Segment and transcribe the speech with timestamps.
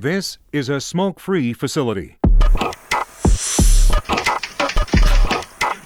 [0.00, 2.16] This is a smoke free facility.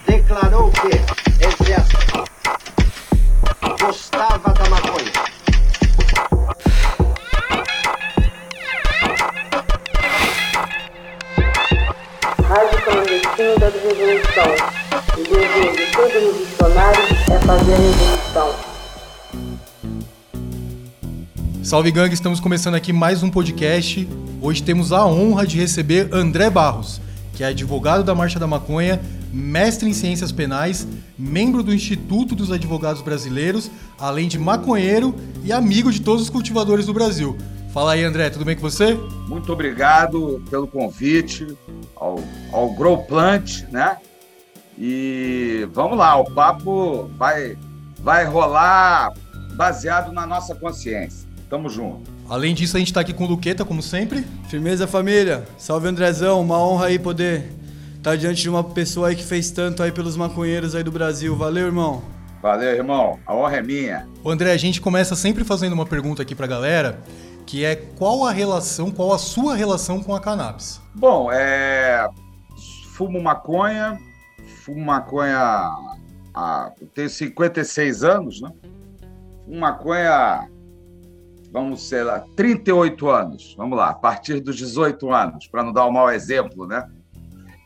[0.06, 1.13] Que,
[21.64, 24.06] Salve gangue, estamos começando aqui mais um podcast.
[24.42, 27.00] Hoje temos a honra de receber André Barros,
[27.32, 29.00] que é advogado da Marcha da Maconha,
[29.32, 30.86] mestre em ciências penais,
[31.18, 36.84] membro do Instituto dos Advogados Brasileiros, além de maconheiro e amigo de todos os cultivadores
[36.84, 37.34] do Brasil.
[37.73, 38.92] Fala aí, André, tudo bem com você?
[39.27, 41.47] Muito obrigado pelo convite
[41.97, 42.23] ao,
[42.53, 43.97] ao Grow Plant, né?
[44.78, 47.56] E vamos lá, o papo vai,
[48.01, 49.15] vai rolar
[49.56, 51.23] baseado na nossa consciência.
[51.48, 52.11] Tamo junto.
[52.29, 54.25] Além disso, a gente tá aqui com o Luqueta, como sempre.
[54.48, 55.45] Firmeza, família.
[55.59, 56.41] Salve, Andrezão.
[56.41, 57.53] Uma honra aí poder
[57.97, 61.37] estar diante de uma pessoa aí que fez tanto aí pelos maconheiros aí do Brasil.
[61.37, 62.03] Valeu, irmão.
[62.42, 63.19] Valeu, irmão.
[63.27, 64.06] A honra é minha.
[64.22, 67.00] Ô André, a gente começa sempre fazendo uma pergunta aqui pra galera,
[67.47, 70.78] que é qual a relação, qual a sua relação com a cannabis?
[70.95, 72.06] Bom, é...
[72.92, 73.98] fumo maconha,
[74.62, 75.39] fumo maconha
[76.34, 76.72] há...
[76.78, 78.50] eu tenho 56 anos, né?
[79.47, 80.47] Fumo maconha,
[81.55, 85.86] vamos sei lá, 38 anos, vamos lá, a partir dos 18 anos, para não dar
[85.86, 86.84] um mau exemplo, né?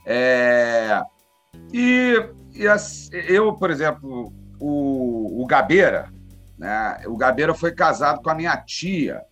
[0.05, 1.01] É...
[1.73, 2.23] E,
[2.55, 6.13] e as- eu, por exemplo, o, o Gabeira,
[6.59, 7.01] né?
[7.07, 9.23] O Gabeira foi casado com a minha tia.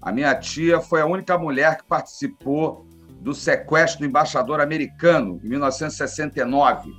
[0.00, 2.86] A minha tia foi a única mulher que participou
[3.20, 6.90] do sequestro do embaixador americano em 1969.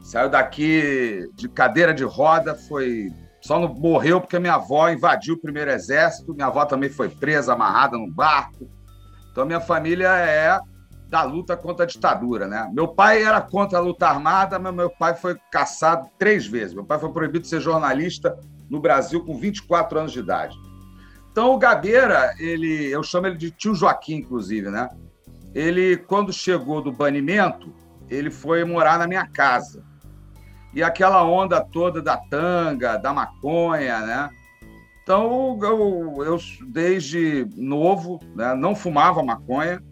[0.00, 5.40] Saiu daqui de cadeira de roda, foi só não morreu porque minha avó invadiu o
[5.40, 6.34] primeiro exército.
[6.34, 8.68] Minha avó também foi presa, amarrada num barco.
[9.32, 10.58] Então minha família é
[11.08, 12.70] da luta contra a ditadura, né?
[12.72, 16.74] Meu pai era contra a luta armada, mas meu pai foi caçado três vezes.
[16.74, 20.56] Meu pai foi proibido de ser jornalista no Brasil com 24 anos de idade.
[21.32, 24.88] Então o Gabeira, ele, eu chamo ele de tio Joaquim, inclusive, né?
[25.52, 27.72] Ele, quando chegou do banimento,
[28.08, 29.84] ele foi morar na minha casa.
[30.72, 34.30] E aquela onda toda da tanga, da maconha, né?
[35.02, 36.38] Então eu, eu
[36.68, 39.82] desde novo, né, não fumava maconha,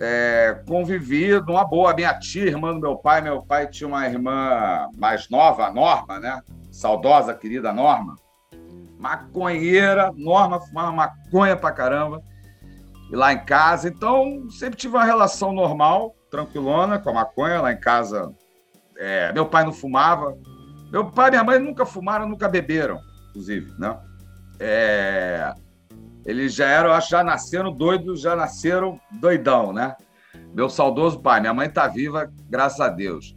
[0.00, 1.94] é, convivi numa boa.
[1.94, 6.18] Minha tia, irmã do meu pai, meu pai tinha uma irmã mais nova, a Norma,
[6.18, 6.40] né?
[6.72, 8.16] Saudosa, querida Norma
[9.00, 12.22] maconheira, Norma fumava maconha pra caramba,
[13.10, 13.88] e lá em casa.
[13.88, 17.60] Então, sempre tive uma relação normal, tranquilona com a maconha.
[17.60, 18.32] Lá em casa,
[19.00, 20.36] é, meu pai não fumava.
[20.92, 23.00] Meu pai e minha mãe nunca fumaram, nunca beberam,
[23.30, 23.98] inclusive, né?
[24.58, 25.54] É,
[26.26, 29.96] eles já eram, acho já nasceram doidos, já nasceram doidão, né?
[30.52, 33.34] Meu saudoso pai, minha mãe tá viva, graças a Deus.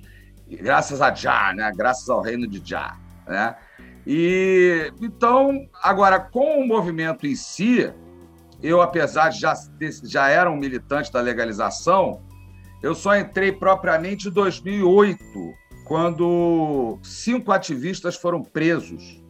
[0.49, 1.71] E graças a Já, né?
[1.75, 3.55] Graças ao reino de Já, né?
[4.05, 7.89] E então, agora, com o movimento em si,
[8.61, 9.53] eu, apesar de já,
[10.03, 12.21] já era um militante da legalização,
[12.83, 15.23] eu só entrei propriamente em 2008,
[15.85, 19.23] quando cinco ativistas foram presos,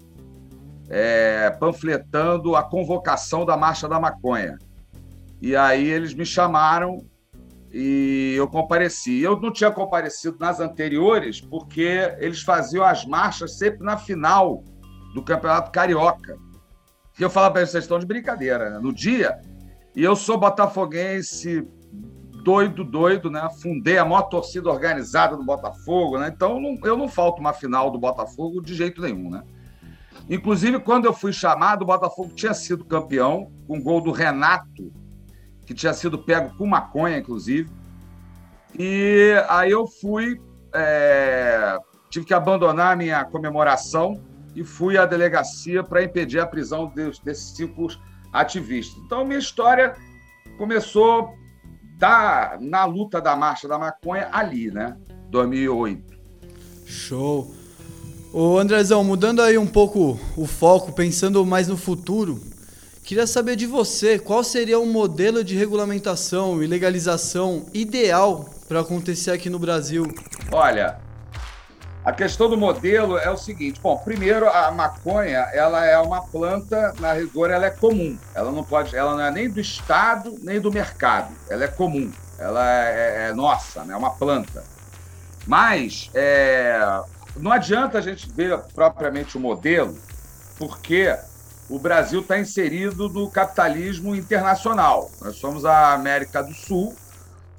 [0.89, 4.57] é, panfletando a convocação da Marcha da Maconha.
[5.39, 7.05] E aí eles me chamaram
[7.71, 9.21] e eu compareci.
[9.21, 14.63] Eu não tinha comparecido nas anteriores porque eles faziam as marchas sempre na final
[15.13, 16.39] do Campeonato Carioca.
[17.19, 18.79] E eu falava para eles, vocês estão de brincadeira, né?
[18.79, 19.39] No dia,
[19.95, 21.67] e eu sou botafoguense
[22.43, 23.47] doido, doido, né?
[23.61, 26.31] Fundei a maior torcida organizada do Botafogo, né?
[26.33, 29.43] Então não- eu não falto uma final do Botafogo de jeito nenhum, né?
[30.29, 34.91] Inclusive, quando eu fui chamado, o Botafogo tinha sido campeão, com gol do Renato,
[35.65, 37.69] que tinha sido pego com maconha, inclusive.
[38.77, 40.39] E aí eu fui,
[40.73, 41.77] é,
[42.09, 44.19] tive que abandonar minha comemoração
[44.55, 47.87] e fui à delegacia para impedir a prisão des- desses cinco
[48.31, 49.01] ativistas.
[49.05, 49.95] Então, minha história
[50.57, 51.33] começou
[51.97, 54.97] da, na luta da Marcha da Maconha ali, né?
[55.29, 56.13] 2008.
[56.85, 57.53] Show.
[58.31, 62.41] Ô, Andrezão, mudando aí um pouco o foco, pensando mais no futuro,
[63.03, 69.31] queria saber de você, qual seria o modelo de regulamentação e legalização ideal para acontecer
[69.31, 70.07] aqui no Brasil?
[70.51, 70.99] Olha,
[72.05, 73.79] a questão do modelo é o seguinte.
[73.81, 78.17] Bom, primeiro a maconha, ela é uma planta, na rigor, ela é comum.
[78.35, 81.33] Ela não pode, ela não é nem do estado nem do mercado.
[81.49, 82.11] Ela é comum.
[82.37, 83.93] Ela é, é nossa, né?
[83.93, 84.63] É uma planta.
[85.47, 86.79] Mas é,
[87.37, 89.97] não adianta a gente ver propriamente o modelo,
[90.57, 91.15] porque
[91.69, 95.09] o Brasil está inserido no capitalismo internacional.
[95.21, 96.95] Nós somos a América do Sul,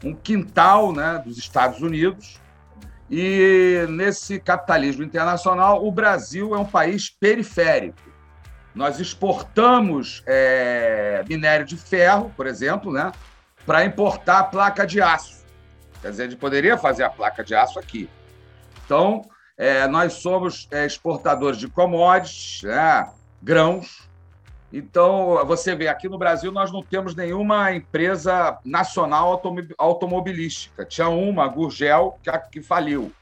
[0.05, 2.39] um quintal né, dos Estados Unidos,
[3.11, 7.99] e nesse capitalismo internacional, o Brasil é um país periférico.
[8.75, 13.13] Nós exportamos é, minério de ferro, por exemplo, né,
[13.65, 15.45] para importar placa de aço.
[16.03, 18.11] Quer dizer, a gente poderia fazer a placa de aço aqui.
[18.85, 19.23] Então,
[19.57, 23.09] é, nós somos é, exportadores de commodities, né,
[23.43, 24.04] grãos.
[24.77, 29.41] Então, você vê, aqui no Brasil nós não temos nenhuma empresa nacional
[29.79, 30.85] automobilística.
[30.85, 32.19] Tinha uma, a Gurgel,
[32.51, 33.13] que, faliu.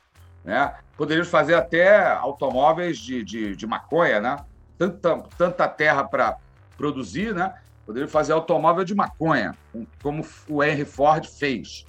[0.42, 0.74] Né?
[0.96, 4.36] Poderíamos fazer até automóveis de, de, de maconha, né?
[4.78, 6.38] Tanta, tanta terra para
[6.78, 7.52] produzir, né?
[7.84, 9.54] Poderíamos fazer automóvel de maconha,
[10.02, 11.84] como o Henry Ford fez.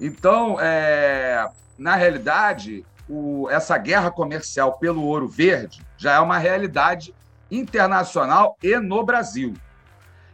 [0.00, 1.46] Então, é,
[1.76, 7.14] na realidade, o, essa guerra comercial pelo ouro verde já é uma realidade
[7.50, 9.54] internacional e no Brasil.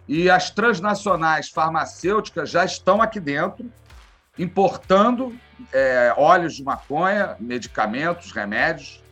[0.06, 3.70] E as transnacionais farmacêuticas já estão aqui dentro,
[4.38, 5.34] importando
[5.72, 9.02] é, óleos de maconha, medicamentos, remédios,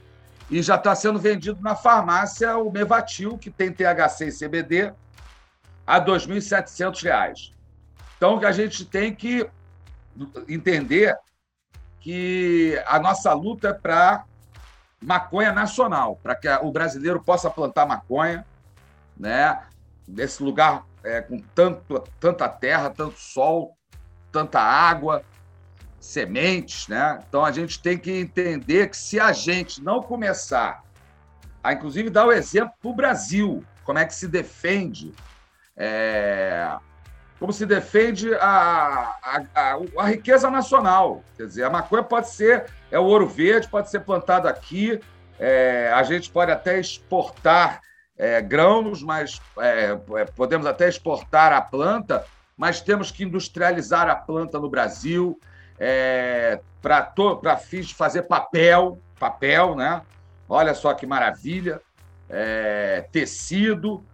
[0.50, 4.92] e já está sendo vendido na farmácia o Mevatil, que tem THC e CBD,
[5.86, 7.52] a R$ 2.700.
[8.16, 9.48] Então, a gente tem que
[10.48, 11.16] entender
[12.00, 14.24] que a nossa luta é para
[15.02, 18.46] maconha nacional, para que o brasileiro possa plantar maconha,
[19.16, 19.60] né?
[20.06, 23.76] Nesse lugar é, com tanto, tanta terra, tanto sol,
[24.30, 25.24] tanta água,
[26.00, 27.22] sementes, né?
[27.28, 30.82] Então a gente tem que entender que se a gente não começar
[31.62, 35.12] a, inclusive, dar o exemplo para o Brasil, como é que se defende
[35.76, 36.76] é,
[37.42, 41.24] como se defende a, a, a, a, riqueza nacional.
[41.36, 45.00] Quer dizer, a maconha pode ser, é o ouro verde, pode ser plantado aqui,
[45.40, 47.80] é, a gente pode até exportar
[48.16, 52.24] é, grãos, mas é, é podemos até exportar a planta,
[52.56, 55.36] mas temos que industrializar a planta no Brasil
[55.80, 60.00] é, para fins de fazer papel, papel, né?
[60.48, 61.80] Olha só que maravilha,
[62.30, 64.04] é, tecido,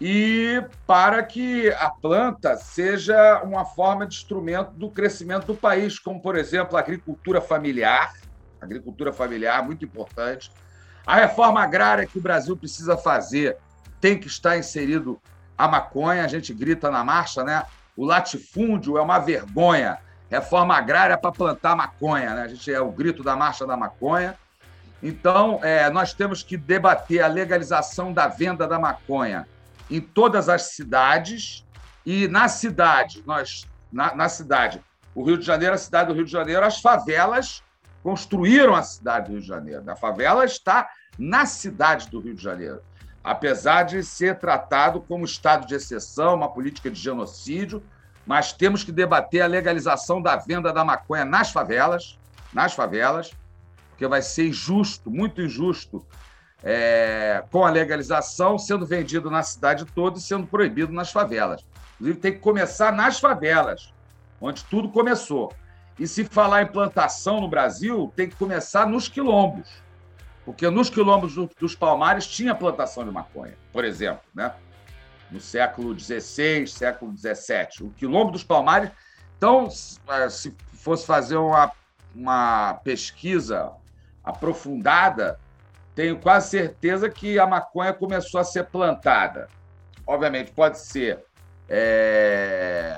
[0.00, 6.20] e para que a planta seja uma forma de instrumento do crescimento do país, como,
[6.20, 8.12] por exemplo, a agricultura familiar,
[8.60, 10.52] agricultura familiar, muito importante.
[11.04, 13.56] A reforma agrária que o Brasil precisa fazer
[14.00, 15.20] tem que estar inserido
[15.56, 17.64] a maconha, a gente grita na marcha, né?
[17.96, 19.98] O latifúndio é uma vergonha.
[20.30, 22.42] Reforma agrária para plantar maconha, né?
[22.42, 24.36] A gente é o grito da marcha da maconha.
[25.02, 29.48] Então, é, nós temos que debater a legalização da venda da maconha
[29.90, 31.64] em todas as cidades
[32.04, 34.82] e na cidade, nós na, na, cidade,
[35.14, 37.62] o Rio de Janeiro, a cidade do Rio de Janeiro, as favelas
[38.02, 39.90] construíram a cidade do Rio de Janeiro.
[39.90, 40.88] A favela está
[41.18, 42.80] na cidade do Rio de Janeiro,
[43.24, 47.82] apesar de ser tratado como estado de exceção, uma política de genocídio,
[48.26, 52.18] mas temos que debater a legalização da venda da maconha nas favelas,
[52.52, 53.32] nas favelas,
[53.90, 56.06] porque vai ser injusto, muito injusto
[56.62, 61.64] é, com a legalização, sendo vendido na cidade toda e sendo proibido nas favelas.
[61.94, 63.92] Inclusive, tem que começar nas favelas,
[64.40, 65.52] onde tudo começou.
[65.98, 69.68] E se falar em plantação no Brasil, tem que começar nos quilombos.
[70.44, 74.52] Porque nos quilombos dos Palmares tinha plantação de maconha, por exemplo, né?
[75.30, 77.86] no século XVI, século XVII.
[77.86, 78.90] O quilombo dos Palmares.
[79.36, 79.68] Então,
[80.08, 81.70] é, se fosse fazer uma,
[82.14, 83.72] uma pesquisa
[84.24, 85.38] aprofundada,
[85.98, 89.48] tenho quase certeza que a maconha começou a ser plantada.
[90.06, 91.24] Obviamente, pode ser
[91.68, 92.96] é,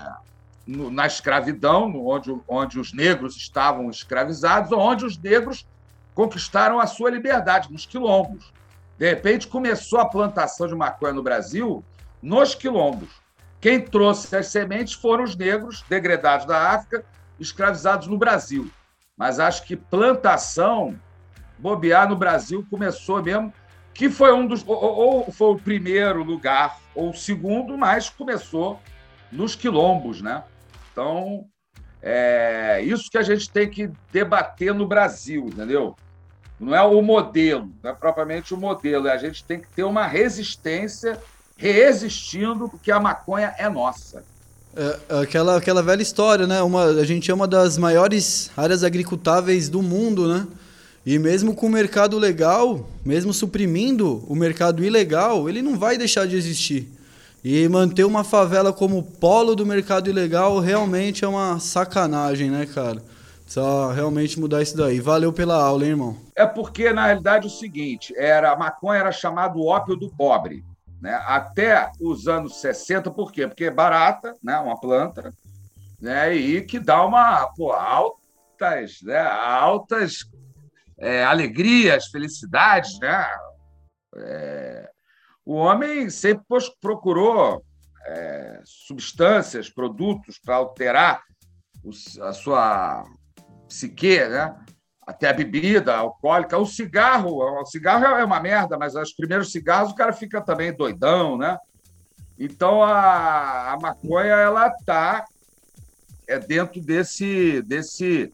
[0.66, 5.66] no, na escravidão, onde, onde os negros estavam escravizados, ou onde os negros
[6.14, 8.52] conquistaram a sua liberdade, nos quilombos.
[8.98, 11.82] De repente, começou a plantação de maconha no Brasil
[12.20, 13.08] nos quilombos.
[13.62, 17.02] Quem trouxe as sementes foram os negros degredados da África,
[17.38, 18.70] escravizados no Brasil.
[19.16, 21.00] Mas acho que plantação
[21.60, 23.52] bobear no Brasil começou mesmo,
[23.92, 24.64] que foi um dos.
[24.66, 28.80] Ou, ou foi o primeiro lugar, ou o segundo, mas começou
[29.30, 30.42] nos quilombos, né?
[30.90, 31.44] Então,
[32.02, 35.94] é isso que a gente tem que debater no Brasil, entendeu?
[36.58, 39.82] Não é o modelo, não é propriamente o modelo, é a gente tem que ter
[39.82, 41.18] uma resistência,
[41.56, 44.24] resistindo, porque a maconha é nossa.
[44.76, 46.62] É, aquela, aquela velha história, né?
[46.62, 50.46] Uma, a gente é uma das maiores áreas agricultáveis do mundo, né?
[51.04, 56.26] E mesmo com o mercado legal, mesmo suprimindo o mercado ilegal, ele não vai deixar
[56.26, 56.92] de existir.
[57.42, 63.02] E manter uma favela como polo do mercado ilegal realmente é uma sacanagem, né, cara?
[63.46, 65.00] Só realmente mudar isso daí.
[65.00, 66.16] Valeu pela aula, hein, irmão?
[66.36, 70.62] É porque, na realidade, é o seguinte: era, a maconha era chamado ópio do pobre.
[71.00, 73.48] né, até os anos 60, por quê?
[73.48, 75.32] Porque é barata, né, uma planta,
[75.98, 80.26] né, e que dá uma pô, altas, né, altas
[81.00, 83.26] é, alegrias, felicidades, né?
[84.16, 84.90] É,
[85.44, 86.44] o homem sempre
[86.80, 87.64] procurou
[88.06, 91.22] é, substâncias, produtos para alterar
[92.20, 93.04] a sua
[93.66, 94.54] psique, né?
[95.10, 99.90] até a bebida alcoólica, o cigarro, o cigarro é uma merda, mas os primeiros cigarros
[99.90, 101.58] o cara fica também doidão, né?
[102.38, 105.24] Então a, a maconha ela tá
[106.28, 108.32] é dentro desse desse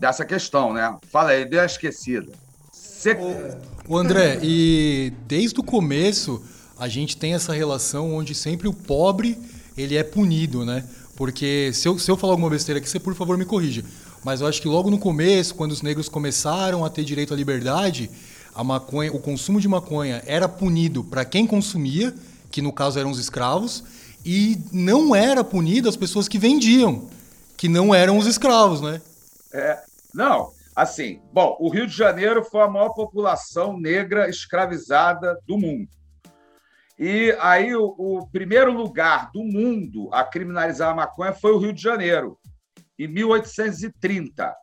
[0.00, 0.96] dessa questão, né?
[1.12, 2.32] Fala aí, deu a esquecida.
[2.72, 3.16] Você...
[3.86, 6.42] O André, e desde o começo
[6.78, 9.38] a gente tem essa relação onde sempre o pobre
[9.76, 10.82] ele é punido, né?
[11.14, 13.84] Porque se eu, se eu falar alguma besteira aqui, você por favor me corrija.
[14.24, 17.36] Mas eu acho que logo no começo, quando os negros começaram a ter direito à
[17.36, 18.10] liberdade,
[18.54, 22.14] a maconha, o consumo de maconha era punido para quem consumia,
[22.50, 23.84] que no caso eram os escravos,
[24.24, 27.08] e não era punido as pessoas que vendiam,
[27.56, 29.00] que não eram os escravos, né?
[29.52, 29.78] É,
[30.14, 35.88] não, assim, bom, o Rio de Janeiro foi a maior população negra escravizada do mundo.
[36.98, 41.72] E aí o, o primeiro lugar do mundo a criminalizar a maconha foi o Rio
[41.72, 42.38] de Janeiro
[42.98, 44.54] em 1830.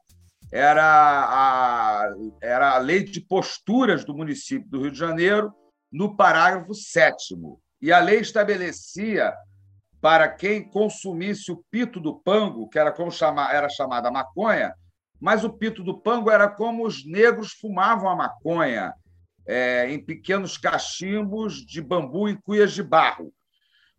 [0.51, 5.51] Era a, era a lei de posturas do município do Rio de Janeiro,
[5.91, 7.35] no parágrafo 7.
[7.81, 9.33] E a lei estabelecia
[9.99, 14.73] para quem consumisse o pito do pango, que era como chama, era chamada maconha,
[15.19, 18.93] mas o pito do pango era como os negros fumavam a maconha,
[19.45, 23.33] é, em pequenos cachimbos de bambu e cuias de barro.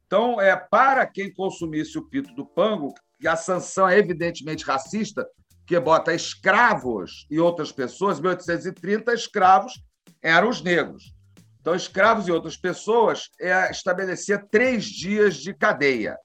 [0.07, 5.27] Então, é, para quem consumisse o pito do pango, e a sanção é evidentemente racista,
[5.67, 9.83] que bota escravos e outras pessoas, em 1830, escravos
[10.23, 11.15] eram os negros.
[11.61, 16.17] Então, escravos e outras pessoas é, estabelecia três dias de cadeia.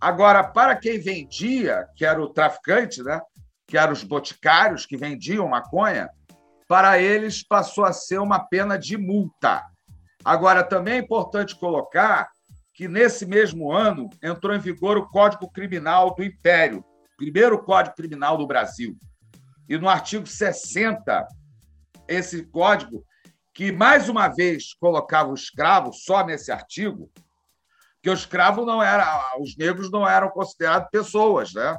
[0.00, 3.20] Agora, para quem vendia, que era o traficante, né,
[3.66, 6.08] que eram os boticários que vendiam maconha,
[6.68, 9.64] para eles passou a ser uma pena de multa.
[10.24, 12.28] Agora, também é importante colocar
[12.74, 16.84] que nesse mesmo ano entrou em vigor o Código Criminal do Império,
[17.16, 18.96] primeiro Código Criminal do Brasil.
[19.68, 21.26] E no artigo 60,
[22.06, 23.04] esse código,
[23.54, 27.10] que mais uma vez colocava o escravo só nesse artigo,
[28.02, 31.76] que o escravo não era, os negros não eram considerados pessoas, né?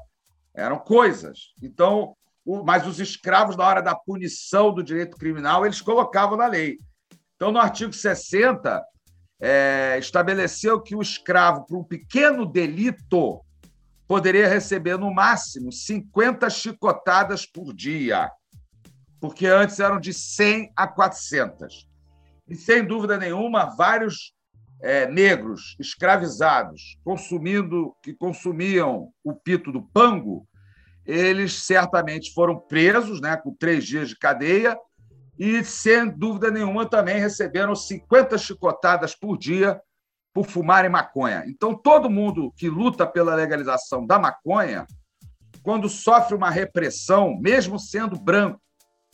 [0.58, 1.54] Eram coisas.
[1.62, 2.18] Então,
[2.66, 6.80] mas os escravos, na hora da punição do direito criminal, eles colocavam na lei.
[7.36, 8.84] Então, no artigo 60,
[9.40, 13.40] é, estabeleceu que o escravo, por um pequeno delito,
[14.08, 18.32] poderia receber no máximo 50 chicotadas por dia,
[19.20, 21.88] porque antes eram de 100 a 400.
[22.48, 24.34] E, sem dúvida nenhuma, vários
[24.82, 30.48] é, negros escravizados consumindo que consumiam o pito do pango,
[31.06, 34.78] eles certamente foram presos, né, com três dias de cadeia,
[35.40, 39.80] e, sem dúvida nenhuma, também receberam 50 chicotadas por dia
[40.34, 41.44] por fumarem maconha.
[41.48, 44.86] Então, todo mundo que luta pela legalização da maconha,
[45.64, 48.62] quando sofre uma repressão, mesmo sendo branco,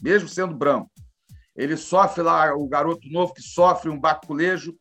[0.01, 0.91] mesmo sendo branco,
[1.55, 4.75] ele sofre lá, o garoto novo que sofre um baculejo,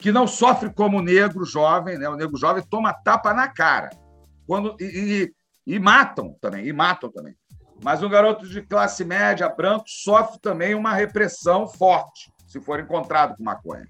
[0.00, 2.08] que não sofre como o negro jovem, né?
[2.08, 3.90] o negro jovem toma tapa na cara.
[4.46, 5.30] Quando, e,
[5.66, 7.34] e, e matam também, e matam também.
[7.84, 13.36] Mas um garoto de classe média, branco, sofre também uma repressão forte se for encontrado
[13.36, 13.86] com maconha.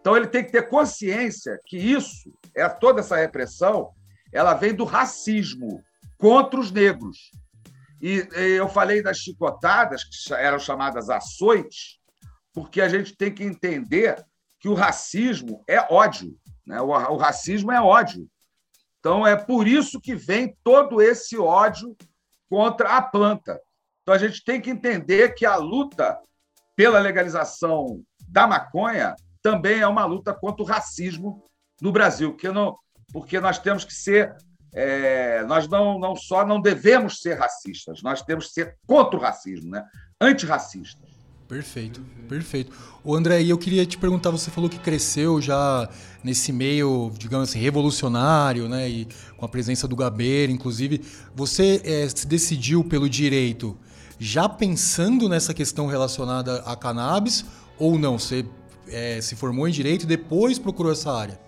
[0.00, 3.90] Então ele tem que ter consciência que isso, é toda essa repressão,
[4.32, 5.82] ela vem do racismo
[6.16, 7.30] contra os negros.
[8.00, 11.98] E, eu falei das chicotadas, que eram chamadas açoites,
[12.52, 14.24] porque a gente tem que entender
[14.60, 16.36] que o racismo é ódio.
[16.66, 16.80] Né?
[16.80, 18.28] O, o racismo é ódio.
[18.98, 21.96] Então é por isso que vem todo esse ódio
[22.50, 23.60] contra a planta.
[24.02, 26.18] Então a gente tem que entender que a luta
[26.74, 31.44] pela legalização da maconha também é uma luta contra o racismo
[31.80, 32.76] no Brasil, porque, não,
[33.12, 34.36] porque nós temos que ser.
[34.74, 39.22] É, nós não, não só não devemos ser racistas, nós temos que ser contra o
[39.22, 39.84] racismo, né?
[40.20, 41.07] antirracistas.
[41.48, 42.70] Perfeito, perfeito.
[43.02, 45.88] O André, eu queria te perguntar, você falou que cresceu já
[46.22, 48.86] nesse meio, digamos assim, revolucionário, né?
[48.86, 51.00] E com a presença do Gabeira, inclusive.
[51.34, 53.74] Você é, se decidiu pelo direito
[54.18, 57.46] já pensando nessa questão relacionada a cannabis
[57.78, 58.18] ou não?
[58.18, 58.44] Você
[58.86, 61.40] é, se formou em direito e depois procurou essa área?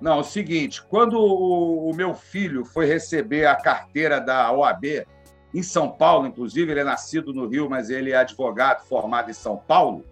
[0.00, 5.06] Não, é o seguinte, quando o, o meu filho foi receber a carteira da OAB,
[5.52, 9.34] em São Paulo, inclusive, ele é nascido no Rio, mas ele é advogado formado em
[9.34, 10.04] São Paulo.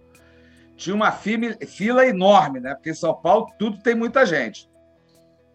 [0.75, 2.73] Tinha uma fila enorme, né?
[2.73, 4.69] Porque em São Paulo tudo tem muita gente.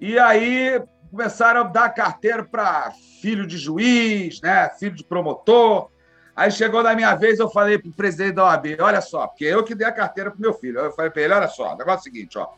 [0.00, 4.69] E aí começaram a dar carteira para filho de juiz, né?
[4.71, 5.88] Filho de promotor.
[6.37, 9.45] Aí chegou na minha vez, eu falei para o presidente da OAB, olha só, porque
[9.45, 10.81] eu que dei a carteira para meu filho.
[10.81, 12.49] Eu falei para ele, olha só, o negócio é o seguinte, ó.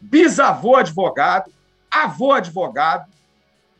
[0.00, 1.52] Bisavô advogado,
[1.90, 3.06] avô advogado,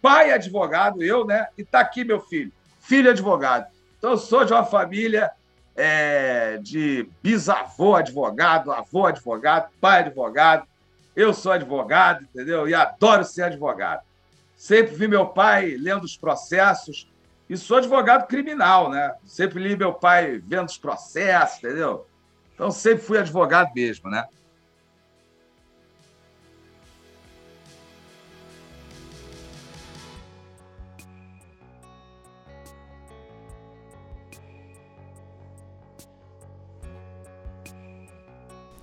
[0.03, 1.49] pai advogado, eu, né?
[1.57, 2.53] E tá aqui meu filho,
[2.91, 3.69] filho advogado.
[3.97, 5.31] Então eu sou de uma família
[5.77, 10.67] é, de bisavô advogado, avô advogado, pai advogado.
[11.15, 12.69] Eu sou advogado, entendeu?
[12.69, 14.03] E adoro ser advogado.
[14.57, 17.09] Sempre vi meu pai lendo os processos,
[17.49, 19.15] e sou advogado criminal, né?
[19.25, 22.07] Sempre li meu pai vendo os processos, entendeu?
[22.55, 24.27] Então sempre fui advogado mesmo, né?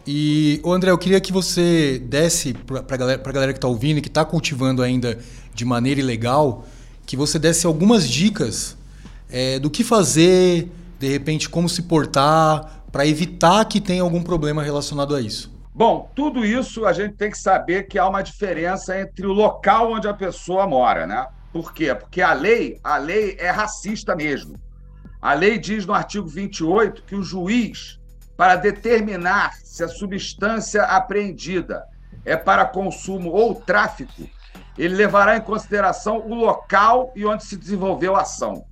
[0.09, 3.97] E, ô André, eu queria que você desse para a galera, galera que está ouvindo
[3.97, 5.19] e que está cultivando ainda
[5.53, 6.65] de maneira ilegal,
[7.05, 8.77] que você desse algumas dicas
[9.29, 14.63] é, do que fazer, de repente como se portar, para evitar que tenha algum problema
[14.63, 15.53] relacionado a isso.
[15.75, 19.91] Bom, tudo isso a gente tem que saber que há uma diferença entre o local
[19.91, 21.27] onde a pessoa mora, né?
[21.51, 21.93] Por quê?
[21.93, 24.55] Porque a lei, a lei é racista mesmo.
[25.21, 27.99] A lei diz no artigo 28 que o juiz,
[28.37, 31.87] para determinar se a substância apreendida
[32.23, 34.29] é para consumo ou tráfico,
[34.77, 38.63] ele levará em consideração o local e onde se desenvolveu a ação,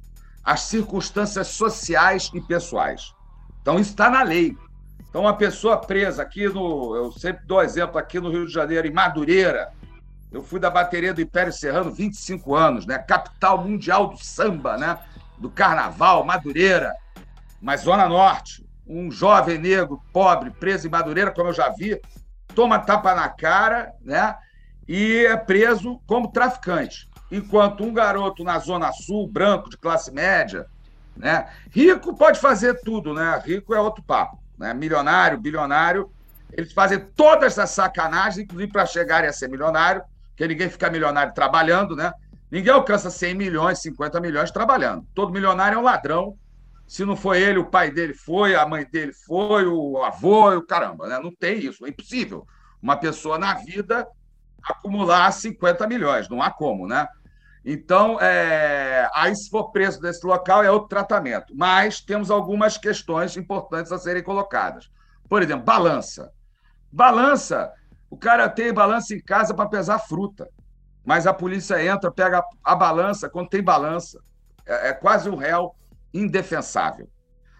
[0.44, 3.14] as circunstâncias sociais e pessoais.
[3.62, 4.56] Então, isso está na lei.
[5.10, 6.96] Então, uma pessoa presa aqui no.
[6.96, 9.72] Eu sempre dou exemplo aqui no Rio de Janeiro, em Madureira.
[10.32, 13.00] Eu fui da bateria do Império Serrano 25 anos, né?
[13.00, 15.00] Capital mundial do samba, né?
[15.38, 16.94] Do carnaval, Madureira.
[17.62, 22.00] Mas Zona Norte, um jovem negro, pobre, preso em Madureira, como eu já vi,
[22.54, 24.36] toma tapa na cara, né?
[24.88, 27.10] e é preso como traficante.
[27.32, 30.68] Enquanto um garoto na Zona Sul, branco, de classe média,
[31.18, 31.48] né?
[31.72, 33.42] rico pode fazer tudo, né?
[33.44, 34.38] Rico é outro papo.
[34.58, 34.74] Né?
[34.74, 36.12] Milionário, bilionário,
[36.52, 41.34] eles fazem todas as sacanagens, inclusive para chegarem a ser milionário, porque ninguém fica milionário
[41.34, 42.14] trabalhando, né?
[42.52, 45.06] Ninguém alcança 100 milhões, 50 milhões trabalhando.
[45.14, 46.38] Todo milionário é um ladrão.
[46.88, 50.62] Se não foi ele, o pai dele foi, a mãe dele foi, o avô, o
[50.62, 51.20] caramba, né?
[51.20, 52.46] Não tem isso, é impossível.
[52.82, 54.08] Uma pessoa na vida
[54.64, 57.08] acumular 50 milhões, não há como, né?
[57.64, 59.10] Então, é...
[59.16, 61.54] aí se for preso desse local é outro tratamento.
[61.56, 64.90] Mas temos algumas questões importantes a serem colocadas.
[65.28, 66.32] Por exemplo, balança.
[66.92, 67.74] Balança,
[68.10, 70.48] o cara tem balança em casa para pesar fruta,
[71.04, 74.20] mas a polícia entra, pega a balança quando tem balança.
[74.66, 75.76] É, é quase um réu
[76.20, 77.10] indefensável.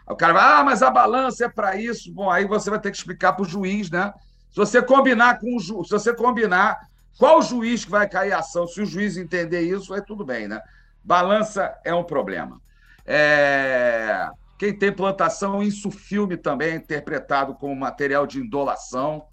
[0.08, 2.14] O cara vai, ah, mas a balança é para isso.
[2.14, 4.14] Bom, aí você vai ter que explicar para o juiz, né?
[4.52, 5.84] Se você combinar com o ju...
[5.84, 6.80] se você combinar
[7.18, 8.68] qual juiz que vai cair a ação?
[8.68, 10.62] Se o juiz entender isso, aí tudo bem, né?
[11.04, 12.62] Balança é um problema.
[13.06, 14.28] É...
[14.58, 19.26] Quem tem plantação, isso filme também é interpretado como material de indolação.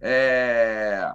[0.00, 1.10] É...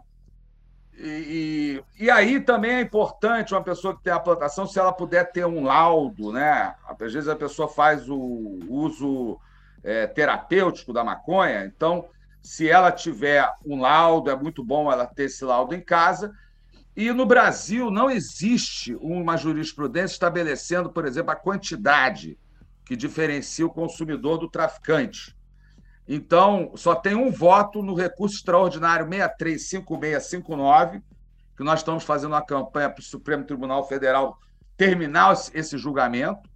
[1.04, 5.32] E, e, aí também é importante uma pessoa que tem a plantação, se ela puder
[5.32, 6.76] ter um laudo, né?
[6.88, 9.40] Às vezes a pessoa faz o uso
[9.84, 12.06] é, terapêutico da maconha, então
[12.44, 16.32] se ela tiver um laudo, é muito bom ela ter esse laudo em casa.
[16.96, 22.38] E no Brasil não existe uma jurisprudência estabelecendo, por exemplo, a quantidade
[22.86, 25.36] que diferencia o consumidor do traficante.
[26.13, 31.02] Então, só tem um voto no recurso extraordinário 635659,
[31.56, 34.38] que nós estamos fazendo uma campanha para o Supremo Tribunal Federal
[34.76, 36.50] terminar esse julgamento,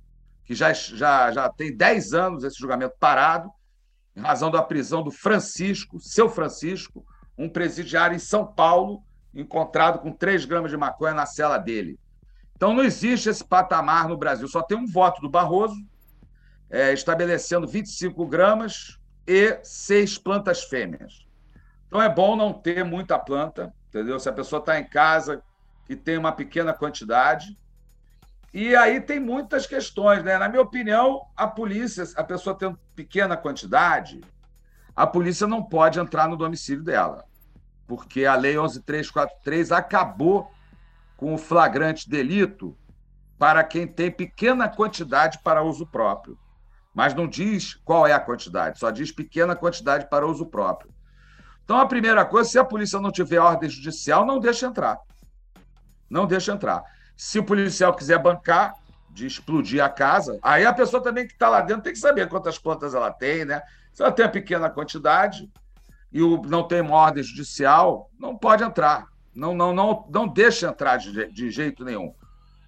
[0.43, 3.49] que já, já, já tem 10 anos esse julgamento parado,
[4.13, 7.05] em razão da prisão do Francisco, seu Francisco,
[7.37, 11.97] um presidiário em São Paulo, encontrado com 3 gramas de maconha na cela dele.
[12.57, 15.77] Então não existe esse patamar no Brasil, só tem um voto do Barroso,
[16.69, 21.25] é, estabelecendo 25 gramas e seis plantas fêmeas.
[21.88, 24.19] Então é bom não ter muita planta, entendeu?
[24.19, 25.41] Se a pessoa está em casa
[25.89, 27.57] e tem uma pequena quantidade,
[28.53, 30.38] e aí tem muitas questões, né?
[30.38, 34.21] Na minha opinião, a polícia, a pessoa tendo pequena quantidade,
[34.95, 37.25] a polícia não pode entrar no domicílio dela,
[37.85, 40.49] porque a Lei 11343 acabou
[41.17, 42.77] com o flagrante delito
[43.38, 46.39] para quem tem pequena quantidade para uso próprio.
[46.95, 50.95] Mas não diz qual é a quantidade, só diz pequena quantidade para uso próprio.
[51.65, 54.97] Então, a primeira coisa, se a polícia não tiver ordem judicial, não deixa entrar.
[56.10, 56.81] Não deixa entrar.
[57.17, 58.73] Se o policial quiser bancar
[59.10, 62.29] de explodir a casa, aí a pessoa também que está lá dentro tem que saber
[62.29, 63.62] quantas plantas ela tem, né?
[63.91, 65.51] Se ela tem a pequena quantidade
[66.13, 69.08] e não tem uma ordem judicial, não pode entrar.
[69.34, 72.13] Não, não, não, não deixa entrar de, de jeito nenhum.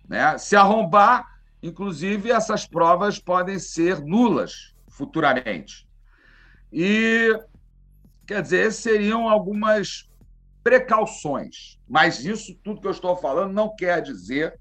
[0.08, 0.38] Né?
[0.38, 1.37] Se arrombar,
[1.68, 5.88] inclusive, essas provas podem ser nulas futuramente.
[6.72, 7.32] E,
[8.26, 10.10] quer dizer, seriam algumas
[10.64, 11.80] precauções.
[11.88, 14.60] Mas isso tudo que eu estou falando não quer dizer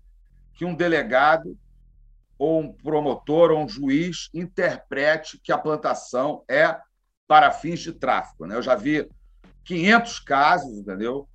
[0.54, 1.58] que um delegado
[2.38, 6.78] ou um promotor ou um juiz interprete que a plantação é
[7.26, 8.46] para fins de tráfico.
[8.46, 8.56] Né?
[8.56, 9.08] Eu já vi
[9.64, 11.28] 500 casos, entendeu?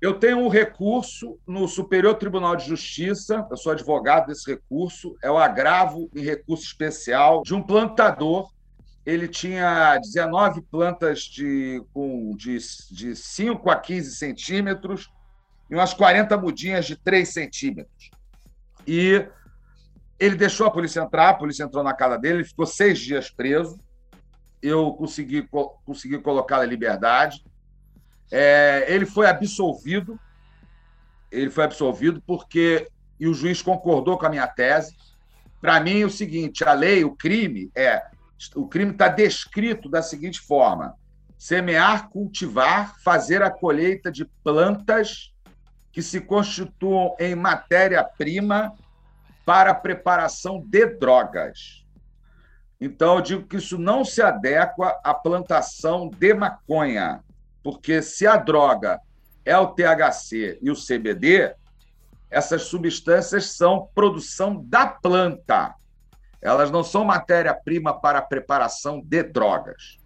[0.00, 5.30] Eu tenho um recurso no Superior Tribunal de Justiça, eu sou advogado desse recurso, é
[5.30, 8.48] o agravo em recurso especial de um plantador
[9.08, 12.58] ele tinha 19 plantas de, com, de,
[12.90, 15.08] de 5 a 15 centímetros
[15.70, 18.10] e umas 40 mudinhas de 3 centímetros.
[18.86, 19.26] E
[20.20, 23.30] ele deixou a polícia entrar, a polícia entrou na casa dele, ele ficou seis dias
[23.30, 23.80] preso.
[24.60, 25.48] Eu consegui,
[25.86, 27.42] consegui colocá-lo em liberdade.
[28.30, 30.18] É, ele foi absolvido.
[31.30, 32.88] Ele foi absolvido porque
[33.20, 34.96] e o juiz concordou com a minha tese.
[35.60, 38.02] Para mim, é o seguinte: a lei, o crime é
[38.54, 40.94] o crime está descrito da seguinte forma:
[41.36, 45.34] semear, cultivar, fazer a colheita de plantas
[45.92, 48.72] que se constituam em matéria-prima
[49.44, 51.84] para a preparação de drogas.
[52.80, 57.24] Então, eu digo que isso não se adequa à plantação de maconha,
[57.62, 59.00] porque se a droga
[59.44, 61.54] é o THC e o CBD,
[62.30, 65.74] essas substâncias são produção da planta.
[66.40, 69.98] Elas não são matéria-prima para a preparação de drogas.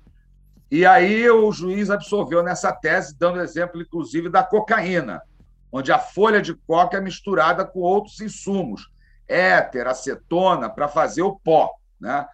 [0.71, 5.21] E aí o juiz absolveu nessa tese, dando exemplo, inclusive, da cocaína,
[5.71, 8.91] onde a folha de coca é misturada com outros insumos,
[9.29, 11.75] éter, acetona, para fazer o pó.
[12.01, 12.27] Né?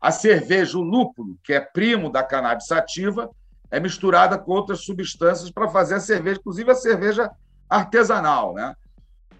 [0.00, 3.30] A cerveja, o lúpulo, que é primo da cannabis sativa,
[3.70, 7.30] é misturada com outras substâncias para fazer a cerveja, inclusive a cerveja
[7.68, 8.54] artesanal.
[8.54, 8.74] Né?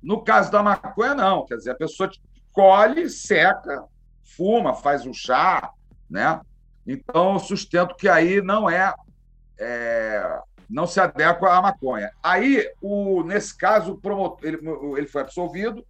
[0.03, 1.45] No caso da maconha, não.
[1.47, 2.11] Quer dizer, a pessoa
[2.53, 3.85] colhe, seca,
[4.37, 5.71] fuma, faz um chá,
[6.09, 6.41] né?
[6.87, 8.95] Então, sustento que aí não é,
[9.59, 12.11] é não se adequa à maconha.
[12.23, 14.59] Aí, o, nesse caso, o promotor, ele,
[14.97, 15.85] ele foi absolvido,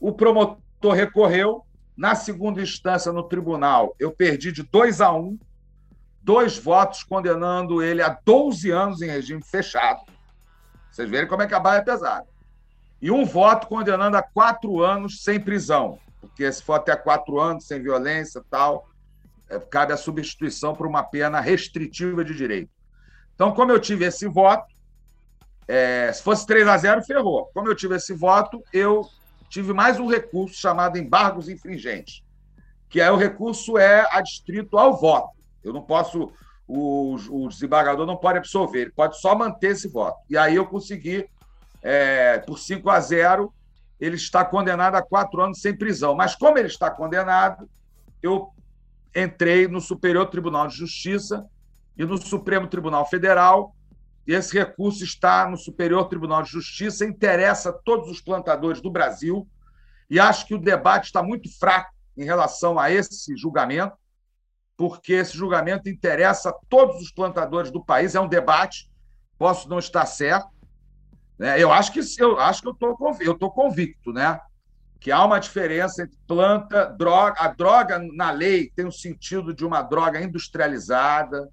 [0.00, 1.62] o promotor recorreu,
[1.96, 5.38] na segunda instância no tribunal, eu perdi de 2 a 1, um,
[6.26, 10.00] dois votos condenando ele a 12 anos em regime fechado.
[10.90, 12.26] Vocês verem como é que a barra é pesada.
[13.00, 15.98] E um voto condenando a quatro anos sem prisão
[16.36, 18.88] porque se for até quatro anos sem violência tal,
[19.48, 22.70] é, cabe a substituição por uma pena restritiva de direito.
[23.34, 24.66] Então, como eu tive esse voto,
[25.68, 27.50] é, se fosse 3 a 0 ferrou.
[27.54, 29.08] Como eu tive esse voto, eu
[29.48, 32.22] tive mais um recurso chamado embargos infringentes,
[32.88, 35.35] que é o recurso é adstrito ao voto.
[35.66, 36.32] Eu não posso,
[36.66, 40.18] o, o desembargador não pode absolver, ele pode só manter esse voto.
[40.30, 41.28] E aí eu consegui,
[41.82, 43.52] é, por 5 a 0,
[44.00, 46.14] ele está condenado a quatro anos sem prisão.
[46.14, 47.68] Mas como ele está condenado,
[48.22, 48.50] eu
[49.14, 51.44] entrei no Superior Tribunal de Justiça
[51.96, 53.74] e no Supremo Tribunal Federal.
[54.26, 58.90] E esse recurso está no Superior Tribunal de Justiça, interessa a todos os plantadores do
[58.90, 59.48] Brasil.
[60.10, 63.96] E acho que o debate está muito fraco em relação a esse julgamento,
[64.76, 68.14] porque esse julgamento interessa a todos os plantadores do país.
[68.14, 68.90] É um debate,
[69.38, 70.50] posso não estar certo,
[71.38, 71.60] né?
[71.62, 74.40] Eu acho que eu acho que eu estou eu convicto, né?
[75.00, 77.40] Que há uma diferença entre planta, droga.
[77.40, 81.48] A droga na lei tem o sentido de uma droga industrializada,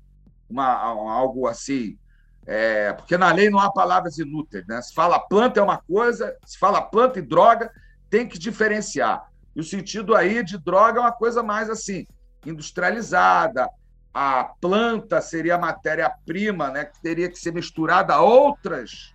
[0.49, 1.97] uma, algo assim.
[2.45, 4.81] É, porque na lei não há palavras inúteis, né?
[4.81, 7.71] Se fala planta é uma coisa, se fala planta e droga,
[8.09, 9.29] tem que diferenciar.
[9.55, 12.05] E o sentido aí de droga é uma coisa mais assim,
[12.45, 13.69] industrializada.
[14.13, 16.85] A planta seria a matéria-prima, né?
[16.85, 19.13] Que teria que ser misturada a outras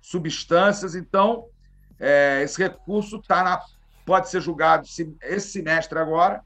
[0.00, 0.94] substâncias.
[0.94, 1.46] Então,
[1.98, 3.62] é, esse recurso tá na,
[4.04, 4.86] pode ser julgado
[5.22, 6.42] esse semestre agora,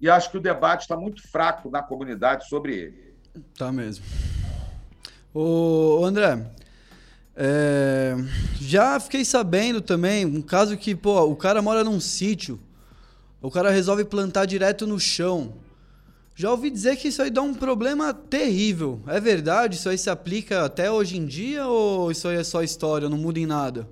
[0.00, 3.14] e acho que o debate está muito fraco na comunidade sobre ele.
[3.56, 4.04] Tá mesmo.
[5.34, 6.46] Ô, André,
[7.36, 8.14] é,
[8.60, 12.58] já fiquei sabendo também um caso que, pô, o cara mora num sítio,
[13.40, 15.54] o cara resolve plantar direto no chão.
[16.34, 19.02] Já ouvi dizer que isso aí dá um problema terrível.
[19.06, 19.76] É verdade?
[19.76, 23.18] Isso aí se aplica até hoje em dia ou isso aí é só história, não
[23.18, 23.88] muda em nada?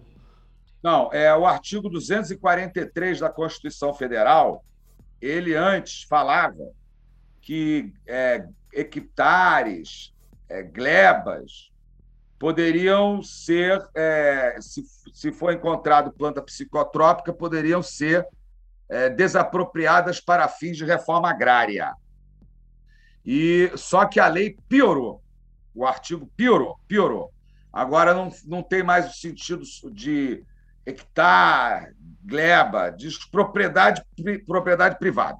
[0.82, 4.64] Não, é o artigo 243 da Constituição Federal.
[5.20, 6.70] Ele antes falava
[7.40, 10.12] que é, hectares,
[10.48, 11.72] é, glebas,
[12.38, 18.24] poderiam ser, é, se, se for encontrado planta psicotrópica, poderiam ser
[18.88, 21.94] é, desapropriadas para fins de reforma agrária.
[23.24, 25.22] E só que a lei piorou.
[25.74, 27.32] O artigo piorou, piorou.
[27.72, 30.42] Agora não, não tem mais o sentido de
[30.86, 31.94] hectare,
[32.24, 34.02] gleba, diz propriedade,
[34.46, 35.38] propriedade privada.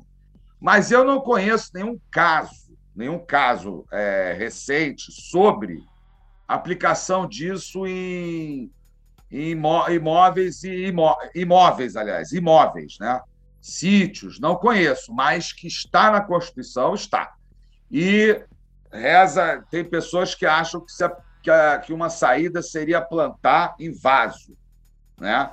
[0.60, 5.82] Mas eu não conheço nenhum caso, nenhum caso é, recente sobre
[6.48, 8.70] aplicação disso em,
[9.30, 9.50] em
[9.90, 13.20] imóveis e imó, imóveis, aliás, imóveis, né?
[13.66, 17.34] Sítios, não conheço, mas que está na Constituição, está.
[17.90, 18.40] E
[18.92, 21.08] reza, tem pessoas que acham que, se,
[21.42, 21.50] que,
[21.84, 24.56] que uma saída seria plantar em vaso,
[25.18, 25.50] né?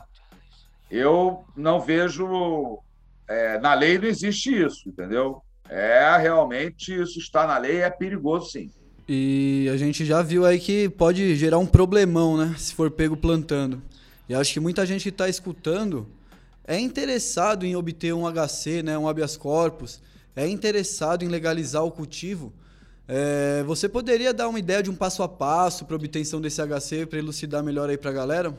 [0.91, 2.79] Eu não vejo
[3.27, 5.41] é, na lei não existe isso, entendeu?
[5.67, 8.69] É realmente isso está na lei, é perigoso sim.
[9.09, 12.53] E a gente já viu aí que pode gerar um problemão, né?
[12.59, 13.81] Se for pego plantando.
[14.29, 16.07] E acho que muita gente que está escutando
[16.65, 18.97] é interessado em obter um HC, né?
[18.97, 20.01] Um habeas corpus,
[20.35, 22.53] é interessado em legalizar o cultivo.
[23.07, 27.05] É, você poderia dar uma ideia de um passo a passo para obtenção desse HC
[27.05, 28.57] para elucidar melhor aí para a galera?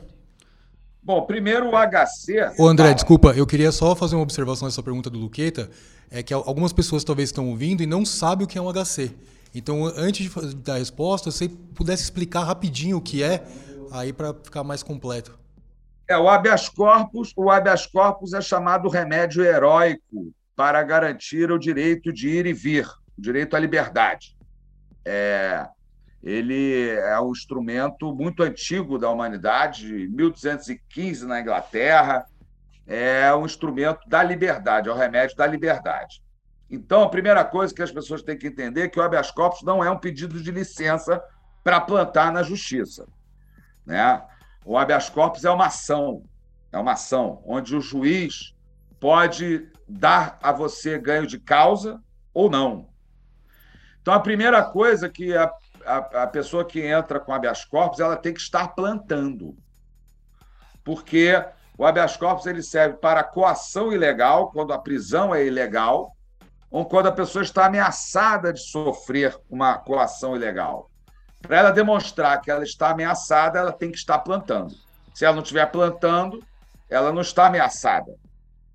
[1.01, 2.53] Bom, primeiro o HC.
[2.57, 5.69] Ô André, desculpa, eu queria só fazer uma observação nessa pergunta do Luqueta.
[6.09, 9.11] É que algumas pessoas talvez estão ouvindo e não sabem o que é um HC.
[9.53, 13.43] Então, antes de dar a resposta, se você pudesse explicar rapidinho o que é,
[13.91, 15.37] aí para ficar mais completo.
[16.07, 22.13] É, o habeas corpus, o habeas corpus é chamado remédio heróico para garantir o direito
[22.13, 22.87] de ir e vir,
[23.17, 24.37] o direito à liberdade.
[25.03, 25.67] É,
[26.23, 32.25] ele é um instrumento muito antigo da humanidade, 1215 na Inglaterra,
[32.87, 36.23] é um instrumento da liberdade, é o remédio da liberdade.
[36.69, 39.63] Então, a primeira coisa que as pessoas têm que entender é que o habeas corpus
[39.63, 41.21] não é um pedido de licença
[41.63, 43.07] para plantar na justiça.
[43.85, 44.21] Né?
[44.65, 46.23] O habeas corpus é uma ação,
[46.71, 48.55] é uma ação onde o juiz
[48.99, 52.01] pode dar a você ganho de causa
[52.33, 52.89] ou não.
[54.01, 55.51] Então, a primeira coisa que a,
[55.85, 59.55] a, a pessoa que entra com habeas corpus ela tem que estar plantando.
[60.83, 61.33] Porque
[61.77, 66.15] o habeas corpus ele serve para coação ilegal, quando a prisão é ilegal,
[66.71, 70.89] ou quando a pessoa está ameaçada de sofrer uma coação ilegal.
[71.47, 74.73] Para ela demonstrar que ela está ameaçada, ela tem que estar plantando.
[75.13, 76.43] Se ela não estiver plantando,
[76.89, 78.15] ela não está ameaçada.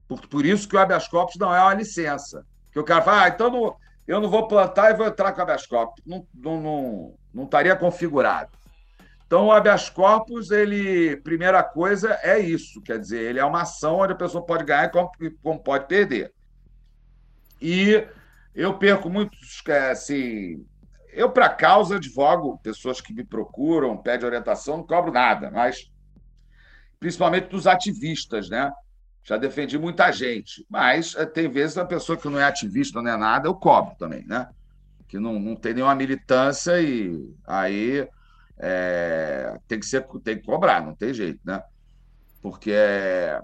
[0.08, 2.44] Por, por isso que o habeas corpus não é uma licença.
[2.72, 5.38] Que o cara fala, ah, então não, eu não vou plantar e vou entrar com
[5.38, 6.02] o habeas corpus.
[6.06, 8.50] Não, não, não, não estaria configurado.
[9.26, 12.82] Então, o habeas corpus, ele, primeira coisa, é isso.
[12.82, 15.08] Quer dizer, ele é uma ação onde a pessoa pode ganhar e como,
[15.40, 16.32] como pode perder.
[17.62, 18.04] E
[18.52, 20.66] eu perco muitos, é, assim,
[21.12, 25.90] eu para causa advogo pessoas que me procuram, pedem orientação, não cobro nada, mas
[26.98, 28.70] principalmente dos ativistas, né?
[29.22, 33.10] Já defendi muita gente, mas é, tem vezes a pessoa que não é ativista, não
[33.10, 34.48] é nada, eu cobro também, né?
[35.08, 38.08] Que não, não tem nenhuma militância e aí
[38.58, 41.62] é, tem que ser tem que cobrar, não tem jeito, né?
[42.42, 43.40] Porque é,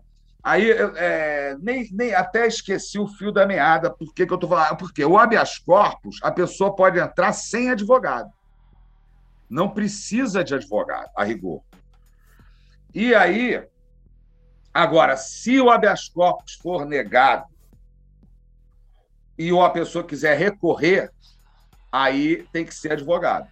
[0.46, 3.90] Aí é, nem, nem até esqueci o fio da meada.
[3.90, 4.76] Por que, que eu estou falando?
[4.76, 8.30] Porque o habeas corpus, a pessoa pode entrar sem advogado.
[9.50, 11.64] Não precisa de advogado, a rigor.
[12.94, 13.60] E aí,
[14.72, 17.46] agora, se o habeas corpus for negado
[19.36, 21.10] e a pessoa quiser recorrer,
[21.90, 23.48] aí tem que ser advogado.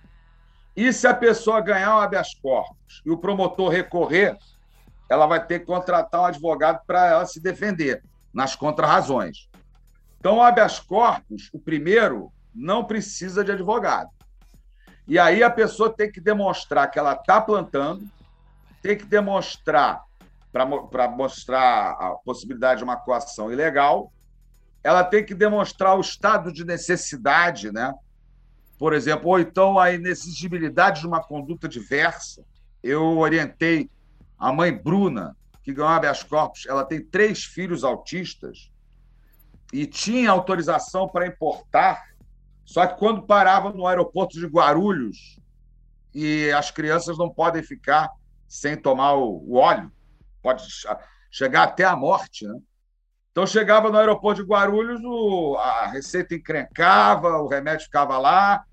[0.77, 4.39] E se a pessoa ganhar o habeas corpus e o promotor recorrer,
[5.09, 9.49] ela vai ter que contratar um advogado para ela se defender nas contrarrazões.
[10.19, 14.11] Então, o habeas corpus, o primeiro, não precisa de advogado.
[15.07, 18.09] E aí a pessoa tem que demonstrar que ela está plantando,
[18.81, 20.03] tem que demonstrar,
[20.51, 24.11] para mostrar a possibilidade de uma coação ilegal,
[24.83, 27.93] ela tem que demonstrar o estado de necessidade, né?
[28.79, 32.45] Por exemplo, ou então a inexigibilidade de uma conduta diversa.
[32.83, 33.91] Eu orientei
[34.39, 38.71] a mãe Bruna, que ganhou habeas corpus, ela tem três filhos autistas
[39.73, 42.03] e tinha autorização para importar,
[42.65, 45.39] só que quando parava no aeroporto de Guarulhos
[46.15, 48.11] e as crianças não podem ficar
[48.47, 49.91] sem tomar o, óleo,
[50.43, 50.65] pode
[51.31, 52.59] chegar até a morte, né?
[53.33, 58.65] Então chegava no aeroporto de Guarulhos, o, a receita encrencava, o remédio ficava lá.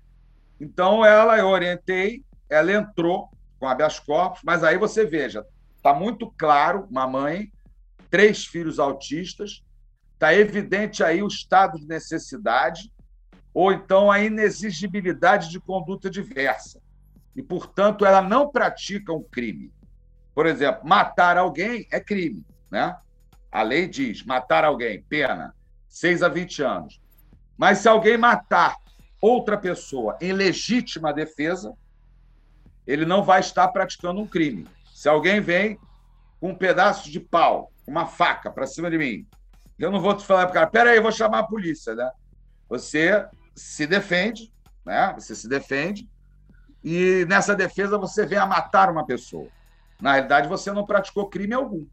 [0.60, 3.28] Então ela, eu orientei, ela entrou
[3.62, 5.46] com habeas corpus, mas aí você veja,
[5.76, 7.52] está muito claro, uma mãe,
[8.10, 9.62] três filhos autistas,
[10.14, 12.92] está evidente aí o estado de necessidade
[13.54, 16.80] ou então a inexigibilidade de conduta diversa.
[17.36, 19.72] E, portanto, ela não pratica um crime.
[20.34, 22.96] Por exemplo, matar alguém é crime, né?
[23.48, 25.54] A lei diz matar alguém, pena,
[25.88, 27.00] 6 a 20 anos.
[27.56, 28.74] Mas se alguém matar
[29.20, 31.72] outra pessoa em legítima defesa,
[32.86, 34.66] ele não vai estar praticando um crime.
[34.92, 35.78] Se alguém vem
[36.40, 39.26] com um pedaço de pau, uma faca para cima de mim,
[39.78, 42.10] eu não vou te falar para o cara, peraí, eu vou chamar a polícia, né?
[42.68, 44.52] Você se defende,
[44.84, 45.14] né?
[45.18, 46.08] Você se defende
[46.84, 49.48] e nessa defesa você vem a matar uma pessoa.
[50.00, 51.86] Na realidade, você não praticou crime algum.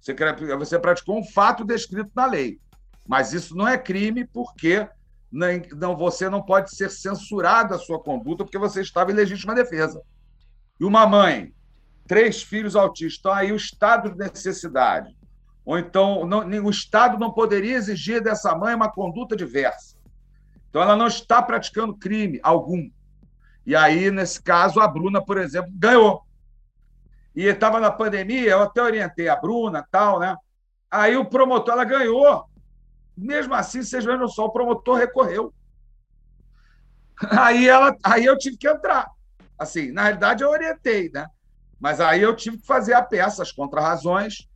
[0.00, 2.60] Você, praticou um fato descrito na lei.
[3.06, 4.88] Mas isso não é crime porque
[5.30, 10.00] não, você não pode ser censurado a sua conduta porque você estava em legítima defesa.
[10.82, 11.54] E uma mãe,
[12.08, 15.16] três filhos autistas, então aí o estado de necessidade.
[15.64, 19.96] Ou então não, o Estado não poderia exigir dessa mãe uma conduta diversa.
[20.68, 22.90] Então ela não está praticando crime algum.
[23.64, 26.26] E aí, nesse caso, a Bruna, por exemplo, ganhou.
[27.32, 30.36] E estava na pandemia, eu até orientei a Bruna tal, né?
[30.90, 32.44] Aí o promotor, ela ganhou.
[33.16, 35.54] Mesmo assim, vocês vejam só, o promotor recorreu.
[37.38, 39.06] Aí, ela, aí eu tive que entrar.
[39.62, 41.26] Assim, na realidade, eu orientei, né?
[41.80, 44.48] Mas aí eu tive que fazer a peça, as contrarrazões,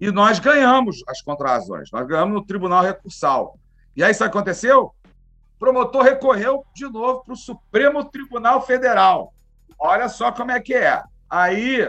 [0.00, 1.90] e nós ganhamos as contrarrazões.
[1.92, 3.58] Nós ganhamos no Tribunal Recursal.
[3.94, 4.84] E aí, sabe o que aconteceu?
[4.84, 9.34] O promotor recorreu de novo para o Supremo Tribunal Federal.
[9.78, 11.02] Olha só como é que é.
[11.28, 11.86] Aí,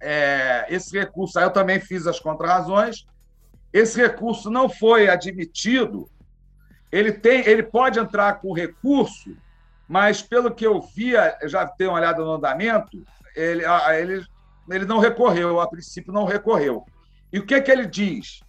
[0.00, 3.06] é, esse recurso, aí eu também fiz as contrarrazões,
[3.72, 6.08] esse recurso não foi admitido,
[6.90, 9.36] ele, tem, ele pode entrar com recurso,
[9.88, 13.62] mas pelo que eu via, eu já tenho uma olhada no andamento, ele,
[13.98, 14.26] ele,
[14.70, 16.84] ele não recorreu, a princípio não recorreu.
[17.32, 18.40] E o que, é que ele diz,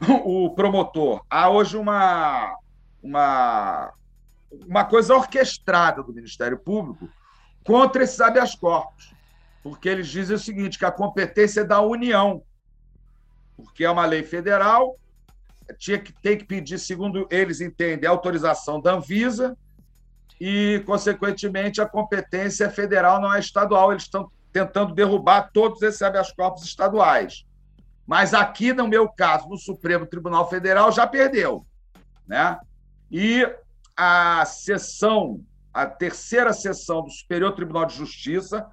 [0.24, 1.24] o promotor?
[1.28, 2.56] Há hoje uma,
[3.02, 3.92] uma,
[4.66, 7.08] uma coisa orquestrada do Ministério Público
[7.64, 9.14] contra esses habeas corpus
[9.64, 12.42] porque eles dizem o seguinte, que a competência é da União,
[13.56, 14.98] porque é uma lei federal,
[15.78, 19.56] tinha que tem que pedir, segundo eles entendem, autorização da Anvisa
[20.40, 23.92] e, consequentemente, a competência federal não é estadual.
[23.92, 27.44] Eles estão tentando derrubar todos esses habeas corpus estaduais.
[28.06, 31.66] Mas aqui, no meu caso, no Supremo Tribunal Federal, já perdeu.
[32.26, 32.58] Né?
[33.10, 33.48] E
[33.96, 35.40] a sessão,
[35.72, 38.66] a terceira sessão do Superior Tribunal de Justiça,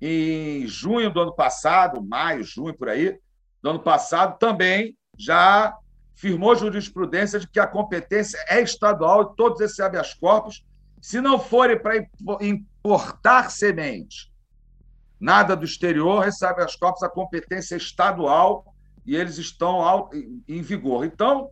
[0.00, 3.18] em junho do ano passado, maio, junho, por aí,
[3.62, 5.76] do ano passado, também já
[6.14, 10.64] firmou jurisprudência de que a competência é estadual e todos esses habeas corpus,
[11.00, 11.96] se não forem para
[12.40, 14.32] importar semente,
[15.20, 20.10] nada do exterior, esses habeas corpus, a competência é estadual e eles estão
[20.46, 21.04] em vigor.
[21.04, 21.50] Então,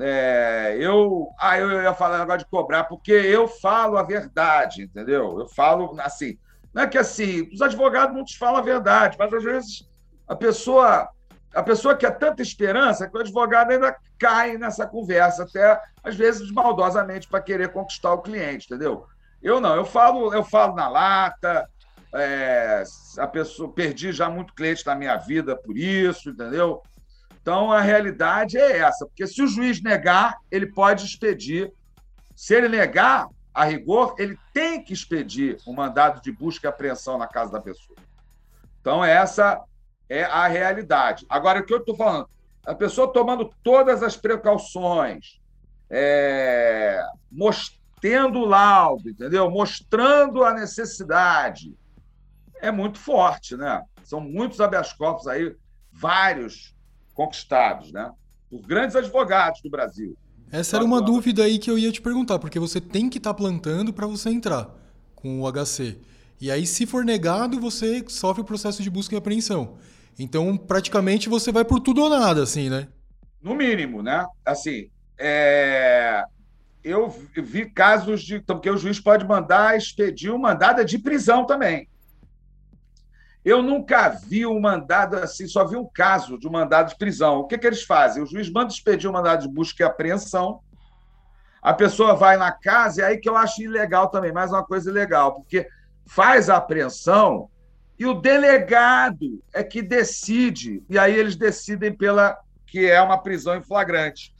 [0.00, 5.40] é, eu, ah, eu ia falar agora de cobrar, porque eu falo a verdade, entendeu?
[5.40, 6.38] Eu falo assim,
[6.72, 9.88] não é que assim, os advogados te falam a verdade, mas às vezes
[10.26, 11.08] a pessoa
[11.54, 16.50] a pessoa quer tanta esperança que o advogado ainda cai nessa conversa, até às vezes
[16.50, 19.06] maldosamente para querer conquistar o cliente, entendeu?
[19.42, 21.68] Eu não, eu falo, eu falo na lata,
[22.14, 22.82] é,
[23.18, 26.82] a pessoa perdi já muito cliente na minha vida por isso, entendeu?
[27.40, 31.72] Então a realidade é essa, porque se o juiz negar, ele pode expedir.
[32.36, 37.18] Se ele negar, a rigor, ele tem que expedir um mandado de busca e apreensão
[37.18, 37.98] na casa da pessoa.
[38.80, 39.60] Então, essa
[40.08, 41.26] é a realidade.
[41.28, 42.28] Agora, o que eu estou falando?
[42.66, 45.40] A pessoa tomando todas as precauções,
[45.90, 49.50] é, mostrando o laudo, entendeu?
[49.50, 51.74] Mostrando a necessidade.
[52.60, 53.82] É muito forte, né?
[54.04, 55.54] São muitos habeas corpus aí,
[55.92, 56.74] vários
[57.14, 58.10] conquistados, né?
[58.50, 60.16] Por grandes advogados do Brasil.
[60.50, 63.34] Essa era uma dúvida aí que eu ia te perguntar, porque você tem que estar
[63.34, 64.70] tá plantando para você entrar
[65.14, 65.98] com o HC.
[66.40, 69.76] E aí, se for negado, você sofre o processo de busca e apreensão.
[70.18, 72.88] Então, praticamente, você vai por tudo ou nada, assim, né?
[73.40, 74.26] No mínimo, né?
[74.44, 76.24] Assim, é...
[76.82, 78.36] eu vi casos de.
[78.36, 81.88] Então, porque o juiz pode mandar expedir uma mandada de prisão também.
[83.44, 87.38] Eu nunca vi um mandado assim, só vi um caso de um mandado de prisão.
[87.38, 88.22] O que, que eles fazem?
[88.22, 90.60] O juiz manda expedir um mandado de busca e apreensão,
[91.62, 94.90] a pessoa vai na casa, e aí que eu acho ilegal também, mais uma coisa
[94.90, 95.68] ilegal, porque
[96.06, 97.48] faz a apreensão
[97.98, 103.56] e o delegado é que decide, e aí eles decidem pela que é uma prisão
[103.56, 104.34] em flagrante.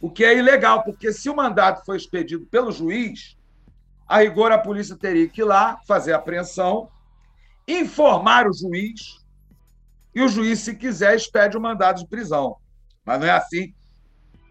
[0.00, 3.36] O que é ilegal, porque se o mandado foi expedido pelo juiz,
[4.06, 6.90] a rigor a polícia teria que ir lá fazer a apreensão
[7.66, 9.24] informar o juiz
[10.14, 12.56] e o juiz, se quiser, expede o mandado de prisão.
[13.04, 13.74] Mas não é assim.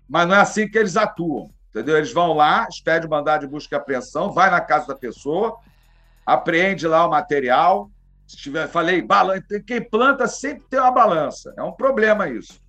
[0.08, 1.50] Mas não é assim que eles atuam.
[1.70, 1.98] Entendeu?
[1.98, 5.58] Eles vão lá, expede o mandado de busca e apreensão, vai na casa da pessoa,
[6.26, 7.90] apreende lá o material.
[8.28, 9.44] Se tiver, falei, balança.
[9.66, 11.54] Quem planta sempre tem uma balança.
[11.58, 12.60] É um problema isso.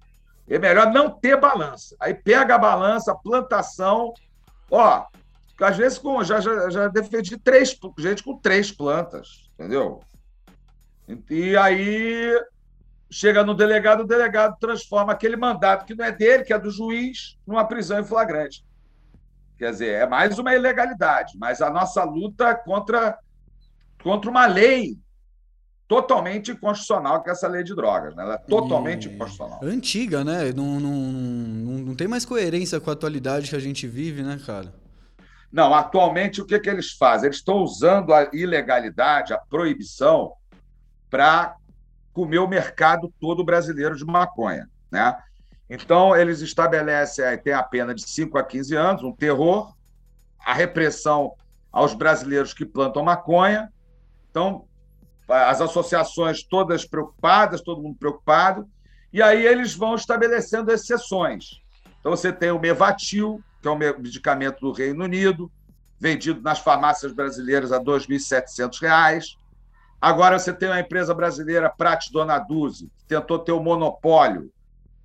[0.48, 1.96] É melhor não ter balança.
[2.00, 4.12] Aí pega a balança, plantação.
[4.70, 5.06] Ó,
[5.60, 10.00] Às vezes, com, já, já, já defendi três, gente com três plantas, entendeu?
[11.30, 12.38] E aí
[13.10, 16.70] chega no delegado, o delegado transforma aquele mandato que não é dele, que é do
[16.70, 18.64] juiz, numa prisão em flagrante.
[19.56, 23.18] Quer dizer, é mais uma ilegalidade, mas a nossa luta é contra,
[24.02, 24.98] contra uma lei
[25.88, 28.14] totalmente inconstitucional, que é essa lei de drogas.
[28.14, 28.22] Né?
[28.22, 29.12] Ela é totalmente e...
[29.12, 29.60] inconstitucional.
[29.62, 30.52] Antiga, né?
[30.52, 34.40] Não, não, não, não tem mais coerência com a atualidade que a gente vive, né,
[34.44, 34.72] cara?
[35.52, 37.28] Não, atualmente o que, que eles fazem?
[37.28, 40.32] Eles estão usando a ilegalidade, a proibição,
[41.08, 41.56] para
[42.12, 44.68] comer o mercado todo brasileiro de maconha.
[44.90, 45.16] Né?
[45.70, 49.74] Então, eles estabelecem, tem a pena de 5 a 15 anos, um terror,
[50.44, 51.34] a repressão
[51.70, 53.72] aos brasileiros que plantam maconha.
[54.30, 54.66] Então,
[55.28, 58.68] as associações todas preocupadas, todo mundo preocupado,
[59.12, 61.60] e aí eles vão estabelecendo exceções.
[61.98, 65.50] Então, você tem o Mevatil, que é um medicamento do Reino Unido,
[65.98, 69.36] vendido nas farmácias brasileiras a R$ 2.700.
[70.00, 74.52] Agora você tem uma empresa brasileira, Prat Donaduzzi, que tentou ter o monopólio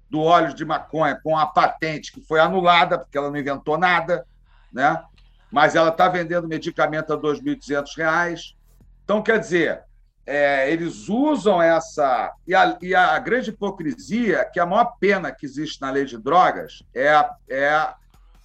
[0.10, 4.26] do óleo de maconha com a patente que foi anulada, porque ela não inventou nada,
[4.72, 5.02] né?
[5.50, 8.56] mas ela está vendendo medicamento a R$ 2.200.
[9.04, 9.84] Então, quer dizer,
[10.26, 12.34] é, eles usam essa.
[12.48, 16.06] E a, e a, grande hipocrisia, é que a maior pena que existe na lei
[16.06, 17.96] de drogas é a, é a,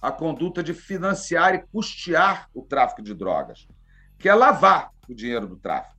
[0.01, 3.67] a conduta de financiar e custear o tráfico de drogas,
[4.17, 5.95] que é lavar o dinheiro do tráfico.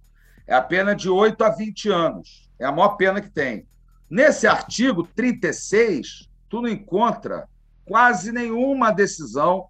[0.46, 2.50] É a pena de 8 a 20 anos.
[2.58, 3.66] É a maior pena que tem.
[4.10, 7.48] Nesse artigo 36, tu não encontra
[7.84, 9.68] quase nenhuma decisão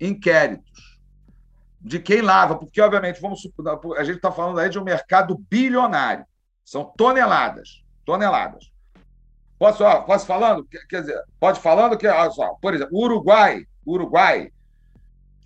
[0.00, 0.91] inquéritos
[1.82, 3.40] de quem lava, porque, obviamente, vamos
[3.96, 6.24] a gente está falando aí de um mercado bilionário.
[6.64, 7.82] São toneladas.
[8.04, 8.70] Toneladas.
[9.58, 10.66] Posso, ó, posso falando?
[10.88, 14.50] Quer dizer, pode falando que, olha só, por exemplo, o Uruguai, Uruguai,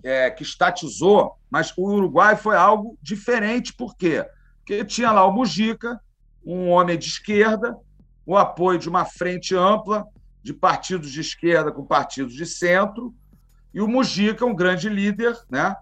[0.03, 4.24] é, que estatizou, mas o Uruguai foi algo diferente, por quê?
[4.59, 6.01] Porque tinha lá o Mujica,
[6.45, 7.76] um homem de esquerda,
[8.24, 10.07] o apoio de uma frente ampla
[10.43, 13.14] de partidos de esquerda com partidos de centro,
[13.74, 15.74] e o Mujica, um grande líder, né?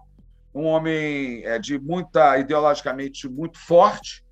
[0.55, 4.23] Um homem é, de muita ideologicamente muito forte,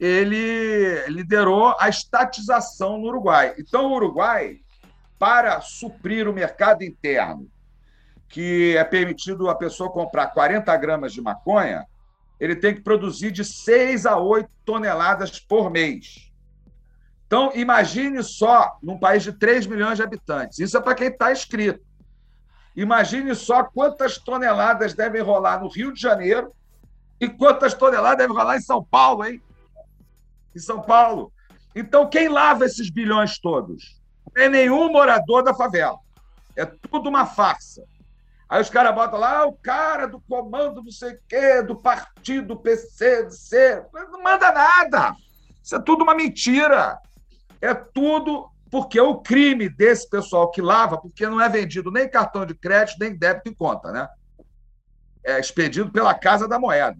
[0.00, 3.54] ele liderou a estatização no Uruguai.
[3.56, 4.56] Então, o Uruguai,
[5.16, 7.48] para suprir o mercado interno,
[8.28, 11.86] que é permitido a pessoa comprar 40 gramas de maconha,
[12.40, 16.32] ele tem que produzir de 6 a 8 toneladas por mês.
[17.26, 20.58] Então, imagine só num país de 3 milhões de habitantes.
[20.58, 21.80] Isso é para quem está escrito.
[22.76, 26.52] Imagine só quantas toneladas devem rolar no Rio de Janeiro
[27.20, 29.42] e quantas toneladas devem rolar em São Paulo, hein?
[30.54, 31.32] Em São Paulo.
[31.74, 34.00] Então, quem lava esses bilhões todos?
[34.34, 35.98] Não é nenhum morador da favela.
[36.56, 37.84] É tudo uma farsa.
[38.48, 41.76] Aí os caras botam lá, ah, o cara do comando não sei o quê, do
[41.76, 43.84] partido PCC.
[43.92, 45.14] Não manda nada.
[45.62, 46.98] Isso é tudo uma mentira.
[47.60, 52.46] É tudo porque o crime desse pessoal que lava, porque não é vendido nem cartão
[52.46, 54.08] de crédito, nem débito em conta, né?
[55.24, 56.98] É expedido pela Casa da Moeda.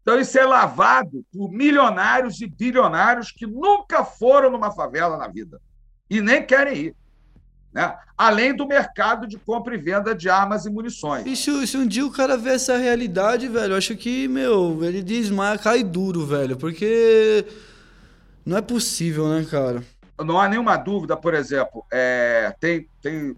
[0.00, 5.60] Então, isso é lavado por milionários e bilionários que nunca foram numa favela na vida
[6.10, 6.96] e nem querem ir.
[7.72, 7.96] Né?
[8.18, 11.24] Além do mercado de compra e venda de armas e munições.
[11.26, 15.56] E se, um dia o cara vê essa realidade, velho, acho que, meu, ele desmaia,
[15.56, 17.46] cai duro, velho, porque
[18.44, 19.82] não é possível, né, cara?
[20.18, 23.36] Não há nenhuma dúvida, por exemplo, é, tem, tem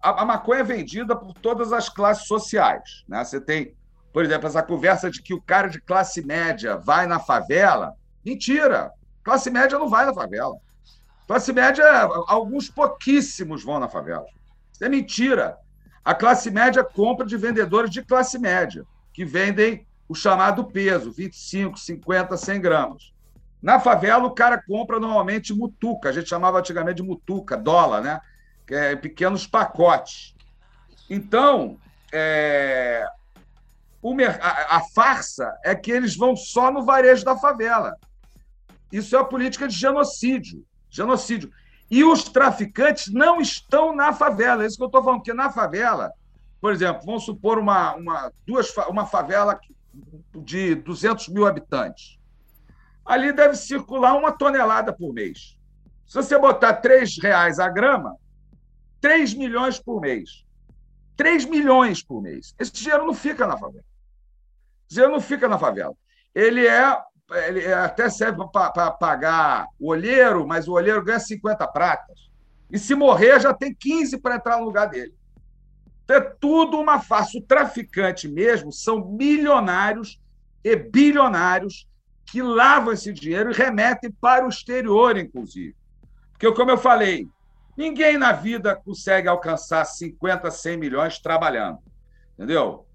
[0.00, 3.04] a, a, maconha é vendida por todas as classes sociais.
[3.08, 3.24] Né?
[3.24, 3.74] Você tem,
[4.12, 7.94] por exemplo, essa conversa de que o cara de classe média vai na favela.
[8.24, 8.92] Mentira!
[9.22, 10.56] Classe média não vai na favela.
[11.26, 11.84] Classe média,
[12.26, 14.26] alguns pouquíssimos vão na favela.
[14.72, 15.56] Isso é mentira.
[16.04, 21.78] A classe média compra de vendedores de classe média, que vendem o chamado peso, 25,
[21.78, 23.11] 50, 100 gramas.
[23.62, 28.20] Na favela, o cara compra normalmente mutuca, a gente chamava antigamente de mutuca, dólar, né?
[28.66, 30.34] Que é pequenos pacotes.
[31.08, 31.78] Então,
[32.12, 33.06] é...
[34.40, 37.96] a, a farsa é que eles vão só no varejo da favela.
[38.90, 41.50] Isso é a política de genocídio genocídio.
[41.90, 44.62] E os traficantes não estão na favela.
[44.62, 46.12] É isso que eu estou falando, porque na favela,
[46.60, 49.58] por exemplo, vamos supor uma, uma, duas, uma favela
[50.34, 52.18] de 200 mil habitantes.
[53.04, 55.58] Ali deve circular uma tonelada por mês.
[56.06, 58.16] Se você botar R$ reais a grama,
[59.00, 60.44] 3 milhões por mês.
[61.16, 62.54] 3 milhões por mês.
[62.58, 63.84] Esse dinheiro não fica na favela.
[64.86, 65.94] Esse dinheiro não fica na favela.
[66.34, 66.98] Ele é
[67.46, 72.30] ele até serve para pagar o olheiro, mas o olheiro ganha 50 pratas.
[72.70, 75.14] E se morrer, já tem 15 para entrar no lugar dele.
[76.04, 77.38] Então, é tudo uma farsa.
[77.38, 80.20] O traficante mesmo são milionários
[80.64, 81.88] e bilionários
[82.32, 85.76] que lavam esse dinheiro e remetem para o exterior, inclusive.
[86.30, 87.28] Porque, como eu falei,
[87.76, 91.80] ninguém na vida consegue alcançar 50, 100 milhões trabalhando.
[92.32, 92.86] Entendeu?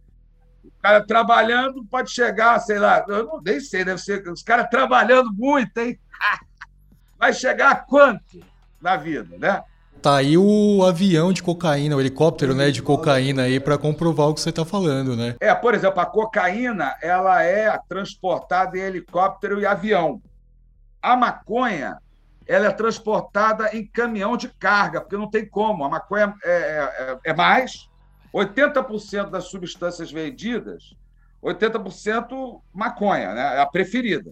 [0.64, 4.28] O cara trabalhando pode chegar, sei lá, eu não, nem sei, deve ser.
[4.28, 6.00] Os caras trabalhando muito, hein?
[7.20, 8.40] Vai chegar a quanto
[8.82, 9.64] na vida, né?
[10.02, 14.34] Tá aí o avião de cocaína, o helicóptero, né, de cocaína aí para comprovar o
[14.34, 15.36] que você está falando, né?
[15.40, 20.22] É, por exemplo, a cocaína, ela é transportada em helicóptero e avião.
[21.02, 21.98] A maconha,
[22.48, 25.84] ela é transportada em caminhão de carga, porque não tem como.
[25.84, 27.90] A maconha é, é, é mais,
[28.34, 30.96] 80% das substâncias vendidas,
[31.44, 33.58] 80% maconha, né?
[33.58, 34.32] É a preferida.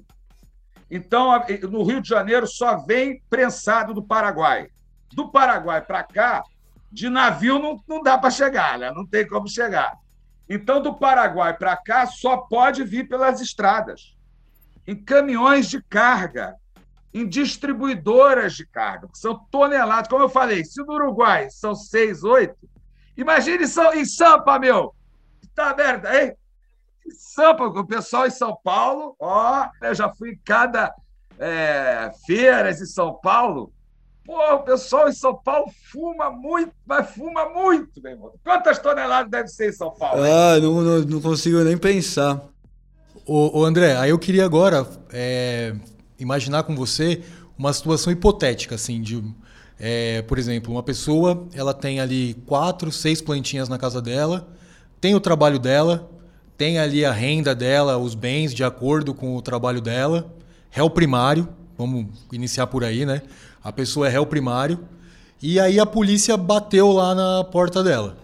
[0.89, 1.31] Então,
[1.69, 4.67] no Rio de Janeiro só vem prensado do Paraguai.
[5.15, 6.43] Do Paraguai para cá,
[6.91, 8.91] de navio não, não dá para chegar, né?
[8.91, 9.97] não tem como chegar.
[10.49, 14.13] Então, do Paraguai para cá, só pode vir pelas estradas,
[14.85, 16.55] em caminhões de carga,
[17.13, 20.09] em distribuidoras de carga, que são toneladas.
[20.09, 22.69] Como eu falei, se no Uruguai são seis, oito,
[23.15, 23.63] imagine
[23.95, 24.93] em Sampa, meu!
[25.41, 26.35] Está aberto aí?
[27.09, 30.93] Sampa, o pessoal em São Paulo, ó, eu já fui em cada
[31.39, 33.71] é, feiras em São Paulo.
[34.25, 38.31] Pô, o pessoal em São Paulo fuma muito, mas fuma muito, meu irmão.
[38.43, 40.23] Quantas toneladas deve ser em São Paulo?
[40.23, 42.41] Ah, não, não, não, consigo nem pensar.
[43.23, 45.75] Ô, ô André, aí eu queria agora é,
[46.17, 47.21] imaginar com você
[47.55, 49.23] uma situação hipotética, assim, de,
[49.79, 54.49] é, por exemplo, uma pessoa, ela tem ali quatro, seis plantinhas na casa dela,
[54.99, 56.09] tem o trabalho dela,
[56.57, 60.33] tem ali a renda dela, os bens de acordo com o trabalho dela,
[60.71, 61.47] réu primário,
[61.77, 63.21] vamos iniciar por aí, né?
[63.65, 64.87] A pessoa é réu primário,
[65.41, 68.15] e aí a polícia bateu lá na porta dela.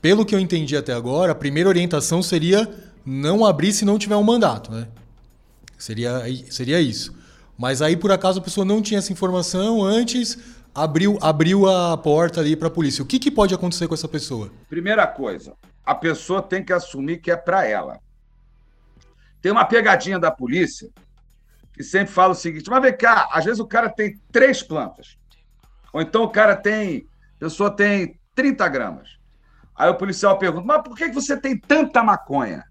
[0.00, 2.66] Pelo que eu entendi até agora, a primeira orientação seria
[3.04, 4.88] não abrir se não tiver um mandato, né?
[5.76, 7.14] Seria, seria isso.
[7.58, 10.38] Mas aí, por acaso, a pessoa não tinha essa informação antes,
[10.74, 13.04] abriu, abriu a porta ali para a polícia.
[13.04, 14.50] O que, que pode acontecer com essa pessoa?
[14.70, 15.52] Primeira coisa,
[15.84, 17.98] a pessoa tem que assumir que é para ela.
[19.42, 20.88] Tem uma pegadinha da polícia
[21.74, 25.18] que sempre fala o seguinte: mas vem cá, às vezes o cara tem três plantas.
[25.92, 27.06] Ou então o cara tem.
[27.36, 29.18] A pessoa tem 30 gramas.
[29.76, 32.64] Aí o policial pergunta: mas por que você tem tanta maconha?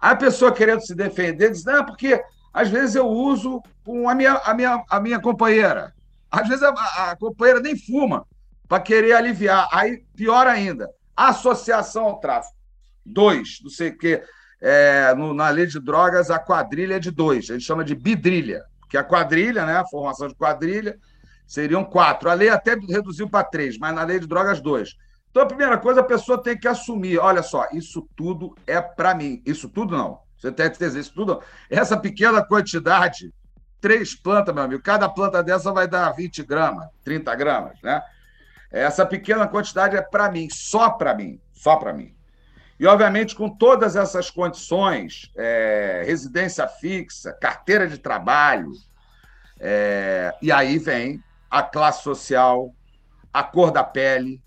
[0.00, 2.22] Aí a pessoa querendo se defender diz: não, porque
[2.52, 5.94] às vezes eu uso com a minha, a minha, a minha companheira.
[6.30, 8.26] Às vezes a, a companheira nem fuma
[8.68, 9.68] para querer aliviar.
[9.70, 12.56] Aí, pior ainda, associação ao tráfico.
[13.04, 14.22] Dois, não sei o quê.
[14.64, 17.50] É, no, na lei de drogas, a quadrilha é de dois.
[17.50, 20.96] A gente chama de bidrilha, que a quadrilha, né, a formação de quadrilha,
[21.44, 22.30] seriam quatro.
[22.30, 24.96] A lei até reduziu para três, mas na lei de drogas, dois.
[25.32, 29.14] Então, a primeira coisa, a pessoa tem que assumir: olha só, isso tudo é para
[29.14, 29.42] mim.
[29.44, 30.20] Isso tudo não.
[30.38, 31.34] Você tem que dizer isso tudo.
[31.34, 31.42] Não.
[31.68, 33.32] Essa pequena quantidade,
[33.80, 38.00] três plantas, meu amigo, cada planta dessa vai dar 20 gramas, 30 gramas, né?
[38.70, 42.14] Essa pequena quantidade é para mim, só para mim, só para mim.
[42.82, 48.72] E, obviamente, com todas essas condições, é, residência fixa, carteira de trabalho,
[49.60, 52.74] é, e aí vem a classe social,
[53.32, 54.42] a cor da pele,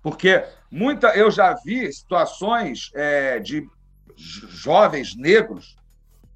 [0.00, 3.68] porque muita, eu já vi situações é, de
[4.16, 5.76] jovens negros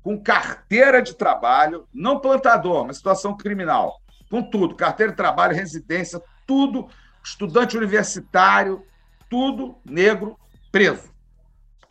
[0.02, 6.20] com carteira de trabalho, não plantador, mas situação criminal, com tudo, carteira de trabalho, residência,
[6.44, 6.88] tudo
[7.22, 8.84] estudante universitário,
[9.30, 10.36] tudo negro
[10.72, 11.14] preso,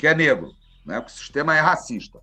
[0.05, 0.51] que é negro,
[0.85, 0.99] né?
[0.99, 2.19] o sistema é racista.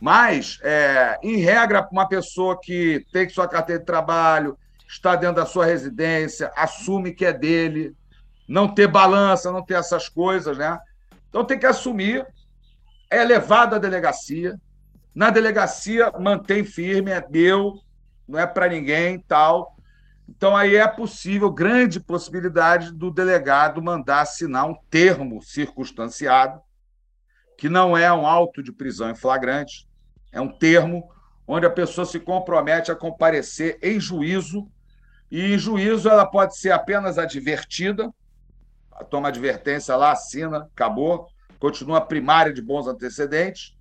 [0.00, 4.56] Mas, é, em regra, uma pessoa que tem sua carteira de trabalho,
[4.88, 7.94] está dentro da sua residência, assume que é dele,
[8.48, 10.78] não ter balança, não ter essas coisas, né?
[11.28, 12.26] Então tem que assumir,
[13.10, 14.58] é levado à delegacia,
[15.14, 17.74] na delegacia mantém firme, é meu,
[18.26, 19.76] não é para ninguém, tal.
[20.26, 26.62] Então, aí é possível, grande possibilidade do delegado mandar assinar um termo circunstanciado,
[27.60, 29.86] que não é um auto de prisão em flagrante,
[30.32, 31.12] é um termo
[31.46, 34.66] onde a pessoa se compromete a comparecer em juízo,
[35.30, 38.10] e em juízo ela pode ser apenas advertida,
[39.10, 43.76] toma advertência lá, assina, acabou, continua primária de bons antecedentes,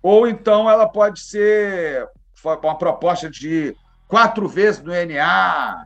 [0.00, 2.08] ou então ela pode ser
[2.44, 3.74] uma proposta de
[4.06, 5.84] quatro vezes no NA.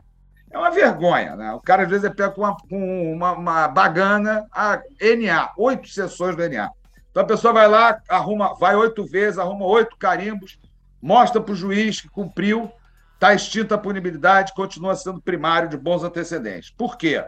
[0.51, 1.51] É uma vergonha, né?
[1.53, 4.79] O cara às vezes é pega com uma, uma, uma bagana, a
[5.17, 6.69] NA, oito sessões do NA.
[7.11, 10.57] Então a pessoa vai lá, arruma, vai oito vezes, arruma oito carimbos,
[11.01, 12.71] mostra para o juiz que cumpriu,
[13.13, 16.69] está extinta a punibilidade, continua sendo primário de bons antecedentes.
[16.69, 17.23] Por quê?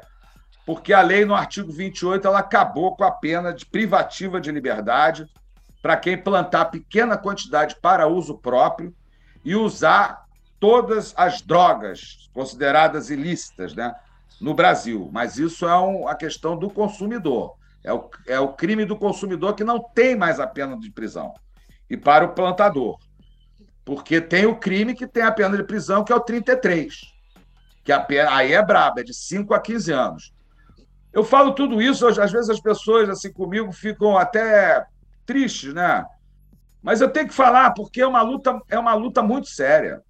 [0.66, 5.28] porque a lei, no artigo 28, ela acabou com a pena de privativa de liberdade
[5.82, 8.96] para quem plantar pequena quantidade para uso próprio
[9.44, 10.26] e usar
[10.60, 13.94] todas as drogas consideradas ilícitas né,
[14.40, 15.10] no Brasil.
[15.12, 17.56] Mas isso é um, a questão do consumidor.
[17.84, 21.34] É o, é o crime do consumidor que não tem mais a pena de prisão.
[21.90, 22.98] E para o plantador.
[23.84, 27.14] Porque tem o crime que tem a pena de prisão, que é o 33.
[27.84, 30.34] Que a pena, aí é braba, é de 5 a 15 anos.
[31.12, 34.86] Eu falo tudo isso, às vezes as pessoas assim comigo ficam até
[35.26, 36.06] tristes, né?
[36.82, 40.02] Mas eu tenho que falar porque é uma luta, é uma luta muito séria.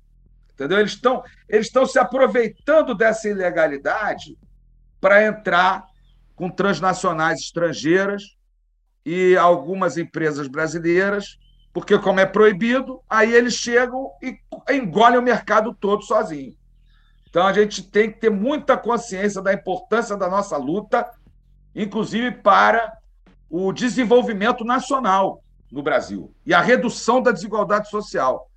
[0.54, 0.80] Entendeu?
[0.80, 4.38] Eles estão eles estão se aproveitando dessa ilegalidade
[5.02, 5.86] para entrar
[6.44, 8.36] com transnacionais estrangeiras
[9.06, 11.38] e algumas empresas brasileiras,
[11.72, 14.38] porque como é proibido, aí eles chegam e
[14.70, 16.54] engolem o mercado todo sozinho.
[17.30, 21.10] Então a gente tem que ter muita consciência da importância da nossa luta,
[21.74, 22.92] inclusive para
[23.50, 25.42] o desenvolvimento nacional
[25.72, 28.50] no Brasil e a redução da desigualdade social.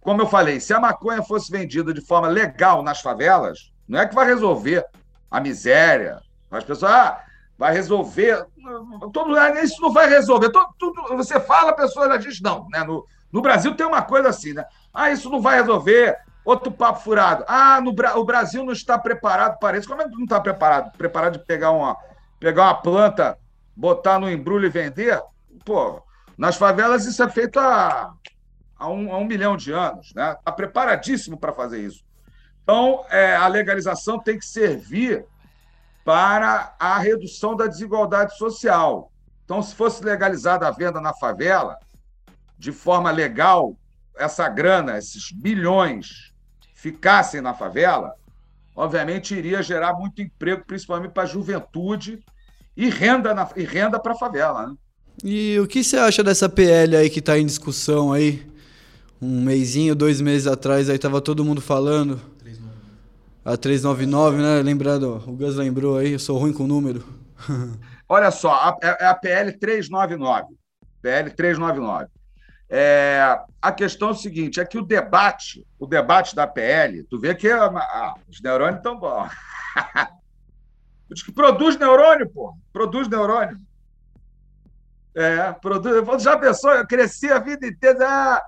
[0.00, 4.08] Como eu falei, se a maconha fosse vendida de forma legal nas favelas, não é
[4.08, 4.82] que vai resolver
[5.30, 6.24] a miséria.
[6.50, 7.23] As pessoas, ah,
[7.58, 8.46] vai resolver.
[9.12, 10.50] Todo, isso não vai resolver.
[10.50, 12.66] Todo, tudo, você fala, a pessoa já diz não.
[12.70, 12.82] Né?
[12.84, 14.64] No, no Brasil tem uma coisa assim, né?
[14.92, 16.16] Ah, isso não vai resolver.
[16.44, 17.44] Outro papo furado.
[17.48, 19.88] Ah, no, o Brasil não está preparado para isso.
[19.88, 20.96] Como é que não está preparado?
[20.96, 21.96] Preparado de pegar uma,
[22.38, 23.38] pegar uma planta,
[23.74, 25.20] botar no embrulho e vender?
[25.64, 26.02] Pô,
[26.36, 28.12] nas favelas isso é feito há
[28.84, 30.32] há um, há um milhão de anos, né?
[30.38, 32.04] Está preparadíssimo para fazer isso.
[32.62, 35.24] Então, é, a legalização tem que servir
[36.04, 39.10] para a redução da desigualdade social.
[39.44, 41.78] Então, se fosse legalizada a venda na favela,
[42.58, 43.76] de forma legal,
[44.16, 46.32] essa grana, esses bilhões,
[46.74, 48.14] ficassem na favela,
[48.76, 52.22] obviamente iria gerar muito emprego, principalmente para a juventude
[52.76, 54.66] e renda, na, e renda para a favela.
[54.66, 54.74] Né?
[55.24, 58.54] E o que você acha dessa PL aí que está em discussão aí?
[59.24, 62.20] um mêsinho, dois meses atrás, aí tava todo mundo falando.
[63.44, 64.62] A 399, né?
[64.62, 67.04] Lembrando, o Gus lembrou aí, eu sou ruim com número.
[68.08, 70.54] Olha só, é a PL 399.
[71.02, 72.06] PL 399.
[72.70, 77.20] É, a questão é o seguinte: é que o debate, o debate da PL, tu
[77.20, 79.30] vê que ah, os neurônios estão bons.
[81.24, 82.56] Que produz neurônio, pô.
[82.72, 83.56] Produz neurônio.
[85.14, 86.22] É, produz.
[86.22, 86.72] Já pensou?
[86.72, 88.04] Eu cresci a vida inteira.
[88.04, 88.42] Ah,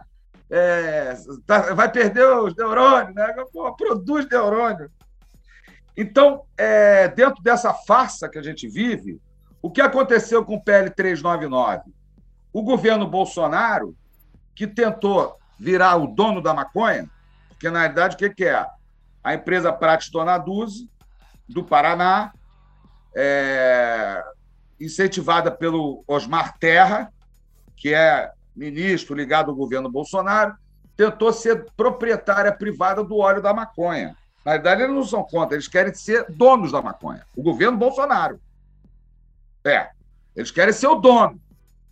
[0.51, 1.15] é,
[1.47, 3.35] tá, vai perder os neurônios, né?
[3.53, 4.91] Pô, produz neurônio.
[5.97, 9.21] Então, é, dentro dessa farsa que a gente vive,
[9.63, 11.93] o que aconteceu com o PL 399?
[12.53, 13.97] O governo Bolsonaro,
[14.55, 17.11] que tentou virar o dono da maconha,
[17.49, 18.67] porque na realidade o que, que é?
[19.25, 20.89] A empresa Prates Dona Duze,
[21.49, 22.33] do Paraná,
[23.17, 24.23] é,
[24.79, 27.11] incentivada pelo Osmar Terra,
[27.77, 30.55] que é ministro ligado ao governo Bolsonaro,
[30.97, 34.17] tentou ser proprietária privada do óleo da maconha.
[34.45, 37.27] Na verdade, eles não são contra, eles querem ser donos da maconha.
[37.37, 38.41] O governo Bolsonaro.
[39.65, 39.91] É,
[40.35, 41.41] eles querem ser o dono.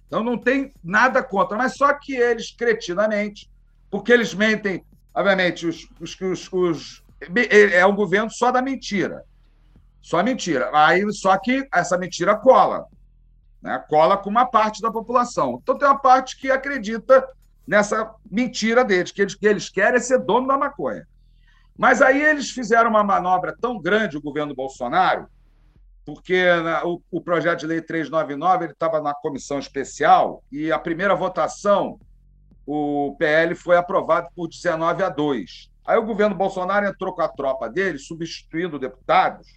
[0.06, 3.50] Então não tem nada contra, mas só que eles, cretinamente,
[3.90, 7.02] porque eles mentem, obviamente, os, os, os, os
[7.50, 9.24] é um governo só da mentira.
[10.00, 10.70] Só mentira.
[10.72, 12.86] Aí, só que essa mentira cola
[13.64, 13.82] né?
[13.88, 15.58] cola com uma parte da população.
[15.62, 17.26] Então tem uma parte que acredita
[17.66, 21.08] nessa mentira deles, que eles, que eles querem é ser dono da maconha.
[21.76, 25.26] Mas aí eles fizeram uma manobra tão grande, o governo Bolsonaro,
[26.04, 30.78] porque né, o, o, projeto de lei 399 ele estava na comissão especial e a
[30.78, 31.98] primeira votação,
[32.66, 35.70] o PL foi aprovado por 19 a 2.
[35.86, 39.48] Aí o governo Bolsonaro entrou com a tropa dele, substituindo deputados,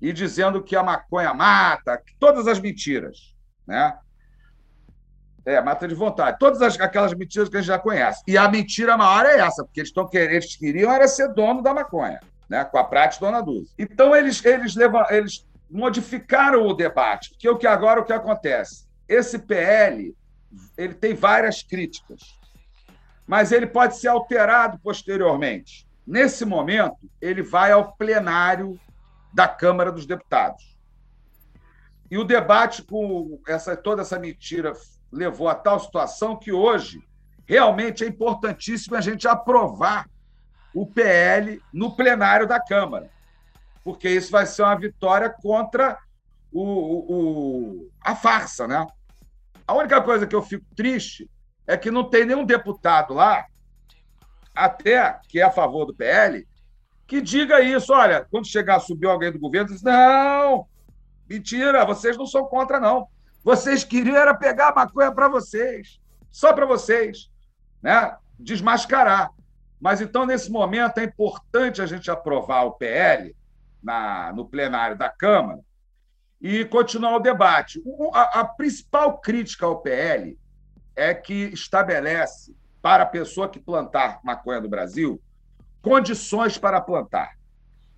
[0.00, 3.34] e dizendo que a maconha mata, todas as mentiras,
[3.66, 3.96] né?
[5.44, 6.38] É, mata de vontade.
[6.38, 8.22] Todas as, aquelas mentiras que a gente já conhece.
[8.26, 11.72] E a mentira maior é essa, porque eles, estão eles queriam era ser dono da
[11.72, 12.64] maconha, né?
[12.64, 13.72] com a prática Dona Dulce.
[13.78, 18.86] Então, eles, eles, levam, eles modificaram o debate, porque o que agora o que acontece?
[19.08, 20.14] Esse PL
[20.76, 22.20] ele tem várias críticas,
[23.26, 25.86] mas ele pode ser alterado posteriormente.
[26.06, 28.78] Nesse momento, ele vai ao plenário
[29.32, 30.76] da Câmara dos Deputados.
[32.10, 34.72] E o debate com essa, toda essa mentira
[35.12, 37.02] levou a tal situação que hoje
[37.46, 40.08] realmente é importantíssimo a gente aprovar
[40.74, 43.10] o PL no plenário da Câmara,
[43.82, 45.98] porque isso vai ser uma vitória contra
[46.52, 48.66] o, o, a farsa.
[48.66, 48.86] Né?
[49.66, 51.28] A única coisa que eu fico triste
[51.66, 53.44] é que não tem nenhum deputado lá,
[54.54, 56.47] até que é a favor do PL,
[57.08, 57.92] que diga isso.
[57.92, 60.68] Olha, quando chegar a subir alguém do governo, diz: não,
[61.28, 63.08] mentira, vocês não são contra, não.
[63.42, 65.98] Vocês queriam era pegar a maconha para vocês,
[66.30, 67.30] só para vocês,
[67.82, 68.14] né?
[68.38, 69.30] desmascarar.
[69.80, 73.34] Mas então, nesse momento, é importante a gente aprovar o PL
[73.82, 75.60] na, no plenário da Câmara
[76.40, 77.82] e continuar o debate.
[78.12, 80.38] A, a principal crítica ao PL
[80.94, 85.20] é que estabelece para a pessoa que plantar maconha no Brasil
[85.88, 87.30] condições para plantar,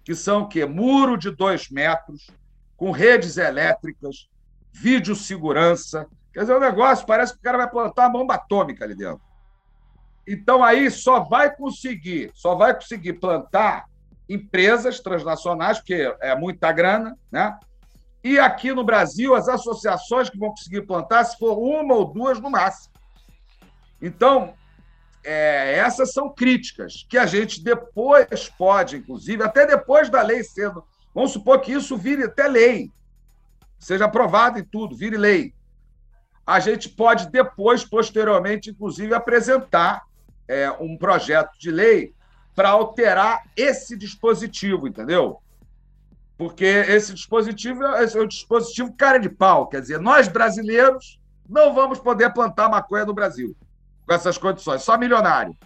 [0.04, 2.30] que são que muro de dois metros,
[2.76, 4.28] com redes elétricas,
[4.72, 6.06] videossegurança.
[6.32, 9.20] Quer dizer, o negócio parece que o cara vai plantar uma bomba atômica ali dentro.
[10.24, 13.86] Então aí só vai conseguir, só vai conseguir plantar
[14.28, 17.58] empresas transnacionais, porque é muita grana, né?
[18.22, 22.38] E aqui no Brasil, as associações que vão conseguir plantar, se for uma ou duas
[22.38, 22.92] no máximo.
[24.00, 24.54] Então,
[25.22, 30.84] é, essas são críticas que a gente depois pode, inclusive, até depois da lei sendo.
[31.14, 32.90] Vamos supor que isso vire até lei,
[33.78, 35.54] seja aprovado e tudo, vire lei.
[36.46, 40.02] A gente pode depois, posteriormente, inclusive, apresentar
[40.48, 42.14] é, um projeto de lei
[42.54, 45.40] para alterar esse dispositivo, entendeu?
[46.36, 49.68] Porque esse dispositivo é um dispositivo cara de pau.
[49.68, 53.54] Quer dizer, nós brasileiros não vamos poder plantar maconha no Brasil
[54.10, 55.56] com essas condições, só milionário.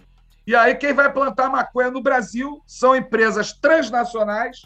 [0.45, 4.61] E aí, quem vai plantar maconha no Brasil são empresas transnacionais,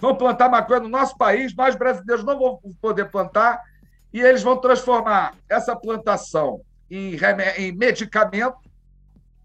[0.00, 3.62] vão plantar maconha no nosso país, nós brasileiros não vamos poder plantar,
[4.12, 6.60] e eles vão transformar essa plantação
[6.90, 7.16] em,
[7.56, 8.58] em medicamento,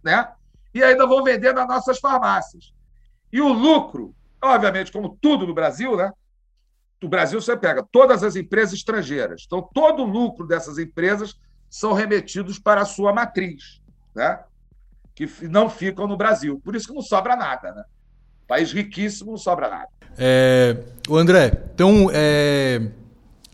[0.03, 0.31] né?
[0.73, 2.73] E ainda vão vender nas nossas farmácias.
[3.31, 6.11] E o lucro, obviamente, como tudo no Brasil, né?
[6.99, 9.43] No Brasil você pega todas as empresas estrangeiras.
[9.45, 11.35] Então, todo o lucro dessas empresas
[11.69, 13.81] são remetidos para a sua matriz,
[14.15, 14.39] né?
[15.13, 16.61] que não ficam no Brasil.
[16.63, 17.73] Por isso que não sobra nada.
[17.73, 17.83] Né?
[18.47, 19.89] País riquíssimo, não sobra nada.
[20.17, 22.89] É, o André, então, é,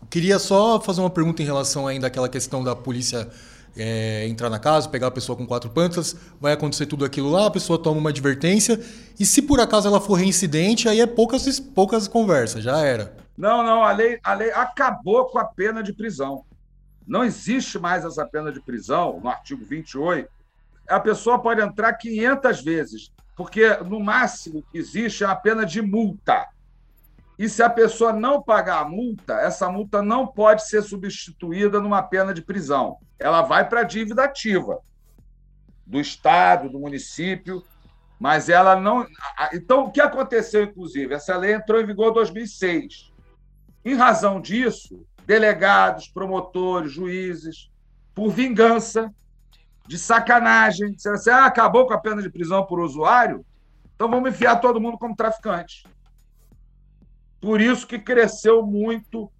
[0.08, 3.28] queria só fazer uma pergunta em relação ainda àquela questão da polícia
[3.76, 7.46] é, entrar na casa, pegar a pessoa com quatro plantas, vai acontecer tudo aquilo lá,
[7.46, 8.80] a pessoa toma uma advertência,
[9.18, 13.14] e se por acaso ela for reincidente, aí é poucas, poucas conversas, já era.
[13.36, 16.42] Não, não, a lei, a lei acabou com a pena de prisão.
[17.06, 20.28] Não existe mais essa pena de prisão, no artigo 28.
[20.88, 25.80] A pessoa pode entrar 500 vezes, porque no máximo que existe é a pena de
[25.80, 26.48] multa.
[27.38, 32.02] E se a pessoa não pagar a multa, essa multa não pode ser substituída numa
[32.02, 32.96] pena de prisão.
[33.18, 34.80] Ela vai para a dívida ativa
[35.86, 37.62] do Estado, do município,
[38.18, 39.06] mas ela não.
[39.52, 41.14] Então, o que aconteceu, inclusive?
[41.14, 43.12] Essa lei entrou em vigor em 2006.
[43.84, 47.68] Em razão disso, delegados, promotores, juízes,
[48.14, 49.12] por vingança,
[49.86, 50.92] de sacanagem.
[50.92, 53.44] Disseram assim: ah, acabou com a pena de prisão por usuário,
[53.94, 55.84] então vamos enfiar todo mundo como traficante.
[57.40, 59.30] Por isso que cresceu muito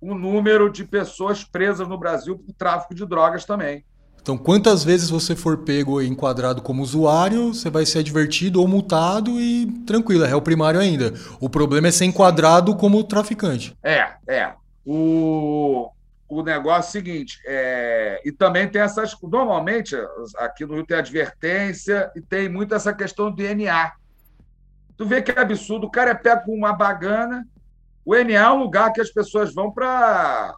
[0.00, 3.84] o número de pessoas presas no Brasil por tráfico de drogas também.
[4.22, 8.68] Então, quantas vezes você for pego e enquadrado como usuário, você vai ser advertido ou
[8.68, 11.14] multado e tranquilo, é réu primário ainda.
[11.40, 13.74] O problema é ser enquadrado como traficante.
[13.82, 14.52] É, é.
[14.84, 15.90] O,
[16.28, 19.16] o negócio é o seguinte, é, e também tem essas.
[19.20, 19.96] Normalmente,
[20.38, 23.92] aqui no Rio tem advertência e tem muito essa questão do DNA.
[24.96, 27.46] Tu vê que é absurdo, o cara é pego com uma bagana,
[28.04, 30.54] o NA é um lugar que as pessoas vão para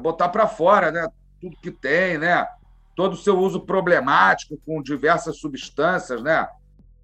[0.00, 1.08] botar para fora, né?
[1.40, 2.46] Tudo que tem, né?
[2.94, 6.48] Todo o seu uso problemático com diversas substâncias, né?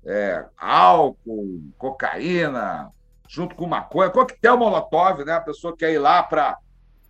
[0.05, 2.91] É, álcool, cocaína,
[3.33, 5.33] junto com maconha, coquetel molotov, né?
[5.33, 6.59] A pessoa quer ir lá para.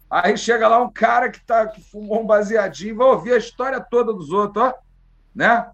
[0.08, 3.80] Aí chega lá um cara que, tá, que fumou um baseadinho, vai ouvir a história
[3.80, 4.72] toda dos outros, ó,
[5.34, 5.66] né?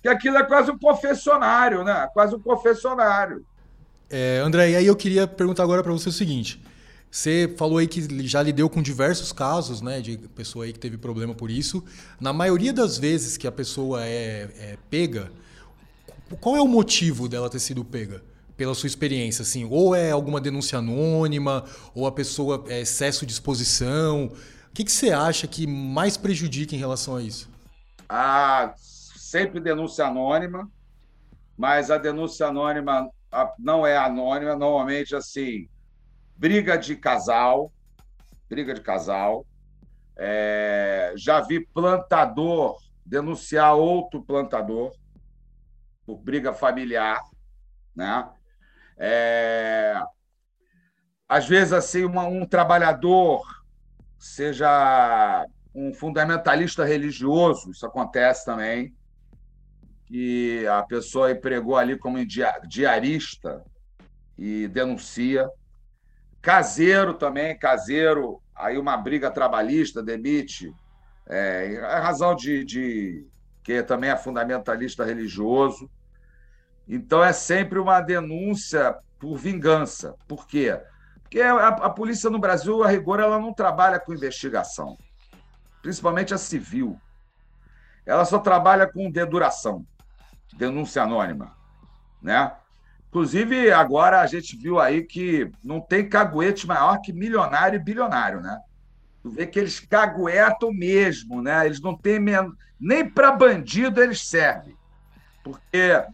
[0.00, 2.08] Que aquilo é quase um confessionário, né?
[2.14, 3.44] Quase um confessionário.
[4.08, 6.62] É, André, e aí eu queria perguntar agora para você o seguinte.
[7.10, 10.98] Você falou aí que já lidou com diversos casos, né, de pessoa aí que teve
[10.98, 11.82] problema por isso.
[12.20, 15.32] Na maioria das vezes que a pessoa é, é pega,
[16.40, 18.22] qual é o motivo dela ter sido pega?
[18.56, 23.32] Pela sua experiência, assim, ou é alguma denúncia anônima, ou a pessoa é excesso de
[23.32, 24.26] exposição.
[24.70, 27.48] O que, que você acha que mais prejudica em relação a isso?
[28.08, 30.70] Ah, sempre denúncia anônima,
[31.56, 33.10] mas a denúncia anônima
[33.58, 35.68] não é anônima, normalmente assim,
[36.36, 37.72] briga de casal,
[38.48, 39.44] briga de casal.
[40.18, 44.92] É, já vi plantador denunciar outro plantador
[46.06, 47.20] por briga familiar,
[47.94, 48.28] né?
[48.96, 50.00] É...
[51.28, 53.42] Às vezes, assim, uma, um trabalhador,
[54.18, 55.44] seja
[55.74, 58.94] um fundamentalista religioso, isso acontece também,
[60.06, 63.62] que a pessoa empregou ali como diarista
[64.38, 65.48] e denuncia.
[66.40, 70.72] Caseiro também, caseiro, aí uma briga trabalhista, demite,
[71.28, 73.26] é, a razão de, de
[73.64, 75.90] que também é fundamentalista religioso.
[76.88, 80.14] Então é sempre uma denúncia por vingança.
[80.28, 80.80] Por quê?
[81.22, 84.96] Porque a, a, polícia no Brasil, a rigor, ela não trabalha com investigação,
[85.82, 87.00] principalmente a civil.
[88.04, 89.84] Ela só trabalha com deduração,
[90.56, 91.56] denúncia anônima,
[92.22, 92.52] né?
[93.08, 98.40] Inclusive, agora a gente viu aí que não tem caguete maior que milionário e bilionário,
[98.40, 98.60] né?
[99.22, 101.66] Tu vê que eles caguetam mesmo, né?
[101.66, 102.52] Eles não têm men...
[102.78, 104.76] nem para bandido eles servem.
[105.42, 106.04] Porque,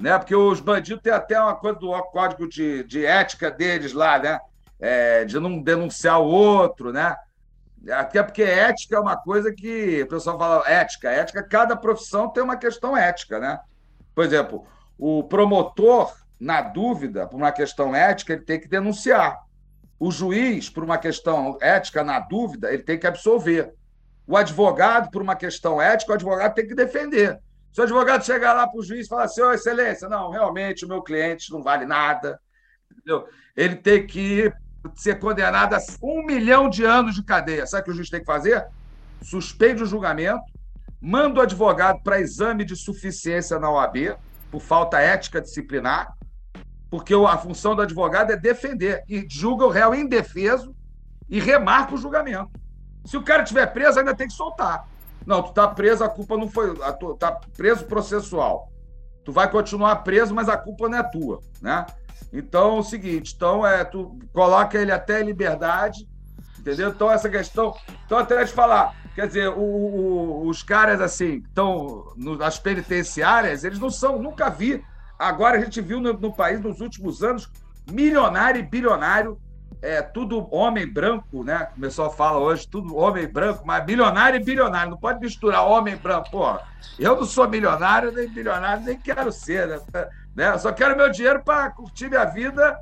[0.00, 0.18] né?
[0.18, 4.40] Porque os bandidos têm até uma coisa do código de, de ética deles lá, né?
[4.80, 7.14] É, de não denunciar o outro, né?
[7.92, 12.42] Até porque ética é uma coisa que o pessoal fala ética, ética, cada profissão tem
[12.42, 13.60] uma questão ética, né?
[14.14, 14.66] Por exemplo,
[14.98, 19.38] o promotor, na dúvida, por uma questão ética, ele tem que denunciar.
[19.98, 23.74] O juiz, por uma questão ética, na dúvida, ele tem que absolver.
[24.26, 27.38] O advogado, por uma questão ética, o advogado tem que defender.
[27.72, 30.88] Se o advogado chegar lá para o juiz e falar ô, excelência, não, realmente o
[30.88, 32.40] meu cliente não vale nada,
[32.90, 33.26] entendeu?
[33.56, 34.52] ele tem que
[34.94, 37.66] ser condenado a um milhão de anos de cadeia.
[37.66, 38.66] Sabe o que o juiz tem que fazer?
[39.22, 40.42] Suspende o julgamento,
[41.00, 44.16] manda o advogado para exame de suficiência na OAB,
[44.50, 46.14] por falta ética disciplinar,
[46.90, 50.74] porque a função do advogado é defender e julga o réu indefeso
[51.28, 52.50] e remarca o julgamento.
[53.04, 54.88] Se o cara estiver preso, ainda tem que soltar.
[55.26, 56.74] Não, tu tá preso, a culpa não foi.
[56.98, 58.70] Tu tá preso processual.
[59.24, 61.86] Tu vai continuar preso, mas a culpa não é tua, né?
[62.32, 66.08] Então, é o seguinte, então é, tu coloca ele até liberdade,
[66.58, 66.90] entendeu?
[66.90, 67.74] Então, essa questão.
[68.06, 73.78] Então, até te falar, quer dizer, o, o, os caras assim, estão nas penitenciárias, eles
[73.78, 74.82] não são, nunca vi
[75.20, 77.46] Agora a gente viu no, no país nos últimos anos
[77.92, 79.38] milionário e bilionário,
[79.82, 81.68] é tudo homem branco, né?
[81.76, 84.90] O pessoal fala hoje, tudo homem branco, mas bilionário e bilionário.
[84.90, 86.30] Não pode misturar homem branco.
[86.30, 86.58] Pô,
[86.98, 89.80] eu não sou milionário, nem bilionário, nem quero ser, né?
[90.34, 90.58] né?
[90.58, 92.78] Só quero meu dinheiro para curtir minha vida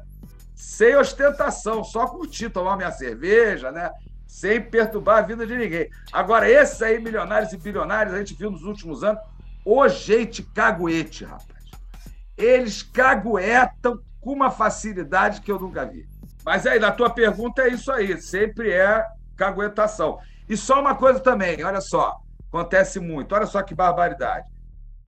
[0.55, 3.90] sem ostentação, só curtir, tomar minha cerveja, né?
[4.26, 5.88] Sem perturbar a vida de ninguém.
[6.12, 9.22] Agora, esses aí, milionários e bilionários, a gente viu nos últimos anos,
[9.64, 11.59] o gente caguete, rapaz
[12.38, 16.07] eles caguetam com uma facilidade que eu nunca vi.
[16.49, 19.05] Mas aí, na tua pergunta, é isso aí, sempre é
[19.36, 20.18] caguetação.
[20.49, 22.16] E só uma coisa também, olha só,
[22.49, 24.46] acontece muito, olha só que barbaridade.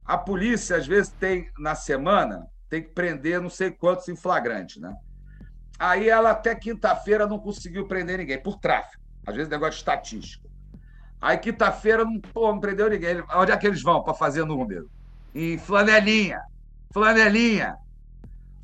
[0.05, 4.78] A polícia, às vezes, tem, na semana, tem que prender não sei quantos em flagrante,
[4.78, 4.95] né?
[5.78, 9.03] Aí ela até quinta-feira não conseguiu prender ninguém, por tráfico.
[9.26, 10.43] Às vezes negócio de.
[11.22, 13.24] Aí quinta-feira não, pô, não prendeu ninguém.
[13.34, 14.91] Onde é que eles vão para fazer número?
[15.34, 16.43] Em flanelinha.
[16.93, 17.78] Flanelinha.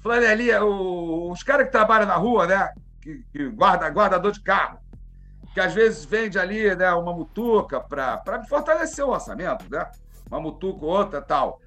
[0.07, 2.72] Flanelinha, o, os caras que trabalham na rua, né?
[3.01, 4.79] Que, que guarda, guardador de carro,
[5.55, 9.91] que às vezes vende ali né, uma mutuca para fortalecer o orçamento, né?
[10.31, 11.61] Uma mutuca, outra tal.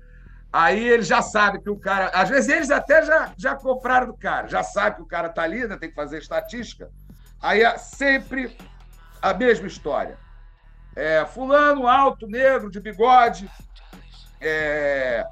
[0.52, 2.08] Aí ele já sabe que o cara.
[2.08, 5.44] Às vezes eles até já, já compraram do cara, já sabe que o cara está
[5.44, 6.90] ali, né, tem que fazer estatística.
[7.42, 8.58] Aí é sempre
[9.22, 10.18] a mesma história.
[10.96, 13.50] É, fulano alto, negro, de bigode,
[14.42, 15.26] é,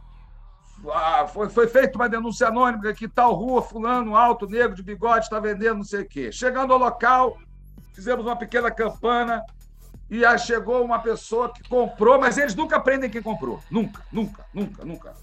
[0.91, 5.25] ah, foi, foi feita uma denúncia anônima que tal rua, fulano, alto, negro, de bigode,
[5.25, 6.32] está vendendo não sei o quê.
[6.32, 7.38] Chegando ao local,
[7.93, 9.43] fizemos uma pequena campana
[10.09, 13.61] e aí chegou uma pessoa que comprou, mas eles nunca aprendem quem comprou.
[13.69, 15.13] Nunca, nunca, nunca, nunca.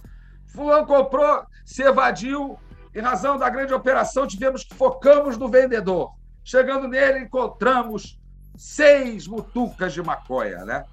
[0.47, 2.59] Fulano comprou, se evadiu,
[2.95, 6.13] em razão da grande operação, tivemos que focamos no vendedor.
[6.45, 8.21] Chegando nele, encontramos
[8.57, 10.85] seis mutucas de maconha, né?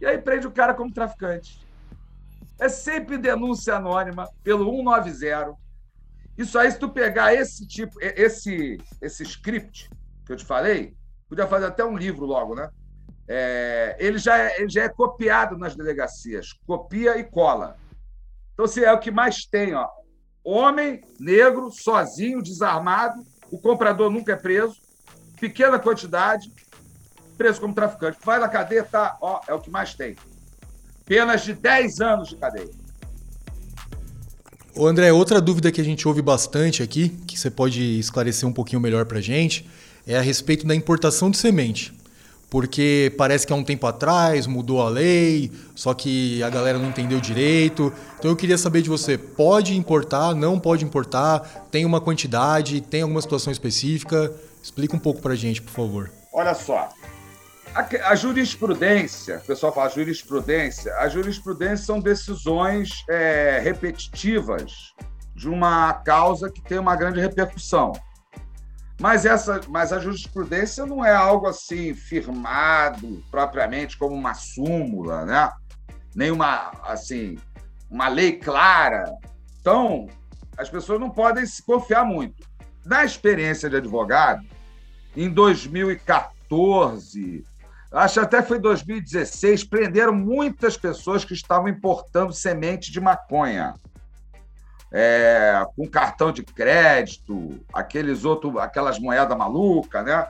[0.00, 1.66] E aí prende o cara como traficante.
[2.60, 5.54] É sempre denúncia anônima pelo 190.
[6.36, 9.88] Isso aí, se tu pegar esse tipo, esse, esse script
[10.26, 10.94] que eu te falei,
[11.28, 12.68] podia fazer até um livro logo, né?
[13.28, 17.76] É, ele, já é, ele já é copiado nas delegacias, copia e cola.
[18.54, 19.88] Então, se é o que mais tem, ó.
[20.44, 24.76] Homem negro, sozinho, desarmado, o comprador nunca é preso,
[25.38, 26.50] pequena quantidade,
[27.36, 28.18] preso como traficante.
[28.24, 30.16] Vai na cadeia, tá, ó, é o que mais tem
[31.08, 32.68] penas de 10 anos de cadeia.
[34.76, 38.52] Ô André, outra dúvida que a gente ouve bastante aqui, que você pode esclarecer um
[38.52, 39.68] pouquinho melhor para a gente,
[40.06, 41.92] é a respeito da importação de semente.
[42.50, 46.88] Porque parece que há um tempo atrás mudou a lei, só que a galera não
[46.88, 47.92] entendeu direito.
[48.18, 51.40] Então eu queria saber de você: pode importar, não pode importar?
[51.70, 52.80] Tem uma quantidade?
[52.80, 54.32] Tem alguma situação específica?
[54.62, 56.10] Explica um pouco para a gente, por favor.
[56.32, 56.88] Olha só,
[57.78, 64.92] A, a, jurisprudência, o pessoal fala jurisprudência, a jurisprudência são decisões é, repetitivas
[65.32, 67.92] de uma causa que tem uma grande repercussão.
[69.00, 75.48] Mas, essa, mas a jurisprudência não é algo assim firmado propriamente como uma súmula, né?
[76.16, 77.38] nem uma, assim,
[77.88, 79.04] uma lei clara.
[79.60, 80.08] Então,
[80.56, 82.44] as pessoas não podem se confiar muito.
[82.84, 84.44] Na experiência de advogado,
[85.16, 87.44] em 2014,
[87.90, 93.74] acho até foi 2016, prenderam muitas pessoas que estavam importando semente de maconha.
[94.90, 100.28] É, com cartão de crédito, aqueles outros, aquelas moedas malucas, né?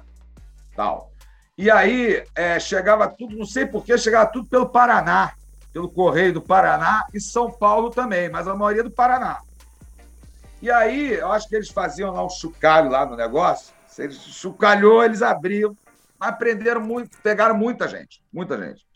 [0.74, 1.12] Tal.
[1.56, 5.32] E aí é, chegava tudo, não sei porquê, chegava tudo pelo Paraná,
[5.72, 9.40] pelo Correio do Paraná e São Paulo também, mas a maioria do Paraná.
[10.60, 13.72] E aí, eu acho que eles faziam lá um chocalho lá no negócio.
[13.86, 15.76] Se eles chocalhou, eles abriam,
[16.18, 18.86] mas prenderam muito, pegaram muita gente, muita gente.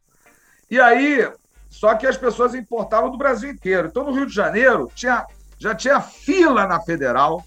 [0.70, 1.30] E aí,
[1.68, 3.88] só que as pessoas importavam do Brasil inteiro.
[3.88, 5.26] Então, no Rio de Janeiro, tinha,
[5.58, 7.44] já tinha fila na federal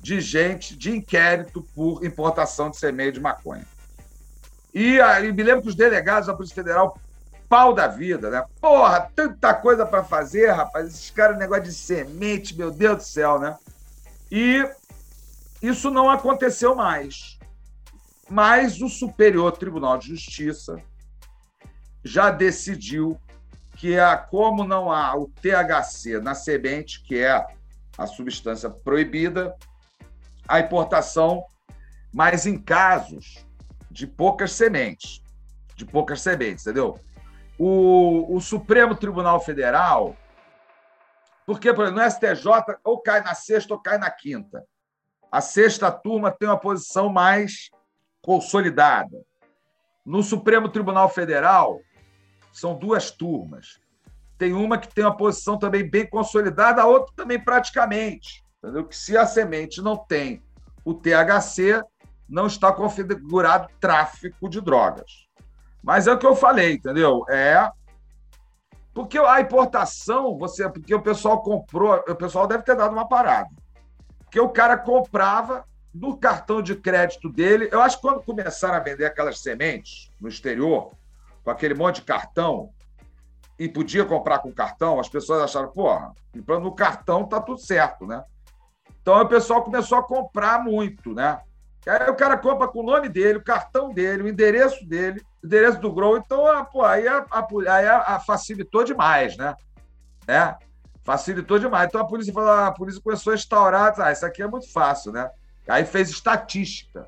[0.00, 3.66] de gente de inquérito por importação de semente de maconha.
[4.72, 6.96] E aí, me lembro que os delegados da Polícia Federal
[7.50, 8.44] pau da vida, né?
[8.60, 10.86] Porra, tanta coisa para fazer, rapaz.
[10.86, 13.58] Esses caras, negócio de semente, meu Deus do céu, né?
[14.30, 14.64] E
[15.60, 17.39] isso não aconteceu mais.
[18.30, 20.80] Mas o Superior Tribunal de Justiça
[22.04, 23.20] já decidiu
[23.76, 27.44] que, a, como não há o THC na semente, que é
[27.98, 29.56] a substância proibida,
[30.48, 31.44] a importação,
[32.12, 33.44] mas em casos
[33.90, 35.22] de poucas sementes,
[35.76, 36.98] de poucas sementes, entendeu?
[37.62, 40.16] o, o Supremo Tribunal Federal,
[41.44, 44.64] porque, por exemplo, no STJ, ou cai na sexta ou cai na quinta.
[45.30, 47.68] A sexta turma tem uma posição mais
[48.22, 49.24] consolidada.
[50.04, 51.80] No Supremo Tribunal Federal,
[52.52, 53.80] são duas turmas.
[54.38, 58.44] Tem uma que tem uma posição também bem consolidada, a outra também praticamente.
[58.58, 58.86] Entendeu?
[58.86, 60.42] Que se a semente não tem
[60.84, 61.82] o THC,
[62.28, 65.28] não está configurado tráfico de drogas.
[65.82, 67.24] Mas é o que eu falei, entendeu?
[67.28, 67.70] É.
[68.92, 73.48] Porque a importação, você, porque o pessoal comprou, o pessoal deve ter dado uma parada.
[74.24, 77.68] Porque o cara comprava no cartão de crédito dele.
[77.70, 80.92] Eu acho que quando começaram a vender aquelas sementes no exterior,
[81.44, 82.70] com aquele monte de cartão,
[83.58, 88.24] e podia comprar com cartão, as pessoas acharam, porra, no cartão tá tudo certo, né?
[89.02, 91.38] Então o pessoal começou a comprar muito, né?
[91.86, 95.46] Aí o cara compra com o nome dele, o cartão dele, o endereço dele, o
[95.46, 96.16] endereço do Grow.
[96.16, 99.54] Então, a, pô, aí, a, a, aí a, facilitou demais, né?
[100.26, 100.56] né?
[101.04, 101.86] Facilitou demais.
[101.88, 105.12] Então a polícia falou, a polícia começou a instaurar, ah, isso aqui é muito fácil,
[105.12, 105.30] né?
[105.70, 107.06] Aí fez estatística.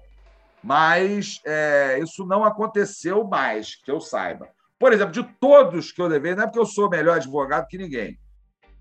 [0.62, 4.48] Mas é, isso não aconteceu mais, que eu saiba.
[4.78, 7.78] Por exemplo, de todos que eu levei, não é porque eu sou melhor advogado que
[7.78, 8.18] ninguém.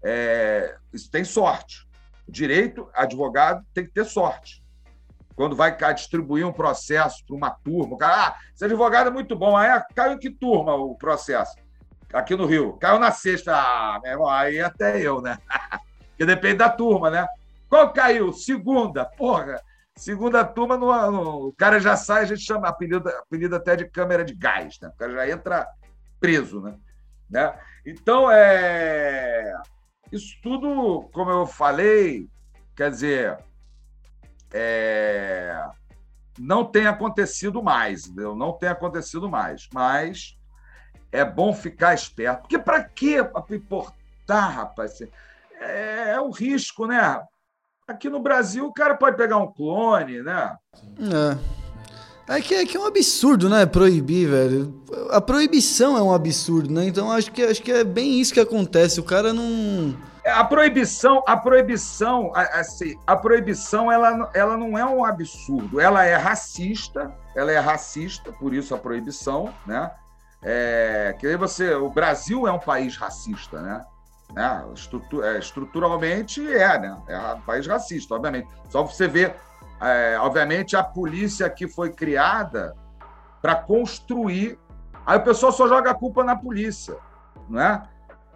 [0.03, 1.87] É, isso tem sorte.
[2.27, 4.61] Direito, advogado, tem que ter sorte
[5.41, 9.35] quando vai distribuir um processo para uma turma, o cara, ah, esse advogado é muito
[9.35, 11.55] bom, aí ah, caiu em que turma o processo?
[12.13, 12.73] Aqui no Rio.
[12.73, 15.39] Caiu na sexta, ah, meu irmão, aí até eu, né?
[16.11, 17.25] Porque depende da turma, né?
[17.67, 18.31] Qual caiu?
[18.31, 19.59] Segunda, porra.
[20.01, 23.87] Segunda turma, no, no, o cara já sai, a gente chama apelido, apelido até de
[23.87, 24.89] câmera de gás, né?
[24.89, 25.67] O cara já entra
[26.19, 26.75] preso, né?
[27.29, 27.55] né?
[27.85, 29.53] Então, é...
[30.11, 32.27] isso tudo, como eu falei,
[32.75, 33.37] quer dizer,
[34.51, 35.63] é,
[36.39, 38.35] não tem acontecido mais, entendeu?
[38.35, 39.69] Não tem acontecido mais.
[39.71, 40.35] Mas
[41.11, 42.41] é bom ficar esperto.
[42.41, 43.17] Porque para que
[43.51, 44.99] importar, rapaz?
[45.59, 47.23] É, é o risco, né?
[47.91, 50.55] Aqui no Brasil, o cara pode pegar um clone, né?
[50.99, 52.35] É.
[52.35, 53.65] É que, é que é um absurdo, né?
[53.65, 54.81] Proibir, velho.
[55.09, 56.85] A proibição é um absurdo, né?
[56.85, 59.01] Então acho que, acho que é bem isso que acontece.
[59.01, 59.93] O cara não
[60.25, 66.15] a proibição, a proibição, assim, a proibição ela, ela não é um absurdo, ela é
[66.15, 69.91] racista, ela é racista, por isso a proibição, né?
[70.43, 73.83] É, que aí você, o Brasil é um país racista, né?
[74.33, 74.65] Né?
[75.23, 76.97] é, estruturalmente é, né?
[77.07, 78.47] É um país racista, obviamente.
[78.69, 79.35] Só você ver,
[79.81, 82.75] é, obviamente, a polícia que foi criada
[83.41, 84.57] para construir.
[85.05, 86.95] Aí o pessoal só joga a culpa na polícia,
[87.49, 87.83] né?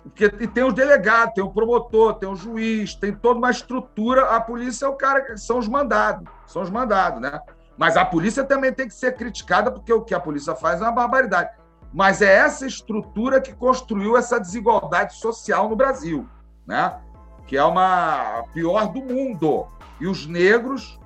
[0.04, 4.36] Porque e tem os delegados, tem o promotor, tem o juiz, tem toda uma estrutura.
[4.36, 7.40] A polícia é o cara, são os mandados, são os mandados, né?
[7.78, 10.84] Mas a polícia também tem que ser criticada, porque o que a polícia faz é
[10.84, 11.50] uma barbaridade.
[11.94, 16.28] Mas é essa estrutura que construiu essa desigualdade social no Brasil,
[16.66, 17.00] né?
[17.48, 19.68] Que é uma pior do mundo.
[20.00, 21.00] E os negros,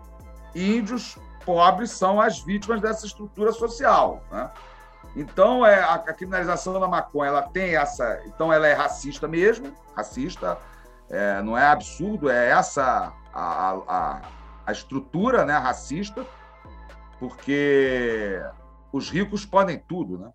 [0.56, 4.50] índios, pobres são as vítimas dessa estrutura social, né?
[5.16, 8.22] Então, é, a, a, criminalização da maconha, ela tem essa.
[8.26, 10.58] Então, ela é racista mesmo, racista,
[11.10, 14.22] é, não é absurdo, é essa a, a,
[14.66, 16.26] a estrutura né, racista,
[17.20, 18.42] porque
[18.92, 20.32] os ricos podem tudo, né?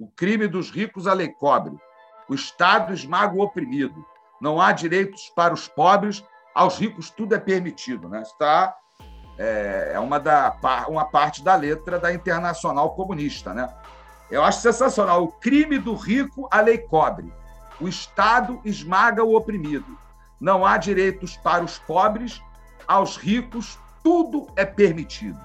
[0.00, 1.76] O crime dos ricos a lei cobre.
[2.26, 4.02] O Estado esmaga o oprimido.
[4.40, 6.24] Não há direitos para os pobres,
[6.54, 8.08] aos ricos tudo é permitido.
[8.08, 8.22] Né?
[8.22, 8.74] Está
[9.36, 10.56] é, é uma, da,
[10.88, 13.52] uma parte da letra da Internacional Comunista.
[13.52, 13.68] Né?
[14.30, 15.22] Eu acho sensacional.
[15.22, 17.30] O crime do rico, a lei cobre.
[17.78, 19.98] O Estado esmaga o oprimido.
[20.40, 22.40] Não há direitos para os pobres,
[22.88, 25.38] aos ricos tudo é permitido.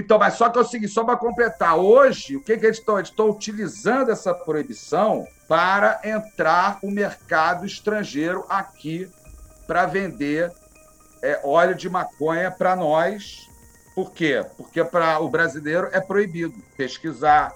[0.00, 2.78] Então, mas só que é o seguinte, só para completar, hoje, o que, que eles
[2.78, 2.98] estão?
[2.98, 9.10] Eles estão utilizando essa proibição para entrar o mercado estrangeiro aqui
[9.66, 10.50] para vender
[11.22, 13.46] é, óleo de maconha para nós.
[13.94, 14.44] Por quê?
[14.56, 17.52] Porque para o brasileiro é proibido pesquisar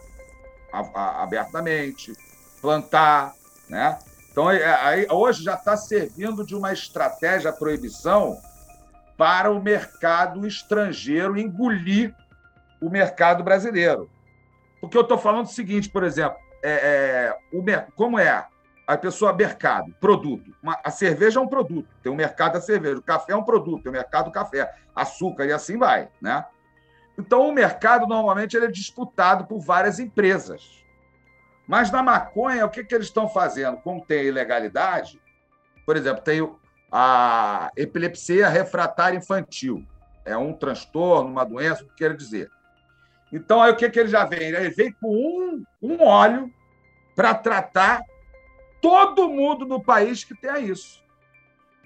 [0.94, 2.12] abertamente,
[2.60, 3.32] plantar,
[3.68, 3.98] né?
[4.30, 8.36] Então, é, aí, hoje já está servindo de uma estratégia a proibição
[9.16, 12.12] para o mercado estrangeiro engolir
[12.86, 14.10] o mercado brasileiro.
[14.80, 17.64] Porque eu estou falando o seguinte, por exemplo, é, é, o,
[17.94, 18.46] como é
[18.86, 20.54] a pessoa mercado, produto.
[20.62, 22.98] Uma, a cerveja é um produto, tem o um mercado da cerveja.
[22.98, 24.74] O café é um produto, tem o um mercado do café.
[24.94, 26.44] Açúcar e assim vai, né?
[27.18, 30.84] Então, o mercado, normalmente, ele é disputado por várias empresas.
[31.66, 33.78] Mas na maconha, o que, que eles estão fazendo?
[33.78, 35.20] Como tem ilegalidade,
[35.86, 36.54] por exemplo, tem
[36.92, 39.84] a epilepsia refratária infantil.
[40.24, 42.50] É um transtorno, uma doença, o que quer dizer?
[43.34, 44.42] Então, aí o que, que ele já vem?
[44.42, 46.48] Ele vem com um, um óleo
[47.16, 48.00] para tratar
[48.80, 51.02] todo mundo no país que tenha isso.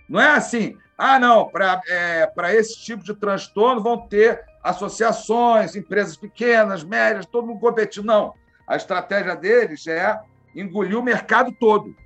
[0.07, 6.19] Não é assim, ah, não, para é, esse tipo de transtorno vão ter associações, empresas
[6.19, 8.05] pequenas, médias, todo mundo competindo.
[8.05, 8.35] Não.
[8.67, 10.21] A estratégia deles é
[10.55, 11.97] engolir o mercado todo.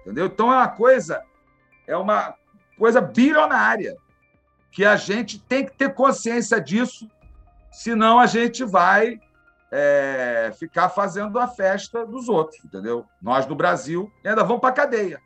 [0.00, 0.24] Entendeu?
[0.24, 1.22] Então é uma coisa,
[1.86, 2.34] é uma
[2.78, 3.98] coisa bilionária
[4.70, 7.06] que a gente tem que ter consciência disso
[7.72, 9.18] senão a gente vai
[9.72, 13.06] é, ficar fazendo a festa dos outros, entendeu?
[13.20, 15.18] Nós no Brasil ainda vamos para cadeia.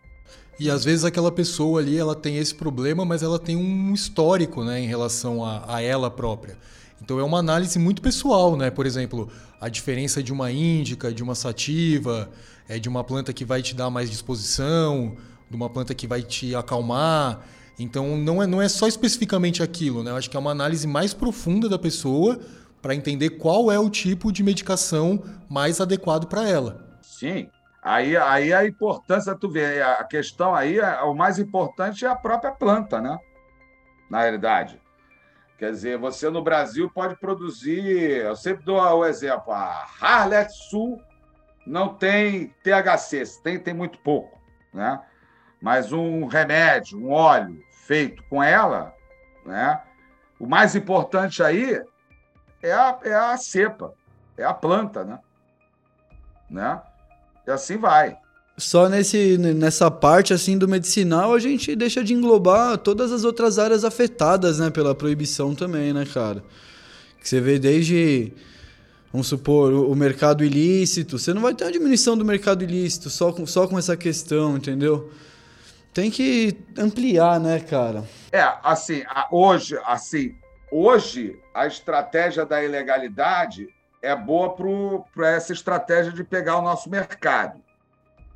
[0.58, 4.64] E às vezes aquela pessoa ali ela tem esse problema, mas ela tem um histórico
[4.64, 6.56] né, em relação a, a ela própria.
[7.02, 8.70] Então é uma análise muito pessoal, né?
[8.70, 9.28] Por exemplo,
[9.60, 12.30] a diferença de uma índica, de uma sativa,
[12.68, 15.14] é de uma planta que vai te dar mais disposição,
[15.50, 17.40] de uma planta que vai te acalmar.
[17.78, 20.10] Então não é, não é só especificamente aquilo, né?
[20.10, 22.40] Eu acho que é uma análise mais profunda da pessoa
[22.80, 26.98] para entender qual é o tipo de medicação mais adequado para ela.
[27.02, 27.50] Sim.
[27.82, 32.50] Aí, aí a importância, tu vê, a questão aí, o mais importante é a própria
[32.50, 33.18] planta, né?
[34.10, 34.80] Na realidade.
[35.58, 41.00] Quer dizer, você no Brasil pode produzir, eu sempre dou o exemplo, a Harlet Sul
[41.66, 44.38] não tem THC, tem, tem muito pouco,
[44.72, 45.00] né?
[45.60, 48.92] Mas um remédio, um óleo, feito com ela,
[49.44, 49.80] né?
[50.38, 51.80] O mais importante aí
[52.62, 53.92] é a, é a cepa,
[54.36, 55.18] é a planta, né?
[56.50, 56.80] né?
[57.46, 58.16] E assim vai.
[58.58, 63.58] Só nesse, nessa parte assim do medicinal a gente deixa de englobar todas as outras
[63.58, 66.42] áreas afetadas, né, pela proibição também, né, cara?
[67.20, 68.32] Que você vê desde
[69.12, 73.32] vamos supor, o, mercado ilícito, você não vai ter uma diminuição do mercado ilícito só
[73.32, 75.10] com, só com essa questão, entendeu?
[75.96, 78.04] Tem que ampliar, né, cara?
[78.30, 80.36] É, assim, hoje, assim,
[80.70, 83.66] hoje a estratégia da ilegalidade
[84.02, 84.54] é boa
[85.14, 87.64] para essa estratégia de pegar o nosso mercado.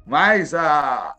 [0.07, 1.15] Mas a,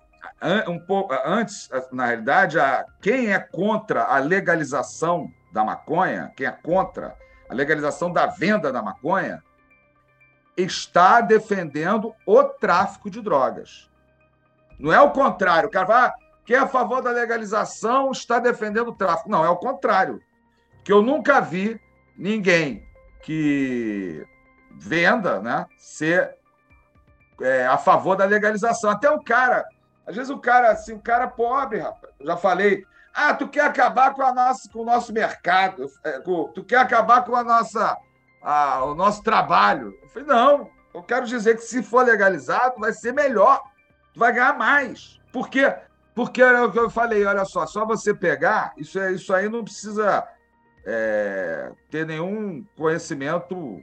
[0.67, 6.51] um pouco antes, na realidade, a, quem é contra a legalização da maconha, quem é
[6.51, 7.15] contra
[7.47, 9.43] a legalização da venda da maconha,
[10.57, 13.87] está defendendo o tráfico de drogas.
[14.79, 15.69] Não é o contrário.
[15.69, 16.15] O cara fala,
[16.51, 19.29] quem é a favor da legalização está defendendo o tráfico.
[19.29, 20.21] Não, é o contrário.
[20.83, 21.79] Que eu nunca vi
[22.17, 22.85] ninguém
[23.23, 24.27] que
[24.71, 26.35] venda né, ser
[27.41, 28.89] é, a favor da legalização.
[28.89, 29.65] Até o cara,
[30.05, 32.83] às vezes o cara, assim, o cara pobre, rapaz, já falei,
[33.13, 37.23] ah, tu quer acabar com, a nossa, com o nosso mercado, é, tu quer acabar
[37.23, 37.97] com a nossa,
[38.41, 39.97] a, o nosso trabalho.
[40.01, 43.63] Eu falei, não, eu quero dizer que se for legalizado, vai ser melhor,
[44.13, 45.17] tu vai ganhar mais.
[45.31, 45.73] Por quê?
[46.13, 49.47] Porque é o que eu falei, olha só, só você pegar, isso, é, isso aí
[49.47, 50.27] não precisa
[50.85, 53.81] é, ter nenhum conhecimento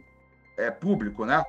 [0.56, 1.42] é, público, né?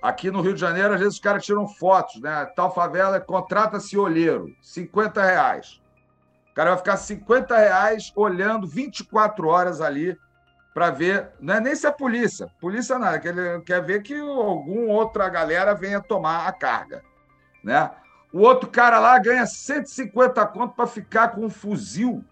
[0.00, 2.46] Aqui no Rio de Janeiro, às vezes os caras tiram fotos, né?
[2.56, 5.80] Tal favela contrata-se olheiro, 50 reais.
[6.50, 10.16] O cara vai ficar 50 reais olhando 24 horas ali
[10.72, 14.18] para ver, não é nem se é polícia, polícia nada, que ele quer ver que
[14.18, 17.02] alguma outra galera venha tomar a carga,
[17.62, 17.90] né?
[18.32, 22.24] O outro cara lá ganha 150 conto para ficar com um fuzil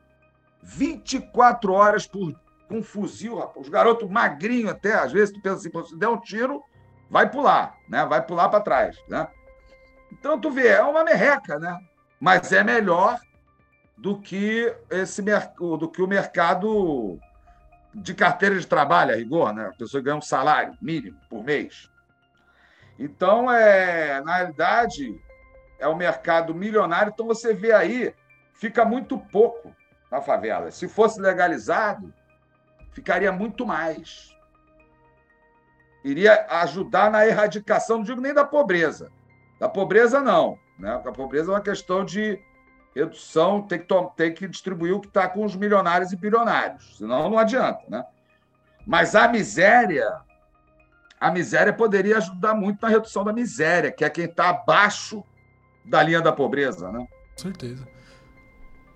[0.63, 2.35] 24 horas por
[2.69, 3.67] com um fuzil, rapaz.
[3.67, 6.63] Os garotos magrinhos até, às vezes tu pensa assim, se der um tiro,
[7.11, 8.05] vai pular, né?
[8.05, 9.27] Vai pular para trás, né?
[10.13, 11.79] Então tu vê, é uma merreca, né?
[12.21, 13.19] Mas é melhor
[13.97, 17.19] do que esse do que o mercado
[17.95, 19.69] de carteira de trabalho, a rigor, né?
[19.69, 21.91] A pessoa ganha um salário mínimo por mês.
[22.99, 25.19] Então, é, na realidade,
[25.79, 28.15] é um mercado milionário, então você vê aí,
[28.55, 29.75] fica muito pouco
[30.11, 30.71] na favela.
[30.71, 32.13] Se fosse legalizado,
[32.91, 34.37] ficaria muito mais.
[36.05, 39.11] Iria ajudar na erradicação, não digo nem da pobreza.
[39.61, 40.59] Da pobreza, não.
[40.79, 40.93] Né?
[40.93, 42.41] A pobreza é uma questão de
[42.95, 43.87] redução, tem que,
[44.17, 47.83] tem que distribuir o que está com os milionários e bilionários, senão não adianta.
[47.89, 48.05] Né?
[48.87, 50.21] Mas a miséria,
[51.21, 55.23] a miséria poderia ajudar muito na redução da miséria, que é quem está abaixo
[55.89, 56.91] da linha da pobreza.
[56.93, 57.07] Né?
[57.35, 57.87] Com certeza.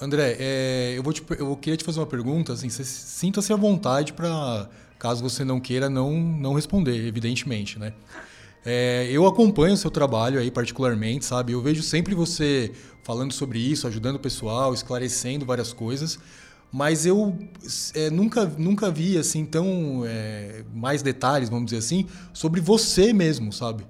[0.01, 4.13] André, é, eu, vou te, eu queria te fazer uma pergunta, assim, sinta-se à vontade
[4.13, 7.93] para, caso você não queira, não, não responder, evidentemente, né?
[8.65, 11.53] É, eu acompanho o seu trabalho aí particularmente, sabe?
[11.53, 16.19] Eu vejo sempre você falando sobre isso, ajudando o pessoal, esclarecendo várias coisas,
[16.73, 17.37] mas eu
[17.95, 23.53] é, nunca, nunca vi assim tão é, mais detalhes, vamos dizer assim, sobre você mesmo,
[23.53, 23.85] sabe?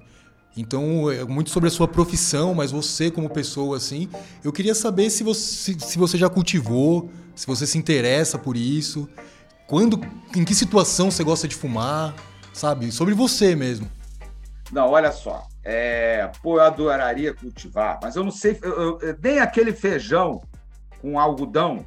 [0.56, 4.08] Então, é muito sobre a sua profissão, mas você como pessoa, assim.
[4.44, 9.08] Eu queria saber se você, se você já cultivou, se você se interessa por isso,
[9.66, 9.98] quando,
[10.36, 12.14] em que situação você gosta de fumar,
[12.52, 12.92] sabe?
[12.92, 13.90] Sobre você mesmo.
[14.70, 15.46] Não, olha só.
[15.64, 18.58] É, pô, eu adoraria cultivar, mas eu não sei.
[18.62, 20.42] Eu, eu, nem aquele feijão
[21.00, 21.86] com algodão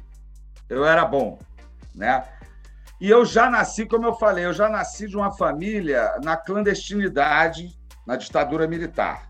[0.68, 1.38] eu era bom,
[1.94, 2.24] né?
[3.00, 7.76] E eu já nasci, como eu falei, eu já nasci de uma família na clandestinidade
[8.06, 9.28] na ditadura militar.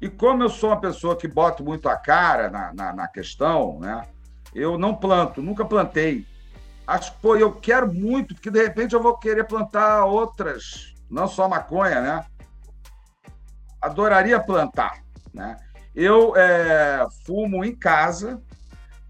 [0.00, 3.78] E como eu sou uma pessoa que boto muito a cara na, na, na questão,
[3.80, 4.02] né?
[4.54, 6.26] Eu não planto, nunca plantei.
[6.86, 11.28] Acho que, pô, eu quero muito, porque de repente eu vou querer plantar outras, não
[11.28, 12.24] só maconha, né?
[13.80, 15.02] Adoraria plantar,
[15.32, 15.56] né?
[15.94, 18.40] Eu é, fumo em casa,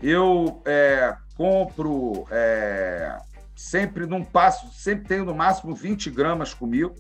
[0.02, 3.16] eu é, compro é,
[3.54, 6.94] sempre num passo, sempre tenho no máximo 20 gramas comigo,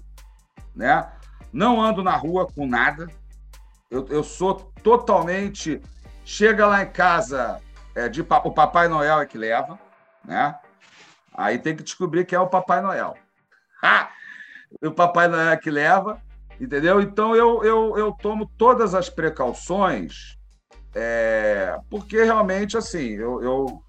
[0.74, 1.10] né?
[1.52, 3.08] Não ando na rua com nada.
[3.90, 5.80] Eu, eu sou totalmente.
[6.24, 7.60] Chega lá em casa,
[7.94, 9.78] é, de, o Papai Noel é que leva,
[10.24, 10.56] né?
[11.34, 13.16] Aí tem que descobrir que é o Papai Noel.
[14.84, 16.20] o Papai Noel é que leva,
[16.60, 17.00] entendeu?
[17.00, 20.38] Então eu, eu, eu tomo todas as precauções,
[20.94, 23.82] é, porque realmente, assim, eu, eu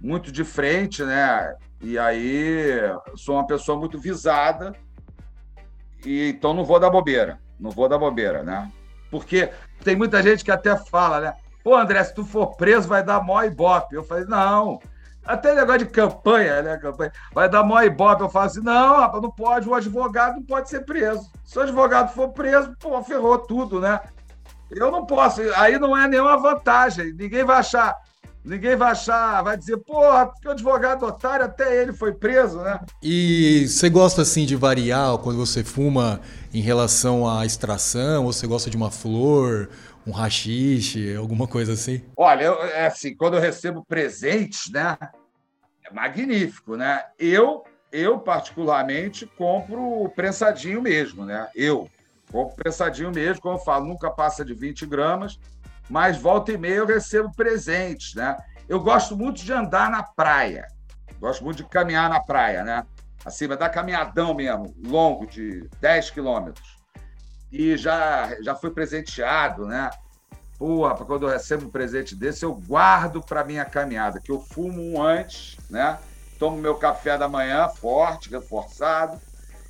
[0.00, 1.54] muito de frente, né?
[1.80, 2.80] E aí
[3.16, 4.74] sou uma pessoa muito visada
[6.04, 7.38] e, então não vou dar bobeira.
[7.58, 8.70] Não vou dar bobeira, né?
[9.10, 9.50] Porque
[9.82, 11.34] tem muita gente que até fala, né?
[11.62, 13.94] Pô, André, se tu for preso, vai dar mó ibope.
[13.94, 14.80] Eu falei, não.
[15.24, 16.76] Até negócio de campanha, né?
[16.76, 17.12] Campanha.
[17.32, 18.22] Vai dar mó ibope.
[18.22, 19.68] Eu falo assim, não, rapaz, não pode.
[19.68, 21.30] O advogado não pode ser preso.
[21.44, 24.00] Se o advogado for preso, pô, ferrou tudo, né?
[24.70, 25.40] Eu não posso.
[25.56, 27.14] Aí não é nenhuma vantagem.
[27.14, 27.96] Ninguém vai achar.
[28.44, 32.78] Ninguém vai achar, vai dizer, porra, porque o advogado otário, até ele foi preso, né?
[33.02, 36.20] E você gosta assim de variar quando você fuma
[36.52, 38.26] em relação à extração?
[38.26, 39.70] Ou você gosta de uma flor,
[40.06, 42.02] um rachixe, alguma coisa assim?
[42.14, 44.98] Olha, eu, é assim, quando eu recebo presentes, né?
[45.82, 47.02] É magnífico, né?
[47.18, 51.48] Eu, eu particularmente, compro prensadinho mesmo, né?
[51.54, 51.88] Eu
[52.30, 55.38] compro prensadinho mesmo, como eu falo, nunca passa de 20 gramas
[55.88, 58.36] mas volta e meia eu recebo presentes, né?
[58.68, 60.66] Eu gosto muito de andar na praia,
[61.20, 62.84] gosto muito de caminhar na praia, né?
[63.24, 66.76] Assim, dar caminhadão mesmo, longo, de 10 quilômetros.
[67.50, 69.90] E já, já fui presenteado, né?
[70.58, 74.80] Porra, quando eu recebo um presente desse, eu guardo para minha caminhada, que eu fumo
[74.80, 75.98] um antes, né?
[76.38, 79.20] Tomo meu café da manhã forte, reforçado,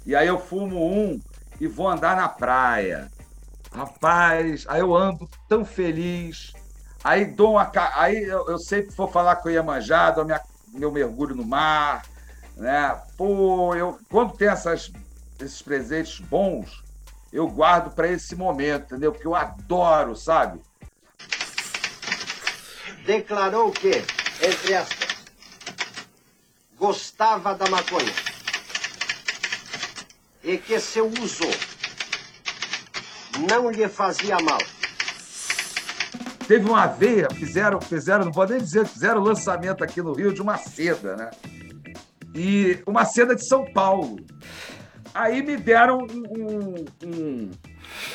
[0.05, 1.21] e aí eu fumo um
[1.61, 3.11] e vou andar na praia.
[3.75, 6.53] Rapaz, aí eu ando tão feliz.
[7.03, 7.71] Aí dou uma.
[7.97, 12.07] Aí eu, eu sempre vou falar com o Iemanjá, dou minha, meu mergulho no mar.
[12.57, 13.03] Né?
[13.17, 14.93] Pô, eu, quando tem essas,
[15.41, 16.85] esses presentes bons,
[17.33, 19.11] eu guardo para esse momento, entendeu?
[19.11, 20.61] Porque eu adoro, sabe?
[23.05, 23.91] Declarou que,
[24.41, 25.17] entre aspas,
[26.79, 28.15] gostava da maconha
[30.45, 31.74] e que seu uso
[33.39, 34.59] não lhe fazia mal.
[36.47, 40.33] Teve uma veia, fizeram, fizeram, não pode nem dizer, fizeram o lançamento aqui no Rio
[40.33, 41.31] de uma seda, né?
[42.35, 44.17] E uma seda de São Paulo.
[45.15, 47.51] Aí me deram um, um, um,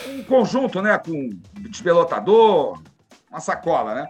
[0.10, 0.98] um conjunto, né?
[1.00, 1.30] Com
[1.70, 2.80] despelotador,
[3.32, 4.08] uma sacola, né?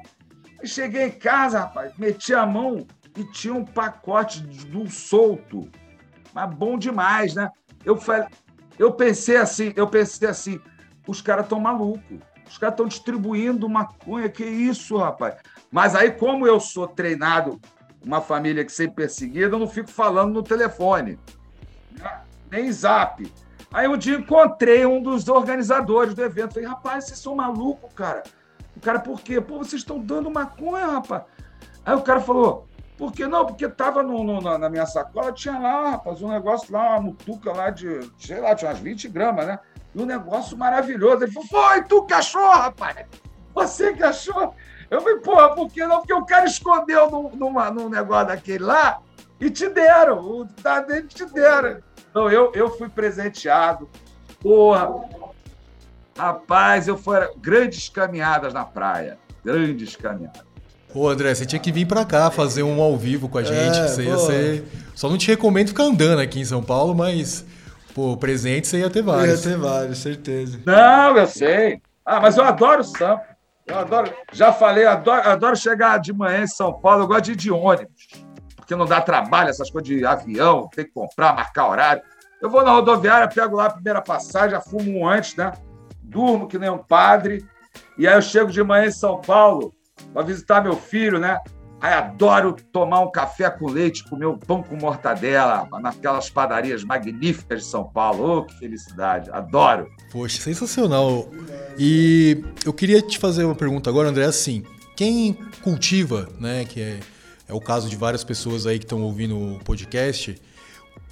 [0.61, 5.69] E cheguei em casa, rapaz, meti a mão e tinha um pacote do solto.
[6.33, 7.49] Mas bom demais, né?
[7.85, 8.27] Eu, falei,
[8.77, 10.59] eu pensei assim, eu pensei assim,
[11.09, 12.19] os caras estão malucos.
[12.47, 15.35] Os caras estão distribuindo maconha, que isso, rapaz?
[15.71, 17.59] Mas aí, como eu sou treinado,
[18.03, 21.19] uma família que sempre perseguida, eu não fico falando no telefone,
[21.91, 22.21] né?
[22.49, 23.31] nem zap.
[23.71, 26.55] Aí um dia encontrei um dos organizadores do evento.
[26.55, 28.23] Falei, rapaz, vocês são malucos, cara.
[28.75, 29.39] O cara, por quê?
[29.39, 31.23] Pô, vocês estão dando maconha, rapaz.
[31.85, 32.67] Aí o cara falou,
[32.97, 33.45] por que não?
[33.45, 37.51] Porque tava no, no, na minha sacola, tinha lá, rapaz, um negócio lá, uma mutuca
[37.51, 39.59] lá de, sei lá, tinha umas 20 gramas, né?
[39.93, 41.23] E um negócio maravilhoso.
[41.23, 43.05] Ele falou, foi tu que achou, rapaz?
[43.55, 44.53] Você que achou?
[44.89, 45.97] Eu falei, porra, por que não?
[45.97, 48.99] Porque o cara escondeu num, numa, num negócio daquele lá
[49.39, 50.19] e te deram.
[50.19, 51.79] O da dele te deram.
[52.09, 53.87] Então, eu, eu fui presenteado.
[54.41, 54.89] Porra,
[56.17, 59.17] rapaz, eu fui grandes caminhadas na praia.
[59.43, 60.49] Grandes caminhadas.
[60.93, 63.77] Ô, André, você tinha que vir pra cá fazer um ao vivo com a gente.
[63.77, 64.67] É, você ia ser...
[64.95, 67.45] Só não te recomendo ficar andando aqui em São Paulo, mas
[67.93, 69.45] Pô, presente você ia ter vários.
[69.45, 70.59] Ia ter vários, certeza.
[70.65, 71.81] Não, eu sei.
[72.05, 73.23] Ah, mas eu adoro sampa.
[73.65, 74.11] Eu adoro.
[74.31, 77.03] Já falei, adoro, adoro chegar de manhã em São Paulo.
[77.03, 78.07] Eu gosto de ir de ônibus,
[78.55, 82.01] porque não dá trabalho, essas coisas de avião, tem que comprar, marcar horário.
[82.41, 85.51] Eu vou na rodoviária, pego lá a primeira passagem, já fumo um antes, né?
[86.01, 87.45] Durmo que nem um padre.
[87.97, 89.73] E aí eu chego de manhã em São Paulo
[90.13, 91.37] para visitar meu filho, né?
[91.81, 97.61] Aí adoro tomar um café com leite, comer um pão com mortadela, naquelas padarias magníficas
[97.61, 98.39] de São Paulo.
[98.39, 99.29] Oh, que felicidade!
[99.31, 99.87] Adoro!
[100.11, 101.29] Poxa, sensacional!
[101.77, 104.63] E eu queria te fazer uma pergunta agora, André, assim,
[104.95, 106.99] quem cultiva, né, que é,
[107.47, 110.31] é o caso de várias pessoas aí que estão ouvindo o podcast,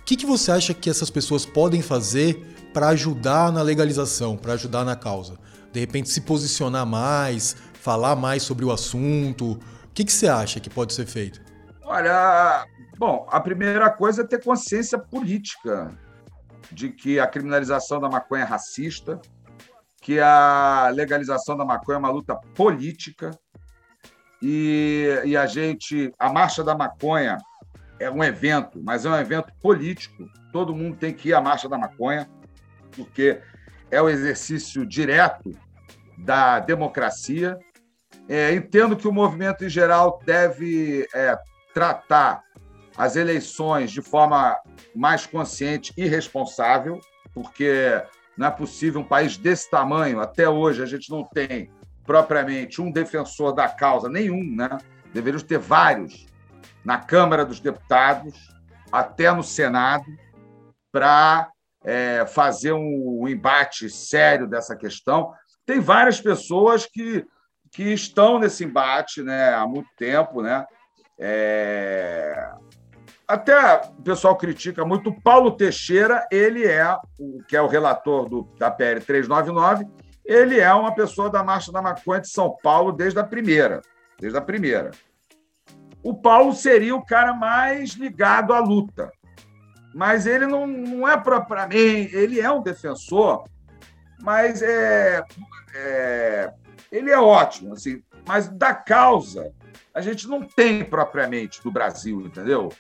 [0.01, 4.53] o que, que você acha que essas pessoas podem fazer para ajudar na legalização, para
[4.53, 5.37] ajudar na causa?
[5.71, 9.57] De repente se posicionar mais, falar mais sobre o assunto,
[9.97, 11.41] que, que você acha que pode ser feito?
[11.83, 12.67] Olha,
[12.99, 15.89] bom, a primeira coisa é ter consciência política
[16.71, 19.19] de que a criminalização da maconha é racista,
[19.99, 23.31] que a legalização da maconha é uma luta política
[24.39, 27.39] e, e a gente, a marcha da maconha
[27.99, 30.29] é um evento, mas é um evento político.
[30.53, 32.29] Todo mundo tem que ir à marcha da maconha
[32.95, 33.41] porque
[33.89, 35.49] é o exercício direto
[36.19, 37.57] da democracia
[38.29, 41.37] é, entendo que o movimento em geral deve é,
[41.73, 42.43] tratar
[42.97, 44.57] as eleições de forma
[44.95, 46.99] mais consciente e responsável,
[47.33, 48.01] porque
[48.35, 51.71] não é possível um país desse tamanho, até hoje a gente não tem
[52.05, 54.77] propriamente um defensor da causa, nenhum, né?
[55.13, 56.25] Deveríamos ter vários
[56.83, 58.33] na Câmara dos Deputados,
[58.91, 60.05] até no Senado,
[60.91, 61.49] para
[61.83, 65.33] é, fazer um, um embate sério dessa questão.
[65.65, 67.25] Tem várias pessoas que
[67.71, 70.41] que estão nesse embate né, há muito tempo.
[70.41, 70.65] Né?
[71.19, 72.51] É...
[73.27, 78.29] Até o pessoal critica muito o Paulo Teixeira, ele é, o que é o relator
[78.29, 79.85] do, da PL 399,
[80.23, 83.81] ele é uma pessoa da Marcha da Maconha de São Paulo desde a primeira.
[84.19, 84.91] Desde a primeira.
[86.03, 89.11] O Paulo seria o cara mais ligado à luta.
[89.93, 92.15] Mas ele não, não é propriamente.
[92.15, 93.43] Ele é um defensor,
[94.21, 95.23] mas é,
[95.75, 96.53] é
[96.91, 99.53] ele é ótimo, assim, mas da causa
[99.93, 102.71] a gente não tem propriamente no Brasil, entendeu?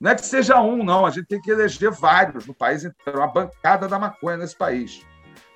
[0.00, 3.18] Não é que seja um, não, a gente tem que eleger vários no país inteiro,
[3.18, 5.04] uma bancada da maconha nesse país.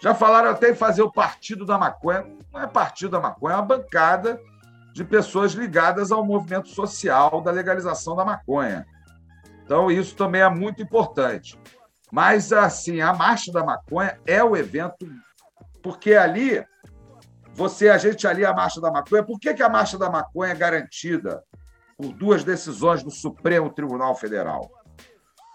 [0.00, 2.26] Já falaram até em fazer o Partido da Maconha.
[2.52, 4.38] Não é Partido da Maconha, é uma bancada
[4.92, 8.86] de pessoas ligadas ao movimento social da legalização da maconha.
[9.64, 11.58] Então, isso também é muito importante.
[12.12, 15.06] Mas, assim, a Marcha da Maconha é o evento,
[15.82, 16.64] porque ali
[17.54, 20.50] você, a gente ali, a Marcha da Maconha, por que, que a Marcha da Maconha
[20.50, 21.42] é garantida
[21.96, 24.68] por duas decisões do Supremo Tribunal Federal?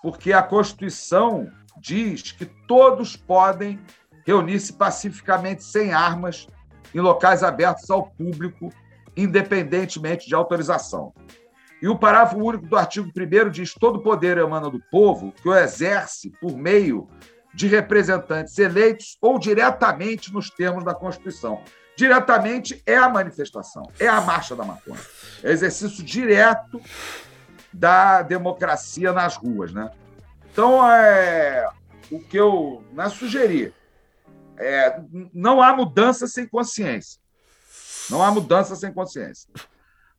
[0.02, 1.52] Porque a Constituição
[1.82, 3.78] diz que todos podem
[4.26, 6.48] reunir-se pacificamente sem armas
[6.96, 8.70] em locais abertos ao público,
[9.18, 11.14] independentemente de autorização.
[11.82, 15.54] E o parágrafo único do artigo 1 diz: todo poder emana do povo que o
[15.54, 17.10] exerce por meio
[17.54, 21.62] de representantes eleitos ou diretamente nos termos da Constituição
[22.00, 25.02] diretamente é a manifestação, é a marcha da maconha.
[25.44, 26.82] É exercício direto
[27.74, 29.92] da democracia nas ruas, né?
[30.50, 31.68] Então, é,
[32.10, 33.74] o que eu né, sugeri
[34.58, 35.02] é,
[35.34, 37.20] não há mudança sem consciência.
[38.10, 39.50] Não há mudança sem consciência.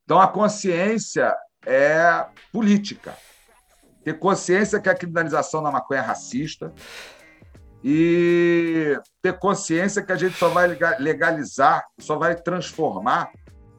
[0.04, 1.34] Então, a consciência
[1.64, 3.16] é política.
[4.04, 6.74] Ter consciência que a criminalização da maconha é racista
[7.82, 10.66] e ter consciência que a gente só vai
[10.98, 13.30] legalizar, só vai transformar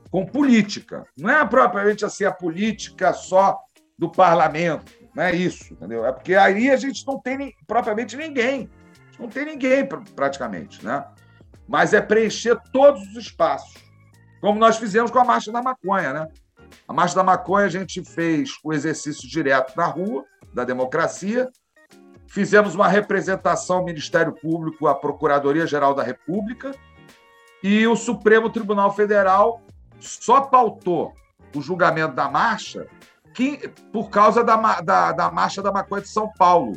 [0.10, 1.06] com política.
[1.18, 3.58] Não é propriamente assim a política só
[3.98, 6.06] do parlamento, não é isso, entendeu?
[6.06, 8.70] É porque aí a gente não tem propriamente ninguém,
[9.20, 11.06] não tem ninguém praticamente, né?
[11.68, 13.76] Mas é preencher todos os espaços,
[14.42, 16.28] como nós fizemos com a Marcha da Maconha, né?
[16.88, 21.50] A Marcha da Maconha a gente fez o exercício direto na rua, da democracia,
[22.32, 26.72] fizemos uma representação ao Ministério Público, à Procuradoria-Geral da República,
[27.62, 29.62] e o Supremo Tribunal Federal
[30.00, 31.14] só pautou
[31.54, 32.88] o julgamento da marcha
[33.34, 36.72] que, por causa da, da, da Marcha da Maconha de São Paulo,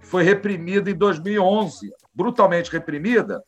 [0.00, 3.42] que foi reprimida em 2011, brutalmente reprimida,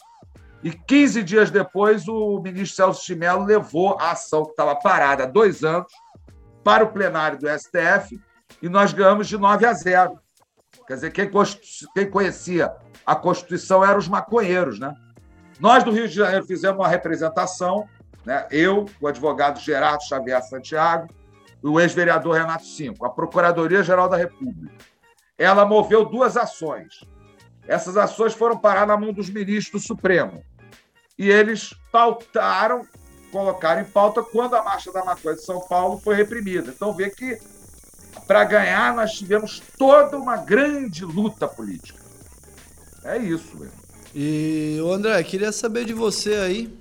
[0.63, 5.25] e 15 dias depois o ministro Celso de Mello levou a ação que estava parada
[5.25, 5.93] há dois anos
[6.63, 8.21] para o plenário do STF
[8.63, 10.19] e nós ganhamos de 9 a 0.
[10.91, 11.31] Quer dizer, quem,
[11.95, 12.75] quem conhecia
[13.07, 14.93] a Constituição eram os maconheiros, né?
[15.61, 17.87] Nós do Rio de Janeiro fizemos uma representação
[18.25, 18.47] né?
[18.51, 21.09] Eu, o advogado Gerardo Xavier Santiago
[21.63, 24.75] e o ex-vereador Renato Cinco, a Procuradoria-Geral da República.
[25.39, 27.05] Ela moveu duas ações.
[27.67, 30.43] Essas ações foram parar na mão dos ministros do Supremo.
[31.19, 32.83] E eles pautaram,
[33.31, 36.71] colocaram em pauta quando a Marcha da Maconha de São Paulo foi reprimida.
[36.71, 37.39] Então, vê que
[38.31, 41.99] para ganhar nós tivemos toda uma grande luta política.
[43.03, 43.73] É isso, velho.
[44.15, 46.73] E, André, queria saber de você aí,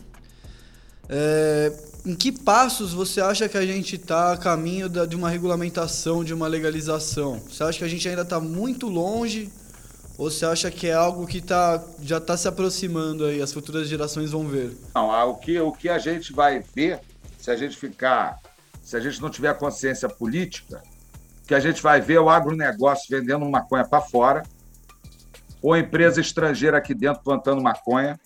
[1.09, 1.73] é,
[2.05, 6.23] em que passos você acha que a gente está a caminho da, de uma regulamentação,
[6.23, 7.39] de uma legalização?
[7.39, 9.51] Você acha que a gente ainda está muito longe?
[10.19, 13.87] Ou você acha que é algo que tá, já está se aproximando aí, as futuras
[13.87, 14.77] gerações vão ver?
[14.93, 16.99] Não, o que, o que a gente vai ver,
[17.39, 18.37] se a gente ficar,
[18.83, 20.83] se a gente não tiver consciência política,
[21.49, 24.43] que a gente vai ver o agronegócio vendendo maconha para fora,
[25.63, 28.19] ou empresa estrangeira aqui dentro plantando maconha,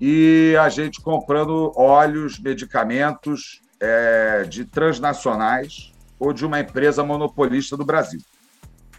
[0.00, 7.84] e a gente comprando óleos, medicamentos é, de transnacionais ou de uma empresa monopolista do
[7.84, 8.20] Brasil.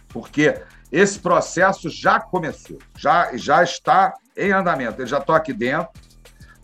[0.08, 4.98] Porque esse processo já começou, já, já está em andamento.
[4.98, 5.90] Eles já estão aqui dentro,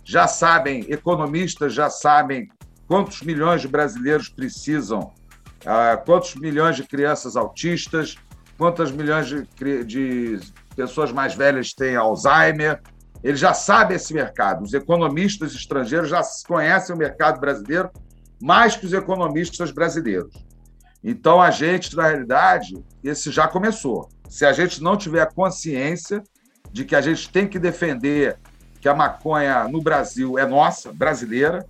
[0.03, 2.49] já sabem, economistas já sabem
[2.89, 5.13] quantos milhões de brasileiros precisam,
[5.67, 8.17] uh, quantos milhões de crianças autistas,
[8.57, 10.41] quantas milhões de, de
[10.75, 12.81] pessoas mais velhas têm Alzheimer,
[13.23, 14.63] ele já sabe esse mercado.
[14.63, 17.91] Os economistas estrangeiros já conhecem o mercado brasileiro
[18.41, 20.33] mais que os economistas brasileiros.
[21.03, 24.09] Então, a gente, na realidade, esse já começou.
[24.29, 26.23] Se a gente não tiver consciência
[26.71, 28.37] de que a gente tem que defender
[28.81, 31.67] que a maconha no Brasil é nossa, brasileira,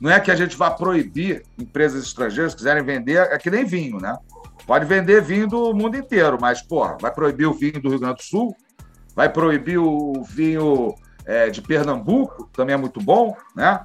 [0.00, 3.98] não é que a gente vá proibir empresas estrangeiras quiserem vender, é que nem vinho,
[3.98, 4.16] né?
[4.66, 8.16] Pode vender vinho do mundo inteiro, mas, porra, vai proibir o vinho do Rio Grande
[8.16, 8.56] do Sul?
[9.14, 10.94] vai proibir o vinho
[11.24, 13.84] é, de Pernambuco, também é muito bom, né?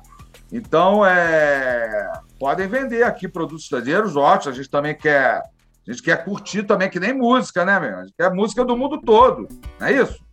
[0.52, 4.54] Então, é, podem vender aqui produtos estrangeiros, ótimo.
[4.54, 5.42] A gente também quer,
[5.88, 8.00] a gente quer curtir também, que nem música, né, meu?
[8.00, 9.48] A gente quer música do mundo todo,
[9.80, 10.24] não é isso?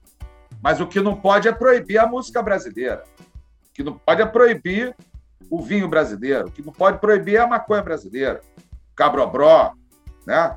[0.63, 3.03] Mas o que não pode é proibir a música brasileira.
[3.19, 4.95] O que não pode é proibir
[5.51, 6.51] o vinho brasileiro.
[6.51, 8.41] Que não pode proibir a maconha brasileira.
[8.93, 9.73] O cabrobró,
[10.27, 10.57] né?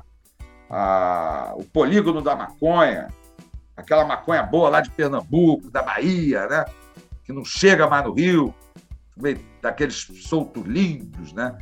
[0.68, 3.08] Ah, o polígono da maconha,
[3.76, 6.64] aquela maconha boa lá de Pernambuco, da Bahia, né?
[7.24, 8.54] Que não chega mais no Rio,
[9.62, 11.56] daqueles soltos lindos, né?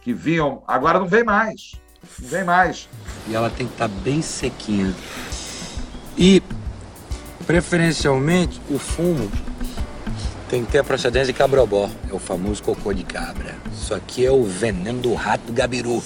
[0.00, 1.80] Que vinham, agora não vem mais,
[2.20, 2.88] não vem mais.
[3.28, 4.94] E ela tem que estar tá bem sequinha.
[6.16, 6.42] E,
[7.46, 9.30] preferencialmente, o fumo
[10.48, 13.56] tem que ter a procedência de cabrobó, é o famoso cocô de cabra.
[13.72, 16.02] Isso aqui é o veneno do rato gabiru.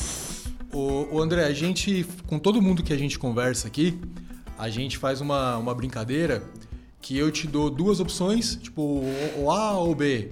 [0.73, 4.01] O, o André, a gente, com todo mundo que a gente conversa aqui,
[4.59, 6.43] a gente faz uma, uma brincadeira
[7.01, 9.03] que eu te dou duas opções, tipo
[9.37, 10.31] o A ou B.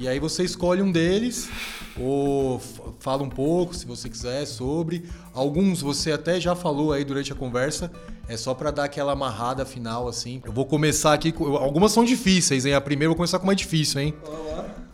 [0.00, 1.50] E aí você escolhe um deles,
[1.98, 2.60] ou
[3.00, 5.10] fala um pouco, se você quiser, sobre.
[5.34, 7.90] Alguns você até já falou aí durante a conversa,
[8.28, 10.40] é só para dar aquela amarrada final, assim.
[10.46, 11.56] Eu vou começar aqui, com...
[11.56, 12.74] algumas são difíceis, hein?
[12.74, 14.14] A primeira eu vou começar com uma difícil, hein?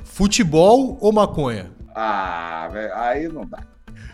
[0.05, 1.71] Futebol ou maconha?
[1.95, 3.63] Ah, aí não dá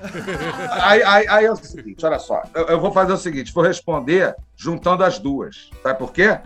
[0.80, 2.42] aí, aí, aí, é o seguinte, olha só.
[2.54, 5.68] Eu, eu, vou fazer o seguinte: vou responder juntando as duas.
[5.82, 6.40] Sabe por quê?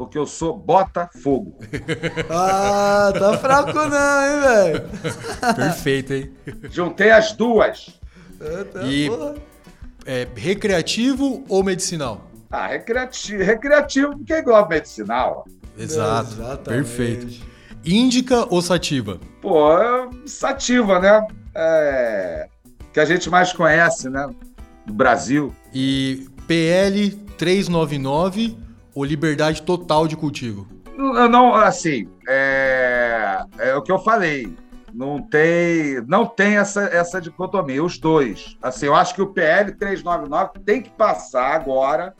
[0.00, 1.58] Porque eu sou Botafogo.
[2.30, 4.88] ah, tá fraco não, hein, velho?
[5.54, 6.32] Perfeito, hein?
[6.70, 8.00] Juntei as duas.
[8.40, 9.34] É, tá, E- porra.
[10.06, 12.30] É recreativo ou medicinal?
[12.50, 15.44] Ah, recreativo, recreativo porque é igual a medicinal.
[15.76, 16.32] Exato.
[16.32, 16.66] Exatamente.
[16.66, 17.46] Perfeito.
[17.84, 19.20] Índica ou sativa?
[19.42, 19.68] Pô,
[20.24, 21.26] sativa, né?
[21.54, 22.48] É,
[22.94, 24.26] que a gente mais conhece, né?
[24.86, 25.54] Do Brasil.
[25.74, 28.56] E PL 399
[28.94, 30.66] ou liberdade total de cultivo?
[30.96, 34.54] Não, não, assim, é, é o que eu falei.
[34.92, 38.56] Não tem, não tem essa, essa dicotomia, os dois.
[38.60, 42.14] Assim, eu acho que o PL 399 tem que passar agora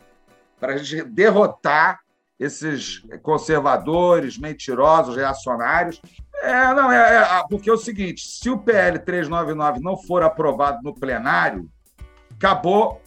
[0.59, 2.01] para a gente derrotar
[2.39, 6.01] esses conservadores, mentirosos, reacionários.
[6.43, 10.79] É, não, é, é, porque é o seguinte: se o PL 399 não for aprovado
[10.83, 11.69] no plenário,
[12.35, 13.03] acabou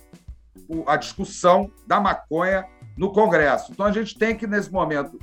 [0.85, 2.65] a discussão da maconha
[2.97, 3.71] no Congresso.
[3.71, 5.19] Então a gente tem que, nesse momento,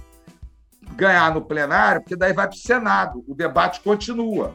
[0.96, 4.54] ganhar no plenário, porque daí vai para o Senado, o debate continua.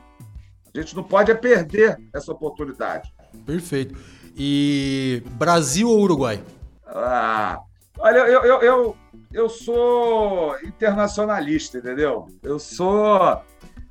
[0.74, 3.14] A gente não pode é perder essa oportunidade.
[3.46, 3.98] Perfeito.
[4.36, 6.44] E Brasil ou Uruguai?
[6.86, 7.60] Ah,
[7.98, 8.98] olha, eu, eu, eu,
[9.32, 12.28] eu sou internacionalista, entendeu?
[12.44, 13.42] Eu sou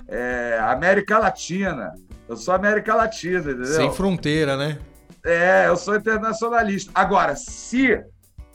[0.06, 1.94] é, América Latina.
[2.28, 3.66] Eu sou América Latina, entendeu?
[3.66, 4.78] Sem fronteira, né?
[5.24, 6.90] É, eu sou internacionalista.
[6.94, 8.04] Agora, se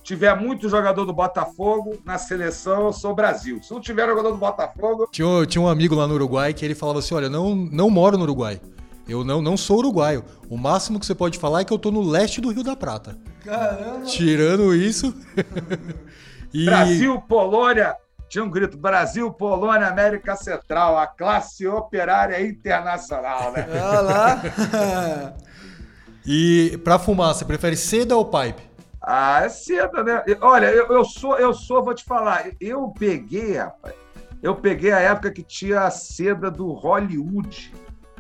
[0.10, 3.62] tiver muito jogador do Botafogo na seleção, eu sou Brasil.
[3.62, 6.66] Se não tiver jogador do Botafogo, Tinha, um- tinha um amigo lá no Uruguai que
[6.66, 8.60] ele falava assim: olha, não, não moro no Uruguai.
[9.08, 10.24] Eu não, não sou uruguaio.
[10.50, 12.76] O máximo que você pode falar é que eu tô no leste do Rio da
[12.76, 13.18] Prata.
[13.44, 14.06] Caramba.
[14.06, 15.16] Tirando isso.
[16.54, 17.96] e Brasil, Polônia.
[18.30, 23.68] Tinha um grito: Brasil, Polônia, América Central, a classe operária internacional, né?
[23.70, 25.34] Olha lá.
[26.26, 28.62] E pra fumar, você prefere seda ou pipe?
[29.12, 30.24] Ah, é seda, né?
[30.40, 33.96] Olha, eu, eu sou, eu sou, vou te falar, eu peguei, rapaz,
[34.44, 37.74] eu peguei a época que tinha a seda do Hollywood.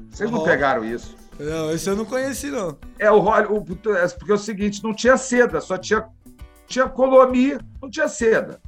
[0.09, 0.43] Vocês não Oh.
[0.43, 1.15] pegaram isso?
[1.39, 2.75] Não, esse eu não conheci, não.
[2.97, 3.75] É o Hollywood,
[4.17, 6.07] porque é o seguinte, não tinha seda, só tinha,
[6.65, 8.59] tinha colomi, não tinha seda.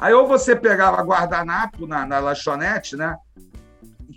[0.00, 3.16] Aí ou você pegava guardanapo na, na lanchonete, né?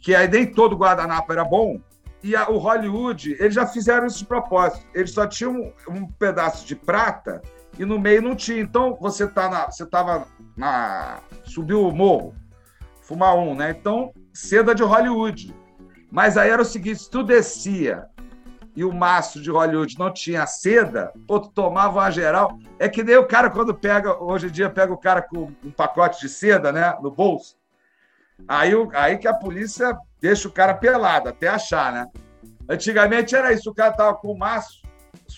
[0.01, 1.77] Que aí nem todo guardanapo era bom.
[2.23, 4.85] E a- o Hollywood, eles já fizeram isso de propósito.
[4.93, 7.41] Eles só tinham um, um pedaço de prata
[7.77, 8.59] e no meio não tinha.
[8.61, 12.33] Então você tá na, você tava na subiu o morro,
[13.01, 13.71] fumar um, né?
[13.71, 15.55] Então seda de Hollywood.
[16.11, 18.07] Mas aí era o seguinte, se tu descia
[18.75, 22.57] e o maço de Hollywood não tinha seda, ou tu tomava uma geral.
[22.77, 25.71] É que nem o cara quando pega, hoje em dia, pega o cara com um
[25.71, 27.57] pacote de seda, né, no bolso.
[28.47, 32.07] Aí, o- aí que a polícia deixa o cara pelado, até achar, né?
[32.67, 34.81] Antigamente era isso, o cara tava com o maço,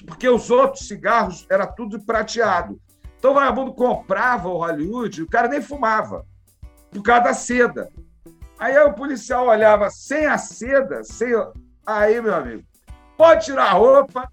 [0.06, 2.80] porque os outros cigarros era tudo prateado.
[3.18, 6.26] Então o vagabundo comprava o Hollywood, o cara nem fumava,
[6.91, 7.90] por causa da seda.
[8.60, 11.32] Aí o policial olhava sem a seda, sem.
[11.86, 12.64] Aí, meu amigo,
[13.18, 14.28] pode tirar a roupa,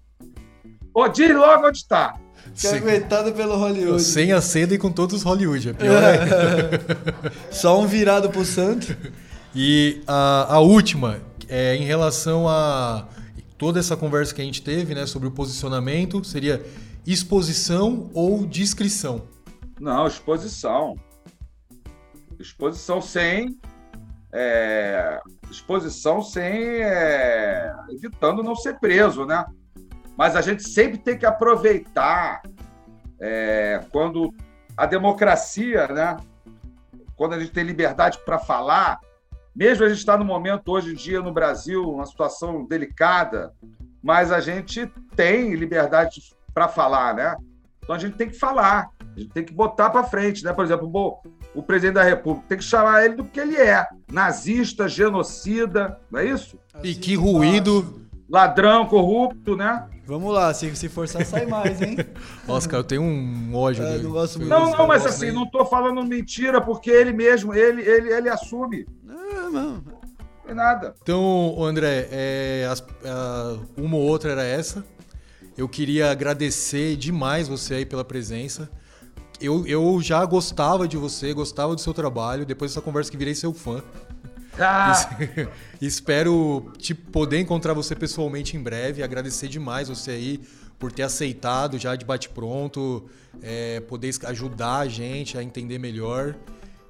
[0.93, 2.15] ou diz logo onde está.
[2.55, 4.01] Que é aguentado pelo Hollywood.
[4.01, 5.69] Sem a seda e com todos os Hollywood.
[5.69, 7.31] É pior, né?
[7.51, 8.95] Só um virado pro santo.
[9.55, 13.07] E a, a última, é, em relação a
[13.57, 16.65] toda essa conversa que a gente teve, né, sobre o posicionamento, seria
[17.05, 19.23] exposição ou discrição?
[19.79, 20.95] Não, exposição.
[22.39, 23.57] Exposição sem.
[24.31, 25.19] é,
[25.49, 26.43] exposição sem.
[26.43, 29.45] é, evitando não ser preso, né?
[30.19, 32.41] Mas a gente sempre tem que aproveitar
[33.21, 34.33] é, quando
[34.75, 36.17] a democracia, né?
[37.15, 38.99] Quando a gente tem liberdade para falar,
[39.55, 43.53] mesmo a gente está no momento hoje em dia no Brasil, uma situação delicada,
[44.03, 46.21] mas a gente tem liberdade
[46.53, 47.37] para falar, né?
[47.81, 50.51] Então a gente tem que falar, a gente tem que botar para frente, né?
[50.51, 51.21] Por exemplo,
[51.55, 56.19] o presidente da República tem que chamar ele do que ele é: nazista, genocida, não
[56.19, 56.59] é isso?
[56.83, 58.05] E que ruído.
[58.29, 59.87] Ladrão, corrupto, né?
[60.09, 61.95] Vamos lá, se, se forçar, sai mais, hein?
[62.47, 64.03] Nossa, cara, eu tenho um ódio É, dele.
[64.03, 67.81] não gosto muito Não, não, mas assim, não estou falando mentira, porque ele mesmo, ele,
[67.83, 68.87] ele, ele assume.
[69.07, 69.83] É, mano.
[69.85, 70.95] Não tem nada.
[71.03, 74.83] Então, André, é, as- a- uma ou outra era essa.
[75.55, 78.67] Eu queria agradecer demais você aí pela presença.
[79.39, 82.45] Eu, eu já gostava de você, gostava do seu trabalho.
[82.45, 83.81] Depois dessa conversa que virei seu fã.
[84.59, 84.93] Ah,
[85.81, 89.01] Espero te poder encontrar você pessoalmente em breve.
[89.01, 90.41] Agradecer demais você aí
[90.77, 93.09] por ter aceitado já de bate-pronto,
[93.41, 96.35] é, poder ajudar a gente a entender melhor.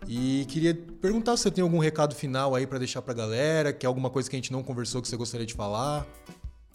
[0.08, 3.86] E queria perguntar se você tem algum recado final aí pra deixar pra galera, que
[3.86, 6.06] é alguma coisa que a gente não conversou que você gostaria de falar.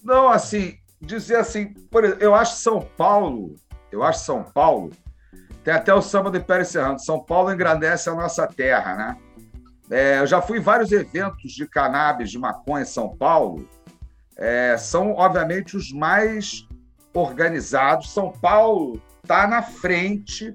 [0.02, 3.54] não, assim, dizer assim, por exemplo, eu acho São Paulo,
[3.90, 4.92] eu acho São Paulo,
[5.62, 9.16] tem até o samba do Império Serrano, São Paulo engrandece a nossa terra, né?
[9.94, 13.68] É, eu já fui em vários eventos de cannabis, de maconha em São Paulo,
[14.36, 16.66] é, são, obviamente, os mais
[17.12, 18.12] organizados.
[18.12, 20.52] São Paulo está na frente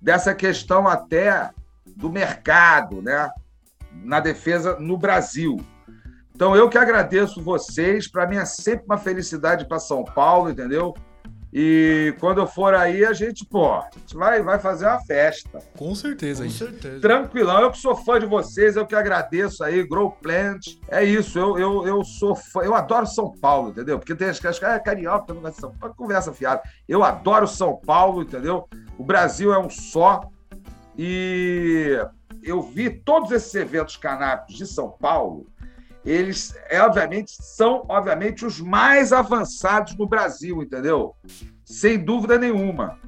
[0.00, 1.50] dessa questão até
[1.96, 3.28] do mercado, né?
[3.90, 5.56] Na defesa no Brasil.
[6.32, 8.06] Então, eu que agradeço vocês.
[8.06, 10.94] Para mim é sempre uma felicidade para São Paulo, entendeu?
[11.56, 15.60] E quando eu for aí, a gente, pô, a gente vai, vai fazer uma festa.
[15.78, 17.00] Com certeza, Com certeza.
[17.00, 20.76] Tranquilão, eu que sou fã de vocês, eu que agradeço aí, Grow Plant.
[20.88, 24.00] É isso, eu, eu, eu sou fã, eu adoro São Paulo, entendeu?
[24.00, 26.60] Porque tem as que ah, é carioca, não gosta de São Paulo, conversa fiada.
[26.88, 28.68] Eu adoro São Paulo, entendeu?
[28.98, 30.22] O Brasil é um só.
[30.98, 31.96] E
[32.42, 35.46] eu vi todos esses eventos canábicos de São Paulo,
[36.04, 41.14] eles, é, obviamente, são, obviamente, os mais avançados no Brasil, entendeu?
[41.64, 42.98] Sem dúvida nenhuma.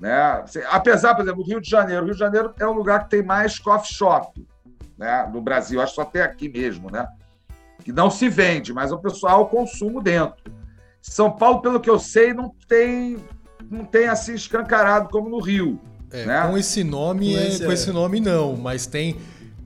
[0.00, 0.44] Né?
[0.70, 2.02] Apesar, por exemplo, do Rio de Janeiro.
[2.02, 4.46] O Rio de Janeiro é o lugar que tem mais coffee shop
[4.98, 5.28] né?
[5.32, 5.80] no Brasil.
[5.80, 7.06] Acho que só tem aqui mesmo, né?
[7.84, 10.52] Que não se vende, mas o pessoal consumo dentro.
[11.00, 13.16] São Paulo, pelo que eu sei, não tem,
[13.70, 15.80] não tem assim escancarado como no Rio.
[16.10, 16.48] É, né?
[16.48, 17.74] Com esse nome, Com é- com é.
[17.74, 19.16] esse nome não, mas tem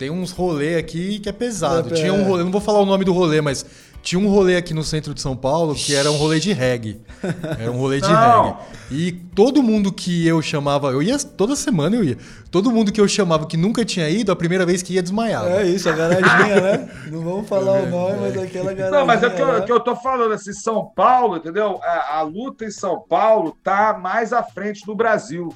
[0.01, 1.93] tem uns rolê aqui que é pesado.
[1.93, 2.25] É, Tinha um é.
[2.25, 3.67] rolê, não vou falar o nome do rolê, mas
[4.01, 7.03] tinha um rolê aqui no centro de São Paulo que era um rolê de reggae.
[7.61, 8.45] Era um rolê de Não.
[8.45, 8.57] reggae.
[8.91, 12.17] E todo mundo que eu chamava, eu ia toda semana eu ia.
[12.51, 15.51] Todo mundo que eu chamava que nunca tinha ido, a primeira vez que ia desmaiava.
[15.51, 16.89] É isso, a garadinha, né?
[17.13, 18.99] Não vamos falar o nome, mas aquela garadinha.
[19.01, 19.61] Não, mas é o que, eu- né?
[19.61, 21.79] que eu tô falando, assim, São Paulo, entendeu?
[21.83, 25.51] A, a luta em São Paulo tá mais à frente do Brasil,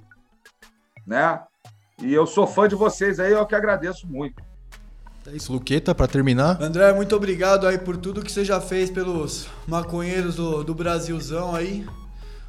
[1.07, 1.41] né?
[2.03, 4.43] E eu sou fã de vocês aí, eu que agradeço muito.
[5.27, 6.61] É isso, Luqueta, pra terminar.
[6.61, 11.55] André, muito obrigado aí por tudo que você já fez pelos maconheiros do, do Brasilzão
[11.55, 11.87] aí.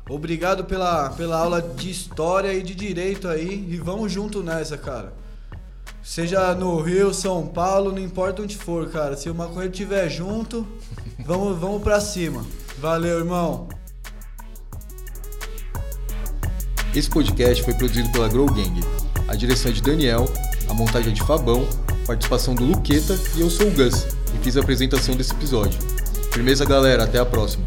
[0.09, 3.65] Obrigado pela, pela aula de história e de direito aí.
[3.69, 5.13] E vamos junto nessa, cara.
[6.03, 9.15] Seja no Rio, São Paulo, não importa onde for, cara.
[9.15, 10.67] Se o maconheiro estiver junto,
[11.25, 12.45] vamos, vamos pra cima.
[12.77, 13.69] Valeu, irmão.
[16.93, 19.04] Esse podcast foi produzido pela Grow Gang.
[19.27, 20.31] A direção é de Daniel,
[20.69, 21.67] a montagem é de Fabão,
[22.05, 25.79] participação do Luqueta e eu sou o Gus, e fiz a apresentação desse episódio.
[26.31, 27.65] Firmeza, galera, até a próxima.